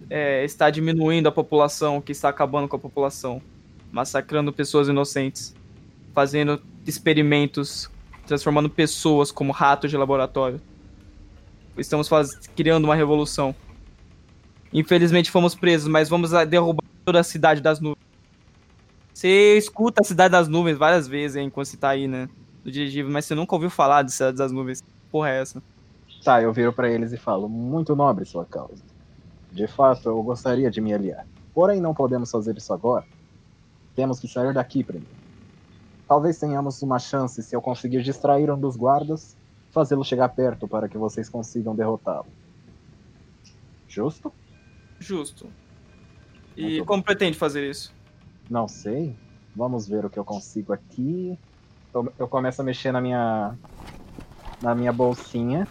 É, 0.09 0.45
está 0.45 0.69
diminuindo 0.71 1.29
a 1.29 1.33
população, 1.33 2.01
que 2.01 2.13
está 2.13 2.29
acabando 2.29 2.69
com 2.69 2.77
a 2.77 2.79
população. 2.79 3.41
Massacrando 3.93 4.53
pessoas 4.53 4.89
inocentes. 4.89 5.55
Fazendo 6.13 6.61
experimentos. 6.87 7.89
Transformando 8.27 8.69
pessoas 8.69 9.31
como 9.31 9.53
ratos 9.53 9.91
de 9.91 9.97
laboratório. 9.97 10.61
Estamos 11.77 12.09
faz... 12.09 12.35
criando 12.57 12.85
uma 12.85 12.95
revolução. 12.95 13.55
Infelizmente 14.73 15.31
fomos 15.31 15.55
presos, 15.55 15.89
mas 15.89 16.09
vamos 16.09 16.33
a- 16.33 16.45
derrubar 16.45 16.83
toda 17.05 17.21
a 17.21 17.25
cidade 17.25 17.61
das 17.61 17.79
nuvens. 17.81 18.03
Você 19.13 19.57
escuta 19.59 20.01
a 20.01 20.05
cidade 20.05 20.33
das 20.33 20.49
nuvens 20.49 20.79
várias 20.79 21.07
vezes, 21.07 21.37
hein, 21.37 21.51
quando 21.51 21.67
você 21.67 21.77
tá 21.77 21.91
aí, 21.91 22.09
né? 22.09 22.29
No 22.65 22.71
dirigível, 22.71 23.11
mas 23.11 23.25
você 23.27 23.35
nunca 23.35 23.55
ouviu 23.55 23.69
falar 23.69 24.03
de 24.03 24.13
cidade 24.13 24.37
das 24.37 24.51
nuvens. 24.51 24.83
Porra, 25.11 25.29
é 25.31 25.41
essa? 25.43 25.63
Tá, 26.25 26.41
eu 26.41 26.53
viro 26.53 26.73
pra 26.73 26.91
eles 26.91 27.13
e 27.13 27.17
falo: 27.17 27.49
muito 27.49 27.95
nobre 27.95 28.25
sua 28.25 28.45
causa. 28.45 28.83
De 29.51 29.67
fato, 29.67 30.09
eu 30.09 30.23
gostaria 30.23 30.71
de 30.71 30.81
me 30.81 30.95
aliar. 30.95 31.27
Porém, 31.53 31.81
não 31.81 31.93
podemos 31.93 32.31
fazer 32.31 32.57
isso 32.57 32.73
agora. 32.73 33.05
Temos 33.95 34.19
que 34.19 34.29
sair 34.29 34.53
daqui 34.55 34.83
primeiro. 34.83 35.23
Talvez 36.09 36.39
tenhamos 36.39 36.83
uma 36.83 36.99
chance 36.99 37.43
se 37.43 37.55
eu 37.55 37.63
conseguir 37.63 38.03
distrair 38.03 38.51
um 38.51 38.59
dos 38.59 38.77
guardas, 38.77 39.37
fazê-lo 39.71 40.05
chegar 40.05 40.29
perto 40.31 40.69
para 40.69 40.89
que 40.89 40.99
vocês 40.99 41.29
consigam 41.29 41.75
derrotá-lo. 41.75 42.27
Justo? 43.89 44.33
Justo. 44.99 45.49
E 46.57 46.63
Muito 46.63 46.85
como 46.85 47.03
pretende 47.03 47.37
fazer 47.37 47.69
isso? 47.69 47.93
Não 48.51 48.69
sei. 48.69 49.17
Vamos 49.55 49.89
ver 49.89 50.05
o 50.05 50.11
que 50.11 50.19
eu 50.19 50.25
consigo 50.25 50.73
aqui. 50.73 51.39
Eu, 51.95 52.13
eu 52.19 52.29
começo 52.29 52.61
a 52.61 52.65
mexer 52.65 52.93
na 52.93 53.01
minha 53.01 53.55
na 54.63 54.75
minha 54.75 54.93
bolsinha 54.93 55.67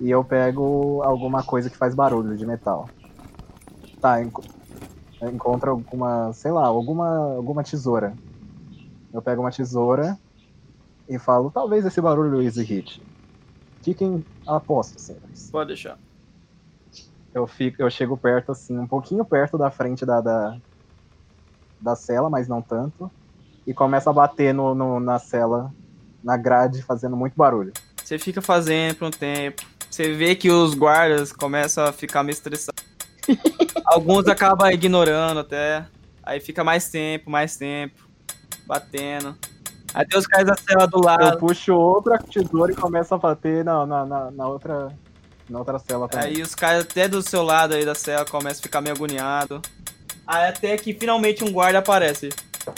e 0.00 0.10
eu 0.10 0.24
pego 0.24 1.02
alguma 1.02 1.42
coisa 1.42 1.70
que 1.70 1.76
faz 1.76 1.94
barulho 1.94 2.36
de 2.36 2.44
metal. 2.44 2.90
Tá, 4.00 4.16
enco 5.22 5.26
eu 5.26 5.30
encontro 5.30 5.70
alguma, 5.70 6.32
sei 6.32 6.50
lá, 6.50 6.66
alguma 6.66 7.34
alguma 7.36 7.62
tesoura. 7.62 8.14
Eu 9.12 9.20
pego 9.22 9.42
uma 9.42 9.50
tesoura 9.50 10.18
e 11.08 11.18
falo, 11.18 11.50
talvez 11.50 11.84
esse 11.84 12.00
barulho 12.00 12.42
irrite. 12.42 13.02
Fiquem 13.82 14.24
a 14.46 14.58
posto, 14.58 15.00
senhores. 15.00 15.50
Pode 15.50 15.68
deixar. 15.68 15.98
Eu 17.34 17.46
fico, 17.46 17.80
eu 17.80 17.90
chego 17.90 18.16
perto 18.16 18.52
assim, 18.52 18.78
um 18.78 18.86
pouquinho 18.86 19.24
perto 19.24 19.56
da 19.58 19.70
frente 19.70 20.04
da, 20.04 20.20
da, 20.20 20.56
da 21.80 21.96
cela, 21.96 22.28
mas 22.28 22.48
não 22.48 22.60
tanto. 22.62 23.10
E 23.66 23.72
começo 23.72 24.08
a 24.10 24.12
bater 24.12 24.52
no, 24.52 24.74
no- 24.74 25.00
na 25.00 25.18
cela, 25.18 25.72
na 26.22 26.36
grade, 26.36 26.82
fazendo 26.82 27.16
muito 27.16 27.34
barulho. 27.34 27.72
Você 28.02 28.18
fica 28.18 28.42
fazendo 28.42 28.96
por 28.96 29.06
um 29.06 29.10
tempo. 29.10 29.62
Você 29.90 30.12
vê 30.14 30.34
que 30.34 30.50
os 30.50 30.74
guardas 30.74 31.32
começam 31.32 31.84
a 31.84 31.92
ficar 31.92 32.22
meio 32.22 32.34
estressados. 32.34 32.81
Alguns 33.84 34.26
acabam 34.28 34.70
ignorando 34.70 35.40
até. 35.40 35.84
Aí 36.22 36.40
fica 36.40 36.62
mais 36.62 36.88
tempo, 36.88 37.30
mais 37.30 37.56
tempo. 37.56 38.08
Batendo. 38.66 39.36
Aí 39.94 40.06
tem 40.06 40.18
os 40.18 40.26
caras 40.26 40.46
da 40.46 40.56
cela 40.56 40.86
do 40.86 40.98
Eu 40.98 41.02
lado. 41.02 41.38
puxo 41.38 41.74
outra 41.74 42.18
tesoura 42.18 42.72
e 42.72 42.76
começo 42.76 43.14
a 43.14 43.18
bater 43.18 43.64
na, 43.64 43.84
na, 43.84 44.06
na, 44.06 44.30
na 44.30 44.48
outra. 44.48 44.92
Na 45.48 45.58
outra 45.58 45.78
cela 45.78 46.08
também. 46.08 46.28
Aí 46.28 46.42
os 46.42 46.54
caras 46.54 46.84
até 46.84 47.06
do 47.08 47.20
seu 47.20 47.42
lado 47.42 47.74
aí 47.74 47.84
da 47.84 47.94
cela 47.94 48.24
começam 48.24 48.60
a 48.60 48.62
ficar 48.62 48.80
meio 48.80 48.94
agoniado. 48.94 49.60
Aí 50.26 50.48
até 50.48 50.76
que 50.76 50.94
finalmente 50.94 51.44
um 51.44 51.52
guarda 51.52 51.80
aparece 51.80 52.30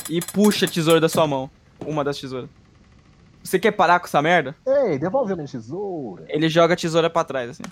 e 0.08 0.20
puxa 0.20 0.66
a 0.66 0.68
tesoura 0.68 1.00
da 1.00 1.08
sua 1.08 1.26
mão. 1.26 1.48
Uma 1.86 2.02
das 2.02 2.18
tesouras. 2.18 2.48
Você 3.42 3.58
quer 3.58 3.72
parar 3.72 4.00
com 4.00 4.06
essa 4.06 4.22
merda? 4.22 4.56
Ei, 4.66 4.98
devolve 4.98 5.34
minha 5.34 5.46
tesoura. 5.46 6.24
Ele 6.28 6.48
joga 6.48 6.72
a 6.72 6.76
tesoura 6.76 7.10
pra 7.10 7.22
trás, 7.22 7.50
assim. 7.50 7.62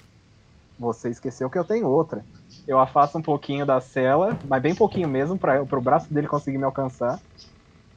Você 0.78 1.08
esqueceu 1.08 1.48
que 1.48 1.58
eu 1.58 1.64
tenho 1.64 1.88
outra. 1.88 2.22
Eu 2.66 2.78
afasto 2.78 3.18
um 3.18 3.22
pouquinho 3.22 3.66
da 3.66 3.80
cela, 3.80 4.38
mas 4.48 4.62
bem 4.62 4.74
pouquinho 4.74 5.08
mesmo, 5.08 5.36
para 5.36 5.62
o 5.62 5.80
braço 5.80 6.12
dele 6.12 6.28
conseguir 6.28 6.58
me 6.58 6.64
alcançar. 6.64 7.20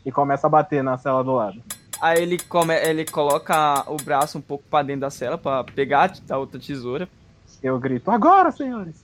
E 0.06 0.12
começo 0.12 0.46
a 0.46 0.50
bater 0.50 0.84
na 0.84 0.98
cela 0.98 1.24
do 1.24 1.34
lado. 1.34 1.62
Aí 2.00 2.22
ele, 2.22 2.38
come, 2.38 2.76
ele 2.76 3.06
coloca 3.06 3.84
o 3.90 3.98
braço 3.98 4.38
um 4.38 4.42
pouco 4.42 4.64
pra 4.70 4.84
dentro 4.84 5.02
da 5.02 5.10
cela 5.10 5.38
pra 5.38 5.64
pegar 5.64 6.14
a 6.30 6.38
outra 6.38 6.60
tesoura. 6.60 7.08
Eu 7.64 7.80
grito, 7.80 8.12
agora, 8.12 8.52
senhores! 8.52 9.04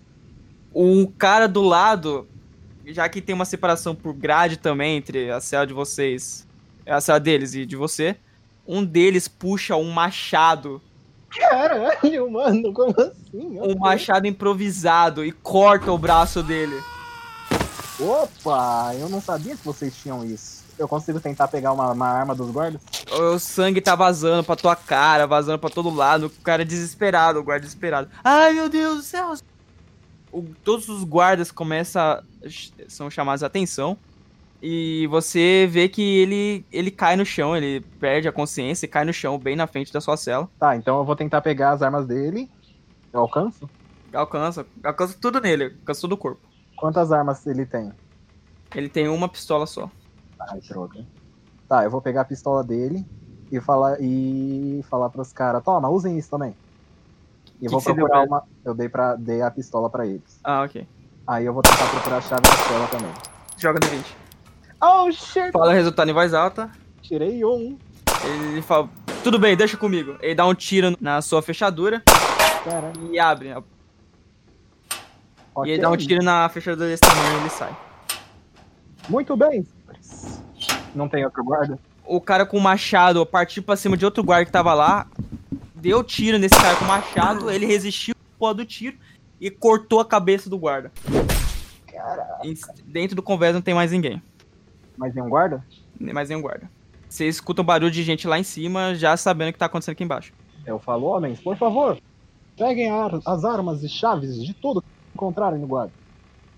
O 0.73 1.11
cara 1.17 1.47
do 1.47 1.61
lado, 1.61 2.27
já 2.85 3.07
que 3.09 3.21
tem 3.21 3.33
uma 3.33 3.45
separação 3.45 3.95
por 3.95 4.13
grade 4.13 4.57
também 4.57 4.97
entre 4.97 5.31
a 5.31 5.39
cela 5.39 5.65
de 5.65 5.73
vocês, 5.73 6.47
a 6.85 7.01
cela 7.01 7.19
deles 7.19 7.55
e 7.55 7.65
de 7.65 7.75
você, 7.75 8.15
um 8.67 8.83
deles 8.83 9.27
puxa 9.27 9.75
um 9.75 9.91
machado, 9.91 10.81
Caralho, 11.37 12.29
mano, 12.31 12.73
como 12.73 12.93
assim? 12.99 13.59
um 13.61 13.77
machado 13.79 14.27
improvisado 14.27 15.23
e 15.23 15.31
corta 15.31 15.91
o 15.91 15.97
braço 15.97 16.43
dele. 16.43 16.81
Opa, 17.99 18.93
eu 18.95 19.07
não 19.09 19.21
sabia 19.21 19.55
que 19.55 19.63
vocês 19.65 19.95
tinham 19.95 20.25
isso. 20.25 20.61
Eu 20.77 20.87
consigo 20.87 21.19
tentar 21.19 21.47
pegar 21.47 21.71
uma, 21.73 21.91
uma 21.91 22.07
arma 22.07 22.33
dos 22.33 22.49
guardas? 22.49 22.81
O 23.11 23.37
sangue 23.37 23.79
tá 23.79 23.93
vazando 23.95 24.43
pra 24.43 24.55
tua 24.55 24.75
cara, 24.75 25.27
vazando 25.27 25.59
pra 25.59 25.69
todo 25.69 25.89
lado. 25.93 26.25
O 26.25 26.29
cara 26.41 26.63
é 26.63 26.65
desesperado, 26.65 27.39
o 27.39 27.43
guarda 27.43 27.61
desesperado. 27.65 28.09
Ai, 28.23 28.53
meu 28.53 28.67
Deus 28.67 28.97
do 28.97 29.03
céu! 29.03 29.33
O- 30.31 30.43
todos 30.63 30.89
os 30.89 31.03
guardas 31.03 31.51
começam 31.51 32.01
a, 32.01 32.23
são 32.87 33.09
chamados 33.11 33.43
a 33.43 33.47
atenção. 33.47 33.95
E 34.61 35.07
você 35.07 35.67
vê 35.69 35.89
que 35.89 36.19
ele, 36.19 36.65
ele 36.71 36.91
cai 36.91 37.15
no 37.15 37.25
chão, 37.25 37.57
ele 37.57 37.81
perde 37.99 38.27
a 38.27 38.31
consciência 38.31 38.85
e 38.85 38.89
cai 38.89 39.03
no 39.03 39.11
chão, 39.11 39.39
bem 39.39 39.55
na 39.55 39.65
frente 39.65 39.91
da 39.91 39.99
sua 39.99 40.15
cela. 40.15 40.47
Tá, 40.59 40.75
então 40.75 40.99
eu 40.99 41.05
vou 41.05 41.15
tentar 41.15 41.41
pegar 41.41 41.71
as 41.71 41.81
armas 41.81 42.05
dele. 42.05 42.47
Eu 43.11 43.21
alcanço? 43.21 43.67
Alcança, 44.13 44.65
alcança 44.83 45.17
tudo 45.19 45.41
nele, 45.41 45.75
alcança 45.79 46.01
todo 46.01 46.11
o 46.11 46.17
corpo. 46.17 46.41
Quantas 46.77 47.11
armas 47.11 47.45
ele 47.47 47.65
tem? 47.65 47.91
Ele 48.75 48.87
tem 48.87 49.07
uma 49.07 49.27
pistola 49.27 49.65
só. 49.65 49.89
Ai, 50.39 50.59
droga. 50.61 51.05
Tá, 51.67 51.83
eu 51.83 51.89
vou 51.89 52.01
pegar 52.01 52.21
a 52.21 52.25
pistola 52.25 52.63
dele 52.63 53.03
e 53.51 53.59
falar 53.59 53.97
e 53.99 54.83
falar 54.89 55.09
pros 55.09 55.33
caras, 55.33 55.63
toma, 55.63 55.89
usem 55.89 56.17
isso 56.19 56.29
também. 56.29 56.55
E 57.59 57.65
Que 57.65 57.69
vou 57.69 57.79
que 57.79 57.93
procurar 57.93 58.23
uma. 58.23 58.43
Eu 58.63 58.73
dei, 58.75 58.89
pra... 58.89 59.15
dei 59.15 59.41
a 59.41 59.49
pistola 59.49 59.89
pra 59.89 60.05
eles. 60.05 60.39
Ah, 60.43 60.63
ok. 60.63 60.87
Aí 61.25 61.45
eu 61.45 61.53
vou 61.53 61.63
tentar 61.63 61.89
procurar 61.89 62.17
a 62.17 62.21
chave 62.21 62.41
da 62.41 62.49
cela 62.49 62.87
também. 62.87 63.11
Joga 63.57 63.79
no 63.83 63.87
20. 63.91 64.20
Oh 64.81 65.11
shit! 65.11 65.51
Fala 65.51 65.67
o 65.71 65.73
resultado 65.73 66.09
em 66.09 66.13
voz 66.13 66.33
alta. 66.33 66.69
Tirei 67.01 67.43
um. 67.45 67.77
Ele 68.23 68.61
fala, 68.61 68.89
tudo 69.23 69.37
bem, 69.39 69.55
deixa 69.55 69.77
comigo. 69.77 70.15
Ele 70.21 70.35
dá 70.35 70.45
um 70.45 70.53
tiro 70.53 70.95
na 70.99 71.21
sua 71.21 71.41
fechadura 71.41 72.01
Caralho. 72.63 72.93
e 73.13 73.19
abre. 73.19 73.49
E 73.49 73.55
Ok. 75.53 75.71
ele 75.73 75.81
dá 75.81 75.89
um 75.89 75.97
tiro 75.97 76.23
na 76.23 76.47
fechadura 76.49 76.87
desse 76.87 77.01
tamanho 77.01 77.37
e 77.37 77.41
ele 77.41 77.49
sai. 77.49 77.75
Muito 79.09 79.35
bem. 79.35 79.65
Não 80.95 81.09
tem 81.09 81.25
outro 81.25 81.43
guarda? 81.43 81.77
O 82.05 82.19
cara 82.21 82.45
com 82.45 82.57
o 82.57 82.61
machado 82.61 83.25
partiu 83.25 83.63
pra 83.63 83.75
cima 83.75 83.95
de 83.97 84.05
outro 84.05 84.23
guarda 84.23 84.45
que 84.45 84.51
tava 84.51 84.73
lá, 84.73 85.07
deu 85.75 86.03
tiro 86.03 86.37
nesse 86.37 86.55
cara 86.55 86.75
com 86.75 86.85
o 86.85 86.87
machado, 86.87 87.49
ele 87.49 87.65
resistiu 87.65 88.15
pô 88.37 88.53
do 88.53 88.65
tiro 88.65 88.97
e 89.39 89.49
cortou 89.49 89.99
a 89.99 90.05
cabeça 90.05 90.49
do 90.49 90.57
guarda. 90.57 90.91
Em- 92.43 92.55
Dentro 92.85 93.15
do 93.15 93.21
convés 93.23 93.53
não 93.53 93.61
tem 93.61 93.73
mais 93.73 93.91
ninguém, 93.91 94.21
Mais 95.01 95.15
nenhum 95.15 95.29
guarda? 95.29 95.65
nem 95.99 96.13
mais 96.13 96.29
nenhum 96.29 96.43
guarda. 96.43 96.69
Você 97.09 97.27
escuta 97.27 97.63
um 97.63 97.65
barulho 97.65 97.89
de 97.89 98.03
gente 98.03 98.27
lá 98.27 98.37
em 98.37 98.43
cima, 98.43 98.93
já 98.93 99.17
sabendo 99.17 99.49
o 99.49 99.53
que 99.53 99.57
tá 99.57 99.65
acontecendo 99.65 99.93
aqui 99.93 100.03
embaixo. 100.03 100.31
Eu 100.63 100.77
falo, 100.77 101.07
homens, 101.07 101.39
por 101.39 101.57
favor, 101.57 101.97
peguem 102.55 102.91
as 103.25 103.43
armas 103.43 103.81
e 103.81 103.89
chaves 103.89 104.39
de 104.39 104.53
tudo 104.53 104.79
que 104.83 104.87
encontrarem 105.15 105.59
no 105.59 105.65
guarda. 105.65 105.91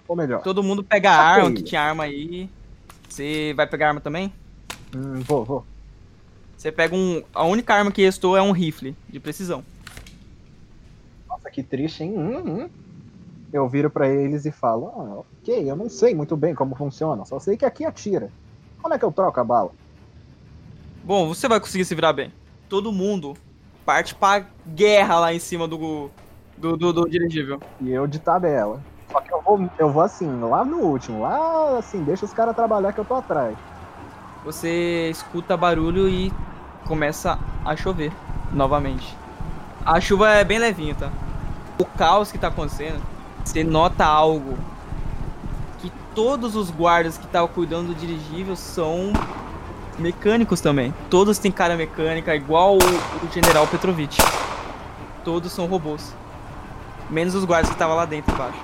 Ou 0.05 0.15
melhor, 0.17 0.41
Todo 0.41 0.61
mundo 0.61 0.83
pega 0.83 1.09
a 1.09 1.17
arma, 1.17 1.53
que 1.53 1.63
tinha 1.63 1.81
arma 1.81 2.03
aí. 2.03 2.49
Você 3.07 3.53
vai 3.55 3.65
pegar 3.65 3.87
arma 3.87 4.01
também? 4.01 4.33
hum, 4.93 5.21
vou, 5.21 5.45
vou. 5.45 5.65
Você 6.57 6.69
pega 6.69 6.93
um. 6.93 7.23
A 7.33 7.45
única 7.45 7.73
arma 7.73 7.93
que 7.93 8.01
restou 8.01 8.35
é 8.35 8.41
um 8.41 8.51
rifle 8.51 8.93
de 9.09 9.21
precisão. 9.21 9.63
Nossa, 11.29 11.49
que 11.49 11.63
triste, 11.63 12.03
hein? 12.03 12.13
Hum, 12.17 12.43
hum. 12.45 12.69
Eu 13.53 13.69
viro 13.69 13.87
pra 13.89 14.09
eles 14.09 14.45
e 14.45 14.51
falo, 14.51 14.87
ah, 14.87 15.19
ok, 15.19 15.69
eu 15.69 15.75
não 15.75 15.87
sei 15.87 16.15
muito 16.15 16.35
bem 16.35 16.55
como 16.55 16.75
funciona, 16.75 17.23
só 17.23 17.39
sei 17.39 17.55
que 17.55 17.63
aqui 17.63 17.85
atira. 17.85 18.31
Como 18.81 18.93
é 18.93 18.97
que 18.97 19.05
eu 19.05 19.11
troco 19.11 19.39
a 19.39 19.43
bala? 19.43 19.71
Bom, 21.03 21.27
você 21.27 21.47
vai 21.47 21.59
conseguir 21.59 21.85
se 21.85 21.93
virar 21.93 22.13
bem. 22.13 22.33
Todo 22.67 22.91
mundo 22.91 23.35
parte 23.85 24.15
pra 24.15 24.43
guerra 24.67 25.19
lá 25.19 25.33
em 25.33 25.39
cima 25.39 25.67
do. 25.67 26.09
do, 26.57 26.75
do, 26.75 26.93
do 26.93 27.07
dirigível. 27.07 27.59
E 27.79 27.91
eu 27.91 28.07
de 28.07 28.17
tabela. 28.17 28.81
Só 29.11 29.21
que 29.21 29.31
eu 29.31 29.41
vou, 29.41 29.69
eu 29.77 29.91
vou 29.91 30.01
assim, 30.01 30.27
lá 30.41 30.65
no 30.65 30.79
último, 30.79 31.21
lá 31.21 31.77
assim, 31.77 32.03
deixa 32.03 32.25
os 32.25 32.33
caras 32.33 32.55
trabalhar 32.55 32.91
que 32.91 32.99
eu 32.99 33.05
tô 33.05 33.13
atrás. 33.13 33.55
Você 34.43 35.09
escuta 35.11 35.55
barulho 35.55 36.09
e 36.09 36.33
começa 36.87 37.37
a 37.63 37.75
chover 37.75 38.11
novamente. 38.51 39.15
A 39.85 40.01
chuva 40.01 40.31
é 40.31 40.43
bem 40.43 40.57
levinha, 40.57 40.95
tá? 40.95 41.11
O 41.77 41.85
caos 41.85 42.31
que 42.31 42.37
tá 42.39 42.47
acontecendo, 42.47 42.99
você 43.43 43.63
nota 43.63 44.05
algo 44.05 44.57
que 45.79 45.91
todos 46.15 46.55
os 46.55 46.69
guardas 46.69 47.17
que 47.17 47.25
estavam 47.25 47.47
cuidando 47.49 47.87
do 47.87 47.95
dirigível 47.95 48.55
são 48.55 49.11
mecânicos 49.99 50.61
também. 50.61 50.93
Todos 51.09 51.37
têm 51.37 51.51
cara 51.51 51.75
mecânica, 51.75 52.35
igual 52.35 52.75
o, 52.75 52.77
o 52.77 53.31
General 53.33 53.67
Petrovich. 53.67 54.17
Todos 55.23 55.51
são 55.51 55.65
robôs. 55.65 56.13
Menos 57.09 57.35
os 57.35 57.45
guardas 57.45 57.69
que 57.69 57.75
estavam 57.75 57.95
lá 57.95 58.05
dentro 58.05 58.33
embaixo. 58.33 58.59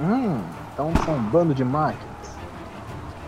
Hum, 0.00 0.40
então 0.72 0.92
são 1.04 1.14
um 1.14 1.22
bando 1.22 1.54
de 1.54 1.64
máquinas. 1.64 2.04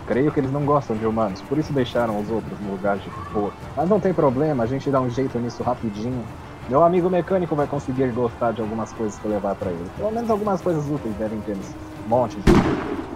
Creio 0.05 0.31
que 0.31 0.39
eles 0.39 0.51
não 0.51 0.63
gostam 0.63 0.95
de 0.95 1.05
humanos, 1.05 1.41
por 1.41 1.57
isso 1.57 1.73
deixaram 1.73 2.19
os 2.19 2.29
outros 2.29 2.57
no 2.61 2.71
lugar 2.71 2.97
de 2.97 3.09
boa. 3.33 3.51
Mas 3.75 3.89
não 3.89 3.99
tem 3.99 4.13
problema, 4.13 4.63
a 4.63 4.67
gente 4.67 4.89
dá 4.89 5.01
um 5.01 5.09
jeito 5.09 5.37
nisso 5.37 5.63
rapidinho. 5.63 6.23
Meu 6.69 6.83
amigo 6.83 7.09
mecânico 7.09 7.55
vai 7.55 7.65
conseguir 7.65 8.07
gostar 8.11 8.51
de 8.51 8.61
algumas 8.61 8.91
coisas 8.91 9.17
que 9.17 9.25
eu 9.25 9.31
levar 9.31 9.55
pra 9.55 9.69
ele. 9.71 9.89
Pelo 9.97 10.11
menos 10.11 10.29
algumas 10.29 10.61
coisas 10.61 10.83
úteis 10.89 11.15
devem 11.15 11.39
ter 11.41 11.55
nesse 11.55 11.73
monte 12.07 12.37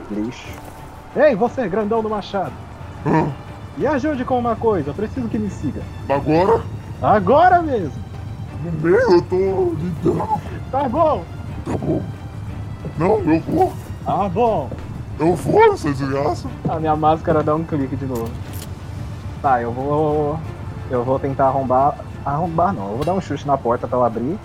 de 0.10 0.16
lixo. 0.22 0.48
Ei, 1.16 1.36
você, 1.36 1.68
grandão 1.68 2.02
do 2.02 2.10
machado. 2.10 2.54
Ah, 3.06 3.28
Me 3.78 3.86
ajude 3.88 4.24
com 4.24 4.40
uma 4.40 4.56
coisa, 4.56 4.92
eu 4.92 4.94
preciso 4.94 5.28
que 5.28 5.38
me 5.38 5.50
siga. 5.50 5.82
agora? 6.08 6.62
Agora 7.02 7.62
mesmo! 7.62 8.02
Bem, 8.80 8.92
eu 8.94 9.22
tô 9.24 9.74
lidando. 9.78 10.40
Tá 10.72 10.88
bom! 10.88 11.24
Tá 11.66 11.72
bom. 11.78 12.02
Não, 12.98 13.20
eu 13.34 13.40
vou. 13.42 13.74
Tá 14.06 14.30
bom! 14.30 14.70
Eu 15.20 15.36
vou, 15.36 15.76
seu 15.78 15.94
desgraça. 15.94 16.48
A 16.70 16.80
minha 16.80 16.96
máscara 16.96 17.44
dá 17.44 17.54
um 17.56 17.64
clique 17.64 17.96
de 17.96 18.06
novo. 18.06 18.30
Tá, 19.42 19.62
eu 19.62 19.72
vou. 19.72 20.40
Eu 20.90 21.04
vou 21.04 21.20
tentar 21.20 21.48
arrombar. 21.48 21.96
Arrombar 22.26 22.74
não, 22.74 22.90
eu 22.92 22.96
vou 22.98 23.06
dar 23.06 23.14
um 23.14 23.22
chute 23.22 23.48
na 23.48 23.58
porta 23.58 23.88
pra 23.88 23.98
ela 23.98 24.08
abrir 24.08 24.38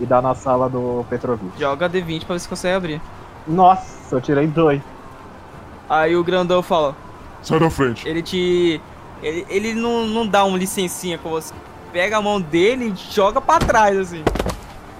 e 0.00 0.06
dar 0.06 0.22
na 0.22 0.34
sala 0.34 0.68
do 0.68 1.04
Petrovich. 1.10 1.58
Joga 1.58 1.88
D20 1.88 2.24
pra 2.24 2.34
ver 2.34 2.40
se 2.40 2.48
consegue 2.48 2.76
abrir. 2.76 3.02
Nossa, 3.46 4.14
eu 4.14 4.20
tirei 4.20 4.46
dois. 4.46 4.80
Aí 5.88 6.16
o 6.16 6.24
grandão 6.24 6.62
fala: 6.62 6.94
Sai 7.42 7.58
da 7.58 7.70
frente. 7.70 8.06
Ele 8.08 8.22
te. 8.22 8.80
Ele, 9.22 9.46
ele 9.48 9.74
não, 9.74 10.06
não 10.06 10.26
dá 10.26 10.44
um 10.44 10.56
licencinha 10.56 11.18
com 11.18 11.30
você. 11.30 11.52
Pega 11.92 12.18
a 12.18 12.22
mão 12.22 12.40
dele 12.40 12.92
e 12.92 13.12
joga 13.12 13.40
pra 13.40 13.58
trás, 13.58 13.96
assim. 13.96 14.22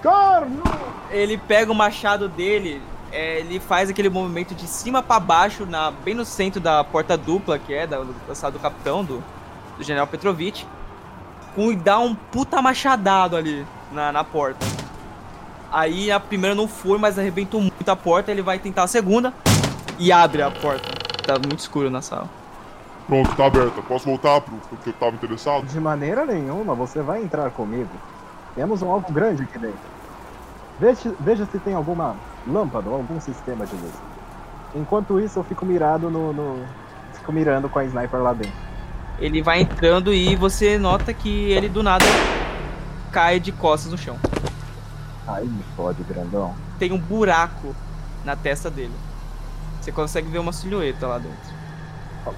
Corno! 0.01 0.63
Ele 1.11 1.37
pega 1.37 1.71
o 1.71 1.75
machado 1.75 2.27
dele, 2.27 2.81
é, 3.11 3.39
ele 3.39 3.59
faz 3.59 3.89
aquele 3.89 4.09
movimento 4.09 4.53
de 4.53 4.67
cima 4.67 5.01
pra 5.01 5.19
baixo, 5.19 5.65
na, 5.65 5.91
bem 5.91 6.13
no 6.13 6.25
centro 6.25 6.59
da 6.59 6.83
porta 6.83 7.17
dupla, 7.17 7.57
que 7.57 7.73
é 7.73 7.87
da, 7.87 8.03
da 8.27 8.35
sala 8.35 8.53
do 8.53 8.59
capitão, 8.59 9.03
do, 9.03 9.23
do 9.77 9.83
general 9.83 10.07
Petrovich. 10.07 10.67
Com, 11.55 11.71
e 11.71 11.75
dá 11.75 11.99
um 11.99 12.13
puta 12.15 12.61
machadado 12.61 13.35
ali 13.35 13.65
na, 13.91 14.11
na 14.11 14.23
porta. 14.23 14.65
Aí 15.71 16.11
a 16.11 16.19
primeira 16.19 16.55
não 16.55 16.67
foi, 16.67 16.97
mas 16.97 17.17
arrebentou 17.19 17.61
muito 17.61 17.89
a 17.89 17.95
porta. 17.95 18.31
Ele 18.31 18.41
vai 18.41 18.57
tentar 18.59 18.83
a 18.83 18.87
segunda 18.87 19.33
e 19.97 20.11
abre 20.11 20.41
a 20.41 20.49
porta. 20.51 20.87
Tá 21.25 21.33
muito 21.33 21.59
escuro 21.59 21.89
na 21.89 22.01
sala. 22.01 22.27
Pronto, 23.07 23.35
tá 23.35 23.45
aberta. 23.45 23.81
Posso 23.81 24.05
voltar 24.05 24.41
pro, 24.41 24.55
pro 24.55 24.77
que 24.77 24.89
eu 24.89 24.93
tava 24.93 25.15
interessado? 25.15 25.65
De 25.65 25.79
maneira 25.79 26.25
nenhuma, 26.25 26.73
você 26.75 27.01
vai 27.01 27.21
entrar 27.21 27.49
comigo. 27.51 27.89
Temos 28.55 28.81
um 28.81 28.91
alvo 28.91 29.11
grande 29.11 29.43
aqui 29.43 29.57
dentro. 29.59 29.77
Veja, 30.79 31.13
veja 31.19 31.45
se 31.45 31.59
tem 31.59 31.73
alguma 31.73 32.15
lâmpada 32.47 32.89
ou 32.89 32.95
algum 32.95 33.19
sistema 33.19 33.65
de 33.65 33.75
luz. 33.75 33.93
Enquanto 34.75 35.19
isso, 35.19 35.39
eu 35.39 35.43
fico 35.43 35.65
mirado 35.65 36.09
no. 36.09 36.31
no- 36.33 36.65
Fico 37.13 37.31
mirando 37.33 37.67
com 37.67 37.79
a 37.79 37.83
sniper 37.85 38.21
lá 38.21 38.33
dentro. 38.33 38.53
Ele 39.19 39.41
vai 39.41 39.61
entrando 39.61 40.13
e 40.13 40.35
você 40.35 40.77
nota 40.77 41.13
que 41.13 41.51
ele 41.51 41.67
do 41.67 41.83
nada 41.83 42.05
cai 43.11 43.39
de 43.39 43.51
costas 43.51 43.91
no 43.91 43.97
chão. 43.97 44.17
Aí 45.27 45.45
me 45.45 45.63
fode, 45.75 46.01
grandão. 46.03 46.55
Tem 46.77 46.91
um 46.91 46.97
buraco 46.97 47.75
na 48.23 48.35
testa 48.35 48.69
dele. 48.69 48.93
Você 49.81 49.91
consegue 49.91 50.29
ver 50.29 50.39
uma 50.39 50.53
silhueta 50.53 51.07
lá 51.07 51.17
dentro. 51.17 51.59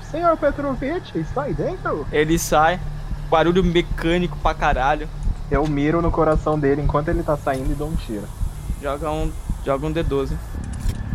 Senhor 0.10 0.38
Petrovich, 0.38 1.26
aí 1.36 1.54
dentro? 1.54 2.08
Ele 2.12 2.38
sai, 2.40 2.80
barulho 3.30 3.64
mecânico 3.64 4.38
pra 4.38 4.54
caralho. 4.54 5.08
Eu 5.50 5.68
miro 5.68 6.02
no 6.02 6.12
coração 6.12 6.58
dele 6.58 6.82
enquanto 6.82 7.10
ele 7.10 7.24
tá 7.24 7.36
saindo 7.36 7.72
e 7.72 7.76
dou 7.76 7.90
um 7.90 7.96
tiro. 7.96 8.28
Joga 8.82 9.12
um, 9.12 9.32
joga 9.66 9.86
um 9.86 9.94
D12. 9.94 10.34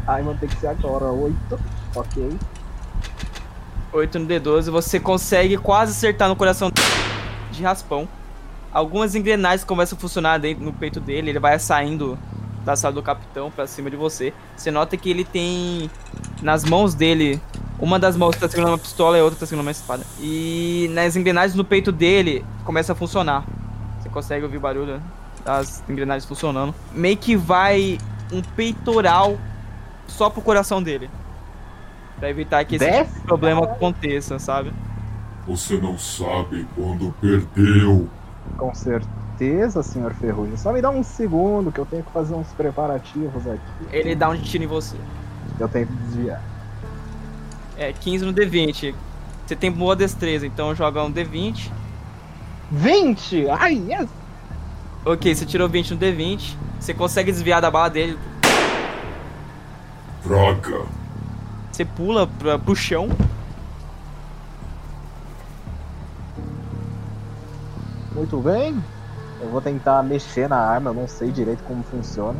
Ai, 0.06 0.22
vou 0.22 0.34
ter 0.34 0.48
que 0.48 0.56
ser 0.56 0.68
agora. 0.68 1.06
Oito. 1.06 1.58
Ok. 1.94 2.38
8 3.96 4.18
no 4.18 4.26
D12, 4.26 4.70
você 4.70 5.00
consegue 5.00 5.56
quase 5.56 5.92
acertar 5.92 6.28
no 6.28 6.36
coração. 6.36 6.70
de 7.50 7.62
raspão. 7.62 8.06
Algumas 8.72 9.14
engrenagens 9.14 9.64
começam 9.64 9.96
a 9.96 10.00
funcionar 10.00 10.38
dentro 10.38 10.62
no 10.62 10.72
peito 10.72 11.00
dele, 11.00 11.30
ele 11.30 11.38
vai 11.38 11.58
saindo 11.58 12.18
da 12.62 12.76
sala 12.76 12.94
do 12.94 13.02
capitão 13.02 13.50
pra 13.50 13.66
cima 13.66 13.90
de 13.90 13.96
você. 13.96 14.34
Você 14.54 14.70
nota 14.70 14.96
que 14.96 15.08
ele 15.08 15.24
tem 15.24 15.90
nas 16.42 16.64
mãos 16.64 16.94
dele, 16.94 17.40
uma 17.78 17.98
das 17.98 18.16
mãos 18.16 18.36
tá 18.36 18.46
segurando 18.48 18.72
uma 18.72 18.78
pistola 18.78 19.16
e 19.16 19.20
a 19.20 19.24
outra 19.24 19.40
tá 19.40 19.46
segurando 19.46 19.64
uma 19.66 19.72
espada. 19.72 20.04
E 20.20 20.90
nas 20.92 21.16
engrenagens 21.16 21.54
no 21.54 21.64
peito 21.64 21.90
dele 21.90 22.44
começa 22.64 22.92
a 22.92 22.94
funcionar. 22.94 23.46
Você 23.98 24.10
consegue 24.10 24.44
ouvir 24.44 24.58
o 24.58 24.60
barulho 24.60 25.00
das 25.42 25.82
engrenagens 25.88 26.26
funcionando. 26.26 26.74
Meio 26.92 27.16
que 27.16 27.34
vai 27.34 27.98
um 28.30 28.42
peitoral 28.42 29.38
só 30.06 30.28
pro 30.28 30.42
coração 30.42 30.82
dele. 30.82 31.08
Pra 32.18 32.30
evitar 32.30 32.64
que 32.64 32.76
esse 32.76 32.90
tipo 32.90 33.14
de 33.14 33.20
problema 33.20 33.64
aconteça, 33.64 34.38
sabe? 34.38 34.72
Você 35.46 35.76
não 35.76 35.98
sabe 35.98 36.66
quando 36.74 37.14
perdeu. 37.20 38.08
Com 38.56 38.74
certeza, 38.74 39.82
senhor 39.82 40.12
Ferrugem. 40.14 40.56
Só 40.56 40.72
me 40.72 40.80
dá 40.80 40.90
um 40.90 41.02
segundo 41.02 41.70
que 41.70 41.78
eu 41.78 41.86
tenho 41.86 42.02
que 42.02 42.10
fazer 42.10 42.34
uns 42.34 42.48
preparativos 42.48 43.46
aqui. 43.46 43.60
Ele 43.92 44.14
dá 44.14 44.28
um 44.30 44.40
tiro 44.40 44.64
em 44.64 44.66
você. 44.66 44.96
Eu 45.60 45.68
tenho 45.68 45.86
que 45.86 45.92
desviar. 45.92 46.42
É, 47.76 47.92
15 47.92 48.24
no 48.24 48.32
D20. 48.32 48.94
Você 49.46 49.54
tem 49.54 49.70
boa 49.70 49.94
destreza, 49.94 50.46
então 50.46 50.74
joga 50.74 51.04
um 51.04 51.12
D20. 51.12 51.70
20! 52.70 53.48
Ai, 53.50 53.74
yes! 53.88 54.08
Ok, 55.04 55.32
você 55.32 55.46
tirou 55.46 55.68
20 55.68 55.92
no 55.92 56.00
D20. 56.00 56.56
Você 56.80 56.92
consegue 56.92 57.30
desviar 57.30 57.60
da 57.60 57.70
bala 57.70 57.88
dele. 57.88 58.18
Droga. 60.24 60.86
Você 61.76 61.84
pula 61.84 62.26
pra, 62.26 62.58
pro 62.58 62.74
chão. 62.74 63.06
Muito 68.14 68.38
bem. 68.38 68.82
Eu 69.42 69.50
vou 69.50 69.60
tentar 69.60 70.02
mexer 70.02 70.48
na 70.48 70.56
arma, 70.56 70.88
eu 70.88 70.94
não 70.94 71.06
sei 71.06 71.30
direito 71.30 71.62
como 71.64 71.82
funciona. 71.82 72.38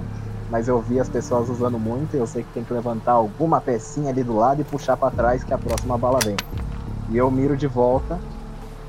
Mas 0.51 0.69
eu 0.69 0.81
vi 0.81 0.99
as 0.99 1.11
pessoas 1.11 1.51
usando 1.51 1.79
muito 1.79 2.17
e 2.17 2.19
eu 2.19 2.27
sei 2.27 2.45
que 2.45 2.49
tem 2.55 2.65
que 2.65 2.73
levantar 2.73 3.13
alguma 3.13 3.61
pecinha 3.61 4.09
ali 4.09 4.23
do 4.23 4.35
lado 4.35 4.63
e 4.63 4.65
puxar 4.65 4.97
pra 4.97 5.11
trás 5.11 5.45
que 5.45 5.53
a 5.53 5.59
próxima 5.59 5.99
bala 5.99 6.19
vem. 6.25 6.37
E 7.11 7.19
eu 7.19 7.31
miro 7.31 7.59
de 7.59 7.67
volta. 7.67 8.19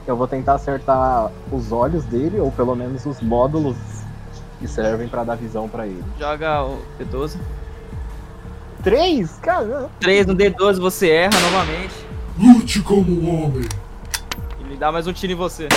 Eu 0.08 0.16
vou 0.16 0.30
tentar 0.30 0.54
acertar 0.54 1.30
os 1.52 1.74
olhos 1.74 2.06
dele, 2.06 2.39
ou 2.39 2.54
pelo 2.54 2.74
menos 2.74 3.06
os 3.06 3.20
módulos 3.20 3.76
que 4.60 4.68
servem 4.70 5.10
pra 5.10 5.26
dar 5.26 5.36
visão 5.36 5.68
pra 5.68 5.86
ele. 5.86 6.06
Joga 6.18 6.64
o 6.64 6.82
D12. 6.98 7.38
Três? 8.88 9.38
Caramba! 9.42 9.92
3 10.00 10.28
no 10.28 10.34
D12, 10.34 10.80
você 10.80 11.10
erra 11.10 11.38
novamente. 11.42 11.94
Lute 12.40 12.82
como 12.82 13.12
um 13.12 13.44
homem. 13.44 13.68
Ele 14.62 14.78
dá 14.78 14.94
mais 14.94 15.06
um 15.06 15.12
tiro 15.12 15.34
em 15.34 15.36
você. 15.36 15.68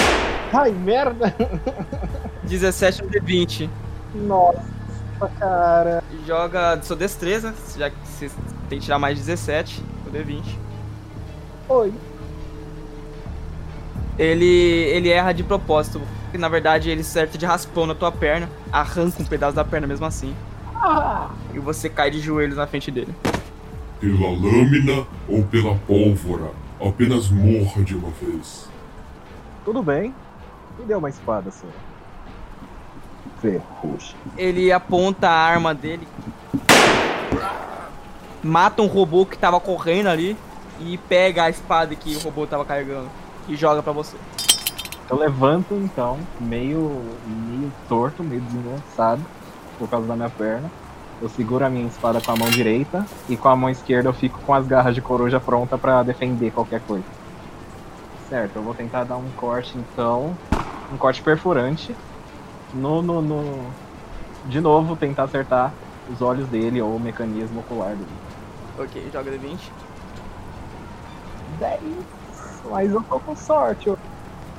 Ai, 0.53 0.71
merda! 0.71 1.35
17 2.45 3.03
no 3.03 3.11
D20. 3.11 3.69
Nossa, 4.15 4.63
cara. 5.41 6.05
Joga 6.25 6.77
de 6.77 6.87
sua 6.87 6.95
destreza, 6.95 7.53
já 7.77 7.91
que 7.91 7.97
você 8.05 8.31
tem 8.69 8.79
que 8.79 8.85
tirar 8.85 9.01
mais 9.01 9.19
17 9.19 9.83
no 10.07 10.13
D20. 10.13 10.45
Oi. 11.69 11.93
Ele, 14.17 14.45
ele 14.47 15.09
erra 15.09 15.33
de 15.33 15.43
propósito. 15.43 16.01
Porque, 16.27 16.39
na 16.39 16.49
verdade, 16.49 16.89
ele 16.89 17.01
acerta 17.01 17.37
de 17.37 17.45
raspão 17.45 17.89
na 17.89 17.95
tua 17.97 18.13
perna, 18.13 18.49
arranca 18.71 19.21
um 19.21 19.25
pedaço 19.25 19.57
da 19.57 19.65
perna 19.65 19.89
mesmo 19.89 20.07
assim. 20.07 20.33
Ah, 20.83 21.31
E 21.55 21.59
você 21.59 21.89
cai 21.91 22.11
de 22.11 22.21
joelhos 22.21 22.57
na 22.57 22.67
frente 22.67 22.91
dele. 22.91 23.15
Pela 24.01 24.31
lâmina 24.31 25.07
ou 25.29 25.43
pela 25.45 25.75
pólvora. 25.87 26.51
Apenas 26.81 27.29
morra 27.29 27.83
de 27.83 27.95
uma 27.95 28.09
vez. 28.11 28.69
tudo 29.65 29.83
bem. 29.83 30.15
Me 30.79 30.87
deu 30.87 30.99
uma 30.99 31.11
espada, 31.11 31.51
senhor. 31.51 31.75
Ferrugem. 33.43 34.17
Ele 34.39 34.73
aponta 34.73 35.29
a 35.29 35.33
arma 35.35 35.75
dele, 35.75 36.07
mata 38.43 38.81
um 38.83 38.87
robô 38.87 39.27
que 39.27 39.37
tava 39.37 39.61
correndo 39.61 40.09
ali 40.09 40.37
e 40.79 40.97
pega 40.97 41.45
a 41.45 41.51
espada 41.51 41.95
que 41.95 42.17
o 42.17 42.21
robô 42.21 42.47
tava 42.47 42.65
carregando 42.65 43.09
e 43.49 43.57
joga 43.57 43.83
pra 43.83 43.93
você. 43.93 44.17
Eu 45.11 45.19
levanto 45.19 45.75
então, 45.75 46.19
meio, 46.41 47.03
meio 47.27 47.73
torto, 47.89 48.23
meio 48.23 48.41
desgonçado, 48.43 49.23
por 49.81 49.89
causa 49.89 50.07
da 50.07 50.15
minha 50.15 50.29
perna. 50.29 50.71
Eu 51.23 51.29
seguro 51.31 51.65
a 51.65 51.71
minha 51.71 51.87
espada 51.87 52.21
com 52.21 52.31
a 52.31 52.37
mão 52.37 52.49
direita 52.51 53.05
e 53.29 53.37
com 53.37 53.49
a 53.49 53.57
mão 53.57 53.71
esquerda 53.71 54.11
eu 54.11 54.13
fico 54.13 54.39
com 54.41 54.55
as 54.55 54.67
garras 54.67 54.95
de 54.95 55.01
coruja 55.01 55.41
pronta 55.41 55.77
pra 55.77 56.03
defender 56.03 56.51
qualquer 56.51 56.81
coisa. 56.83 57.05
Certo, 58.29 58.57
eu 58.57 58.63
vou 58.63 58.75
tentar 58.75 59.05
dar 59.05 59.17
um 59.17 59.29
corte 59.37 59.77
então, 59.77 60.37
um 60.93 60.97
corte 60.97 61.23
perfurante. 61.23 61.97
No, 62.73 63.03
no, 63.03 63.21
no... 63.21 63.67
De 64.47 64.61
novo, 64.61 64.97
tentar 64.97 65.25
acertar 65.25 65.73
os 66.11 66.23
olhos 66.23 66.47
dele 66.49 66.81
ou 66.81 66.95
o 66.95 67.01
mecanismo 67.01 67.61
ocular 67.61 67.91
dele. 67.91 68.07
Ok, 68.79 69.11
joga 69.13 69.31
D20. 69.31 69.59
10. 71.59 71.81
Mas 72.71 72.91
eu 72.93 73.03
tô 73.03 73.19
com 73.19 73.35
sorte. 73.35 73.93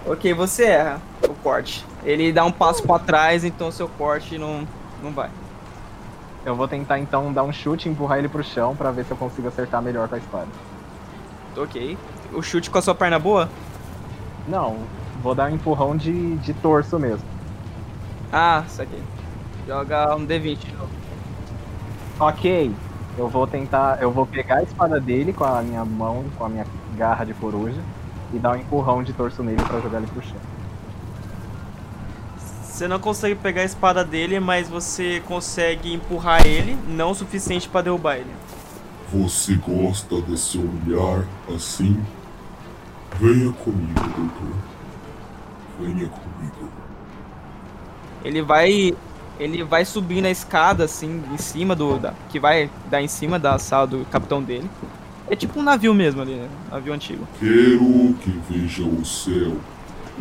Ok, 0.06 0.34
você 0.34 0.66
erra 0.66 1.02
o 1.28 1.34
corte. 1.36 1.86
Ele 2.04 2.32
dá 2.32 2.44
um 2.44 2.52
passo 2.52 2.84
pra 2.84 3.00
trás, 3.00 3.44
então 3.44 3.72
seu 3.72 3.88
corte 3.88 4.38
não, 4.38 4.68
não 5.02 5.12
vai. 5.12 5.30
Eu 6.46 6.56
vou 6.56 6.68
tentar 6.68 7.00
então 7.00 7.32
dar 7.32 7.44
um 7.44 7.54
chute 7.54 7.88
e 7.88 7.92
empurrar 7.92 8.18
ele 8.18 8.28
pro 8.28 8.44
chão 8.44 8.76
pra 8.76 8.92
ver 8.92 9.06
se 9.06 9.12
eu 9.12 9.18
consigo 9.18 9.48
acertar 9.48 9.82
melhor 9.82 10.08
com 10.08 10.16
a 10.16 10.18
espada. 10.18 10.48
Ok. 11.56 11.98
O 12.34 12.42
chute 12.42 12.70
com 12.70 12.78
a 12.78 12.82
sua 12.82 12.96
perna 12.96 13.20
boa? 13.20 13.50
Não, 14.48 14.78
vou 15.22 15.36
dar 15.36 15.52
um 15.52 15.56
empurrão 15.56 15.96
de, 15.96 16.38
de 16.38 16.54
torso 16.56 16.98
mesmo. 16.98 17.26
Ah, 18.32 18.64
isso 18.66 18.82
aqui. 18.82 19.02
Joga 19.68 20.16
um 20.16 20.26
D20 20.26 20.58
de 20.58 20.74
novo. 20.74 20.90
Ok, 22.20 22.74
eu 23.18 23.28
vou 23.28 23.46
tentar. 23.46 24.02
Eu 24.02 24.12
vou 24.12 24.26
pegar 24.26 24.58
a 24.58 24.64
espada 24.64 25.00
dele 25.00 25.34
com 25.34 25.44
a 25.44 25.62
minha 25.62 25.84
mão, 25.86 26.26
com 26.38 26.46
a 26.46 26.50
minha 26.50 26.66
garra 26.96 27.26
de 27.26 27.34
coruja, 27.34 27.82
e 28.34 28.40
dar 28.40 28.52
um 28.52 28.56
empurrão 28.56 29.04
de 29.04 29.14
torso 29.14 29.44
nele 29.44 29.62
pra 29.64 29.80
jogar 29.80 30.00
ele 30.00 30.08
pro 30.08 30.24
chão. 30.24 30.40
Você 32.82 32.88
não 32.88 32.98
consegue 32.98 33.36
pegar 33.36 33.62
a 33.62 33.66
espada 33.66 34.04
dele, 34.04 34.40
mas 34.40 34.68
você 34.68 35.22
consegue 35.28 35.94
empurrar 35.94 36.48
ele, 36.48 36.76
não 36.88 37.12
o 37.12 37.14
suficiente 37.14 37.70
pra 37.70 37.84
derrubar 37.84 38.16
ele. 38.16 38.32
Você 39.14 39.54
gosta 39.54 40.20
desse 40.22 40.58
olhar 40.58 41.28
assim? 41.56 42.04
Venha 43.20 43.54
comigo, 43.54 43.94
doutor. 43.94 44.56
Venha 45.80 46.10
comigo. 46.10 46.72
Ele 48.26 48.42
vai. 48.42 48.98
Ele 49.40 49.64
vai 49.64 49.86
subir 49.86 50.20
na 50.20 50.32
escada, 50.32 50.86
assim, 50.86 51.22
em 51.32 51.38
cima 51.38 51.76
do. 51.76 52.00
Da, 52.00 52.16
que 52.32 52.40
vai 52.40 52.68
dar 52.90 53.04
em 53.04 53.08
cima 53.08 53.38
da 53.38 53.60
sala 53.60 53.86
do 53.86 54.06
capitão 54.06 54.42
dele. 54.42 54.68
É 55.30 55.36
tipo 55.36 55.60
um 55.60 55.64
navio 55.64 55.94
mesmo 55.94 56.20
ali, 56.24 56.34
né? 56.34 56.50
Navio 56.72 56.94
antigo. 56.94 57.28
Quero 57.40 58.16
que 58.24 58.42
veja 58.50 58.82
o 58.82 59.06
céu 59.06 59.56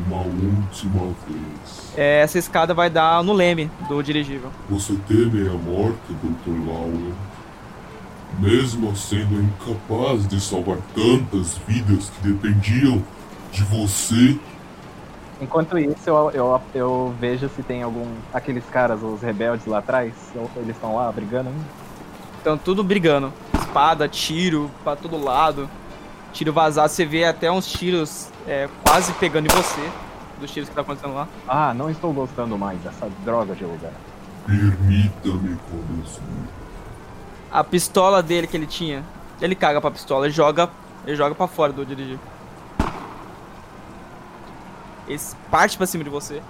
uma 0.07 0.23
última 0.23 1.15
vez. 1.27 1.93
É, 1.97 2.21
essa 2.21 2.39
escada 2.39 2.73
vai 2.75 2.89
dar 2.91 3.23
no 3.25 3.33
leme 3.33 3.71
do 3.89 4.03
dirigível. 4.03 4.51
Você 4.69 4.95
teme 5.07 5.49
a 5.49 5.53
morte, 5.53 6.13
Dr. 6.23 6.69
Lawler? 6.69 7.15
Mesmo 8.39 8.95
sendo 8.97 9.43
incapaz 9.43 10.27
de 10.27 10.41
salvar 10.41 10.79
tantas 10.95 11.59
vidas 11.67 12.11
que 12.11 12.29
dependiam 12.29 13.03
de 13.53 13.65
você, 13.65 14.39
Enquanto 15.41 15.79
isso, 15.79 15.97
eu, 16.07 16.31
eu, 16.33 16.61
eu 16.75 17.15
vejo 17.19 17.49
se 17.49 17.63
tem 17.63 17.83
algum. 17.83 18.07
aqueles 18.33 18.65
caras, 18.67 19.03
os 19.03 19.23
rebeldes 19.23 19.65
lá 19.65 19.79
atrás. 19.79 20.13
Eles 20.55 20.77
estão 20.77 20.97
lá 20.97 21.11
brigando 21.11 21.49
ainda. 21.49 21.65
Então 22.41 22.59
tudo 22.59 22.85
brigando. 22.85 23.33
Espada, 23.55 24.07
tiro, 24.07 24.71
pra 24.85 24.97
todo 24.97 25.23
lado. 25.23 25.69
Tiro 26.33 26.53
vazado, 26.53 26.89
você 26.89 27.05
vê 27.05 27.25
até 27.25 27.51
uns 27.51 27.67
tiros 27.67 28.29
é, 28.47 28.69
quase 28.83 29.13
pegando 29.15 29.47
em 29.47 29.55
você. 29.55 29.91
Dos 30.39 30.51
tiros 30.51 30.69
que 30.69 30.75
tá 30.75 30.81
acontecendo 30.81 31.15
lá. 31.15 31.29
Ah, 31.47 31.75
não 31.75 31.91
estou 31.91 32.13
gostando 32.13 32.57
mais 32.57 32.81
dessa 32.81 33.11
droga 33.25 33.55
de 33.55 33.65
lugar. 33.65 33.93
permita-me 34.47 35.59
conduzir. 35.71 36.23
A 37.53 37.65
pistola 37.65 38.23
dele 38.23 38.47
que 38.47 38.57
ele 38.57 38.67
tinha, 38.67 39.05
ele 39.41 39.55
caga 39.55 39.81
pra 39.81 39.91
pistola 39.91 40.29
e 40.29 40.31
joga, 40.31 40.71
ele 41.07 41.17
joga 41.17 41.35
pra 41.35 41.47
fora 41.47 41.73
do 41.73 41.85
dirigível. 41.85 42.21
Ele 45.07 45.21
parte 45.51 45.77
pra 45.77 45.87
cima 45.87 46.05
de 46.05 46.11
você. 46.11 46.41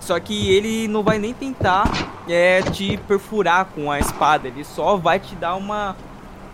Só 0.00 0.18
que 0.18 0.50
ele 0.50 0.88
não 0.88 1.02
vai 1.02 1.18
nem 1.18 1.32
tentar 1.32 1.90
é, 2.28 2.62
te 2.62 2.96
perfurar 3.06 3.66
com 3.66 3.90
a 3.90 3.98
espada. 3.98 4.48
Ele 4.48 4.64
só 4.64 4.96
vai 4.96 5.20
te 5.20 5.34
dar 5.34 5.54
uma 5.54 5.94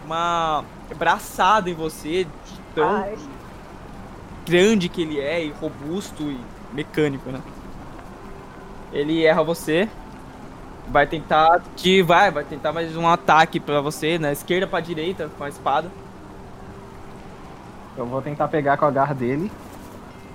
uma 0.04 0.64
braçada 0.94 1.70
em 1.70 1.74
você 1.74 2.24
de 2.24 2.60
tão 2.74 3.04
grande 4.46 4.88
que 4.88 5.02
ele 5.02 5.20
é 5.20 5.44
e 5.44 5.50
robusto 5.50 6.22
e 6.24 6.40
mecânico, 6.72 7.30
né? 7.30 7.40
Ele 8.92 9.24
erra 9.24 9.42
você. 9.42 9.88
Vai 10.88 11.06
tentar 11.06 11.62
te 11.76 12.02
vai, 12.02 12.32
vai 12.32 12.42
tentar 12.42 12.72
mais 12.72 12.96
um 12.96 13.06
ataque 13.06 13.60
pra 13.60 13.80
você, 13.80 14.18
na 14.18 14.32
esquerda 14.32 14.66
pra 14.66 14.80
direita 14.80 15.30
com 15.38 15.44
a 15.44 15.48
espada. 15.48 15.88
Eu 17.96 18.06
vou 18.06 18.20
tentar 18.20 18.48
pegar 18.48 18.76
com 18.76 18.86
a 18.86 18.90
garra 18.90 19.14
dele. 19.14 19.50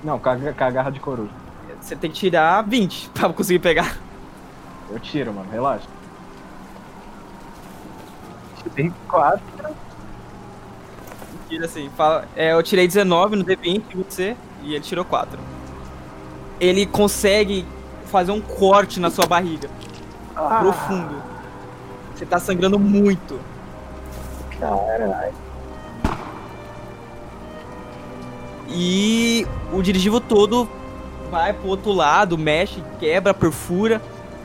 Não, 0.04 0.18
com 0.18 0.30
a, 0.30 0.36
com 0.38 0.64
a 0.64 0.70
garra 0.70 0.92
de 0.92 1.00
coruja. 1.00 1.32
Você 1.82 1.96
tem 1.96 2.10
que 2.10 2.18
tirar 2.18 2.62
20 2.62 3.10
pra 3.14 3.34
conseguir 3.34 3.60
pegar. 3.60 3.98
Eu 4.90 5.00
tiro, 5.00 5.34
mano, 5.34 5.50
relaxa. 5.52 5.88
Tirei 8.64 8.94
4. 9.08 9.42
Tira 11.48 11.66
assim, 11.66 11.90
fala. 11.96 12.28
É, 12.36 12.54
eu 12.54 12.64
tirei 12.64 12.88
19 12.88 13.36
no 13.36 13.46
D20 13.46 13.84
e 13.94 13.98
você, 13.98 14.36
e 14.64 14.74
ele 14.74 14.84
tirou 14.84 15.06
4. 15.06 15.40
Ele 16.60 16.86
consegue 16.86 17.66
fazer 18.06 18.32
um 18.32 18.42
corte 18.42 19.00
na 19.00 19.10
sua 19.10 19.26
barriga. 19.26 19.70
Profundo. 20.34 21.22
Você 22.16 22.26
tá 22.26 22.40
sangrando 22.40 22.80
muito. 22.80 23.40
Caralho. 24.60 25.34
E 28.70 29.46
o 29.72 29.82
dirigível 29.82 30.20
todo 30.20 30.68
vai 31.30 31.54
pro 31.54 31.68
outro 31.68 31.92
lado, 31.92 32.38
mexe, 32.38 32.84
quebra, 33.00 33.34
perfura 33.34 34.02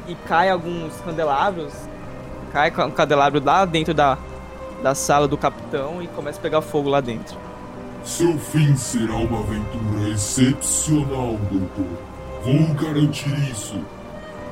e 0.06 0.14
cai 0.14 0.50
alguns 0.50 0.94
candelabros. 1.00 1.72
Cai 2.52 2.72
um 2.86 2.90
candelabro 2.90 3.42
lá 3.44 3.64
dentro 3.64 3.94
da, 3.94 4.18
da 4.82 4.94
sala 4.94 5.28
do 5.28 5.36
capitão 5.36 6.02
e 6.02 6.08
começa 6.08 6.38
a 6.38 6.42
pegar 6.42 6.60
fogo 6.60 6.88
lá 6.88 7.00
dentro. 7.00 7.38
Seu 8.04 8.38
fim 8.38 8.74
será 8.76 9.14
uma 9.14 9.40
aventura 9.40 10.08
excepcional, 10.08 11.38
doutor. 11.50 11.86
Vou 12.42 12.74
garantir 12.74 13.50
isso. 13.50 13.78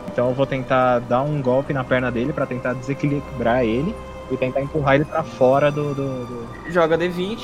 Então 0.06 0.28
eu 0.28 0.34
vou 0.34 0.46
tentar 0.46 0.98
dar 1.00 1.22
um 1.22 1.40
golpe 1.40 1.72
na 1.72 1.82
perna 1.82 2.10
dele 2.10 2.32
pra 2.32 2.44
tentar 2.44 2.74
desequilibrar 2.74 3.64
ele 3.64 3.94
e 4.30 4.36
tentar 4.36 4.60
empurrar 4.60 4.96
ele 4.96 5.04
pra 5.04 5.22
fora 5.22 5.70
do. 5.70 5.94
do, 5.94 6.26
do... 6.26 6.70
Joga 6.70 6.98
D20. 6.98 7.38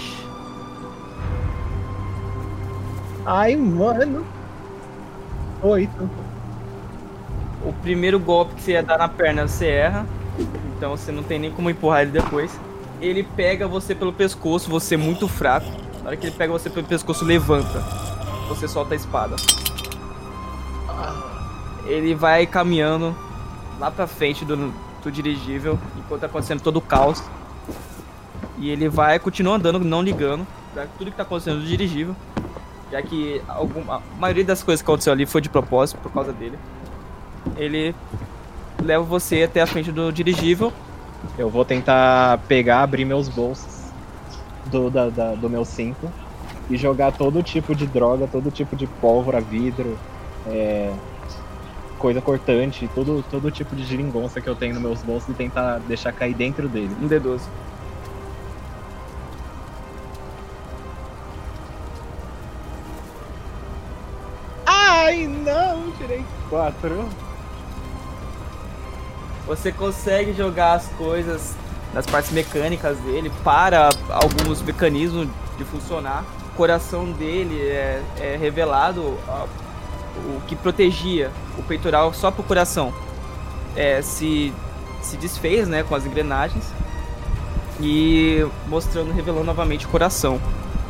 Ai, 3.25 3.57
mano. 3.57 4.27
Oito. 5.63 6.11
O 7.65 7.73
primeiro 7.73 8.19
golpe 8.19 8.55
que 8.57 8.63
você 8.63 8.73
ia 8.73 8.83
dar 8.83 8.99
na 8.99 9.09
perna 9.09 9.49
você 9.49 9.67
erra. 9.67 10.07
Então 10.77 10.91
você 10.97 11.11
não 11.11 11.23
tem 11.23 11.39
nem 11.39 11.51
como 11.51 11.71
empurrar 11.71 12.03
ele 12.03 12.11
depois. 12.11 12.59
Ele 13.01 13.23
pega 13.23 13.67
você 13.67 13.95
pelo 13.95 14.13
pescoço, 14.13 14.71
você 14.71 14.95
é 14.95 14.99
muito 14.99 15.29
fraco. 15.29 15.67
Na 16.03 16.09
hora 16.09 16.17
que 16.17 16.27
ele 16.27 16.37
pega 16.37 16.53
você 16.53 16.71
pelo 16.71 16.87
pescoço, 16.87 17.25
levanta. 17.25 17.81
Você 18.49 18.69
solta 18.69 18.95
a 18.95 18.97
espada. 18.97 19.37
Ele 21.87 22.15
vai 22.15 22.47
caminhando 22.47 23.15
lá 23.79 23.91
pra 23.91 24.07
frente 24.07 24.45
do, 24.45 24.73
do 25.03 25.11
dirigível, 25.11 25.79
enquanto 25.99 26.21
tá 26.21 26.27
acontecendo 26.27 26.61
todo 26.61 26.77
o 26.77 26.81
caos. 26.81 27.23
E 28.59 28.71
ele 28.71 28.89
vai 28.89 29.19
continuar 29.19 29.57
andando, 29.57 29.79
não 29.81 30.03
ligando 30.03 30.47
pra 30.73 30.87
tudo 30.99 31.11
que 31.11 31.17
tá 31.17 31.23
acontecendo 31.23 31.59
no 31.59 31.67
dirigível. 31.67 32.15
Já 32.91 33.03
que 33.03 33.43
alguma, 33.49 33.97
a 33.97 34.01
maioria 34.19 34.45
das 34.45 34.63
coisas 34.63 34.83
que 34.83 34.87
aconteceu 34.91 35.13
ali 35.13 35.27
foi 35.27 35.41
de 35.41 35.49
propósito, 35.49 35.99
por 36.01 36.13
causa 36.13 36.33
dele. 36.33 36.59
Ele 37.57 37.95
leva 38.83 39.03
você 39.03 39.43
até 39.43 39.61
a 39.61 39.67
frente 39.67 39.91
do 39.91 40.13
dirigível. 40.13 40.73
Eu 41.39 41.51
vou 41.51 41.65
tentar 41.65 42.39
pegar, 42.47 42.83
abrir 42.83 43.05
meus 43.05 43.29
bolsos 43.29 43.93
do, 44.67 44.91
da, 44.91 45.11
da- 45.11 45.35
do 45.35 45.51
meu 45.51 45.65
cinto 45.65 46.13
e 46.69 46.77
jogar 46.77 47.13
todo 47.13 47.43
tipo 47.43 47.75
de 47.75 47.87
droga, 47.87 48.27
todo 48.27 48.51
tipo 48.51 48.75
de 48.77 48.87
pólvora, 48.87 49.41
vidro, 49.41 49.99
é, 50.47 50.95
coisa 51.99 52.21
cortante, 52.21 52.89
todo, 52.95 53.23
todo 53.23 53.51
tipo 53.51 53.75
de 53.77 53.85
geringonça 53.85 54.41
que 54.41 54.49
eu 54.49 54.57
tenho 54.57 54.75
nos 54.75 54.83
meus 54.83 55.03
bolsos 55.03 55.29
e 55.31 55.35
tentar 55.35 55.79
deixar 55.81 56.13
cair 56.13 56.35
dentro 56.35 56.69
dele. 56.69 56.95
Um 57.01 57.09
D12. 57.09 57.49
Ai, 64.67 65.27
não, 65.27 65.93
tirei 65.93 66.25
quatro. 66.49 67.09
Você 69.47 69.71
consegue 69.71 70.33
jogar 70.33 70.75
as 70.75 70.87
coisas 70.97 71.55
nas 71.93 72.07
partes 72.07 72.33
mecânicas 72.33 72.97
dele 72.99 73.31
para 73.43 73.91
alguns 74.11 74.63
mecanismos 74.63 75.29
de 75.57 75.65
funcionar. 75.65 76.25
O 76.53 76.57
coração 76.57 77.11
dele 77.13 77.61
é, 77.61 78.03
é 78.19 78.37
revelado 78.37 79.01
o 79.03 80.41
que 80.47 80.57
protegia 80.57 81.31
o 81.59 81.63
peitoral 81.63 82.13
só 82.15 82.31
pro 82.31 82.43
coração. 82.43 82.93
É, 83.77 84.01
se, 84.03 84.53
se 85.03 85.17
desfez 85.17 85.69
né, 85.69 85.83
com 85.83 85.95
as 85.95 86.07
engrenagens 86.07 86.65
e 87.81 88.47
mostrando, 88.69 89.13
revelando 89.13 89.45
novamente 89.45 89.87
o 89.87 89.89
coração. 89.89 90.41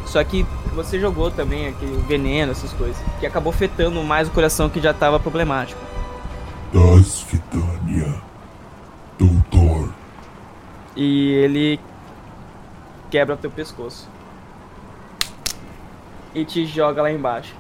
Só 0.07 0.23
que 0.23 0.47
você 0.75 1.01
jogou 1.01 1.31
também 1.31 1.69
aquele 1.69 1.97
veneno, 2.07 2.53
essas 2.53 2.73
coisas, 2.73 2.97
que 3.19 3.27
acabou 3.27 3.53
afetando 3.53 4.03
mais 4.03 4.29
o 4.29 4.31
coração 4.31 4.69
que 4.69 4.81
já 4.81 4.91
estava 4.91 5.19
problemático. 5.19 5.81
Das 6.73 7.25
Vitânia. 7.31 8.34
Doutor. 9.19 9.93
E 10.97 11.33
ele 11.33 11.81
quebra 13.11 13.37
teu 13.37 13.51
pescoço. 13.51 14.09
E 16.35 16.45
te 16.45 16.67
joga 16.67 17.03
lá 17.03 17.13
embaixo. 17.13 17.55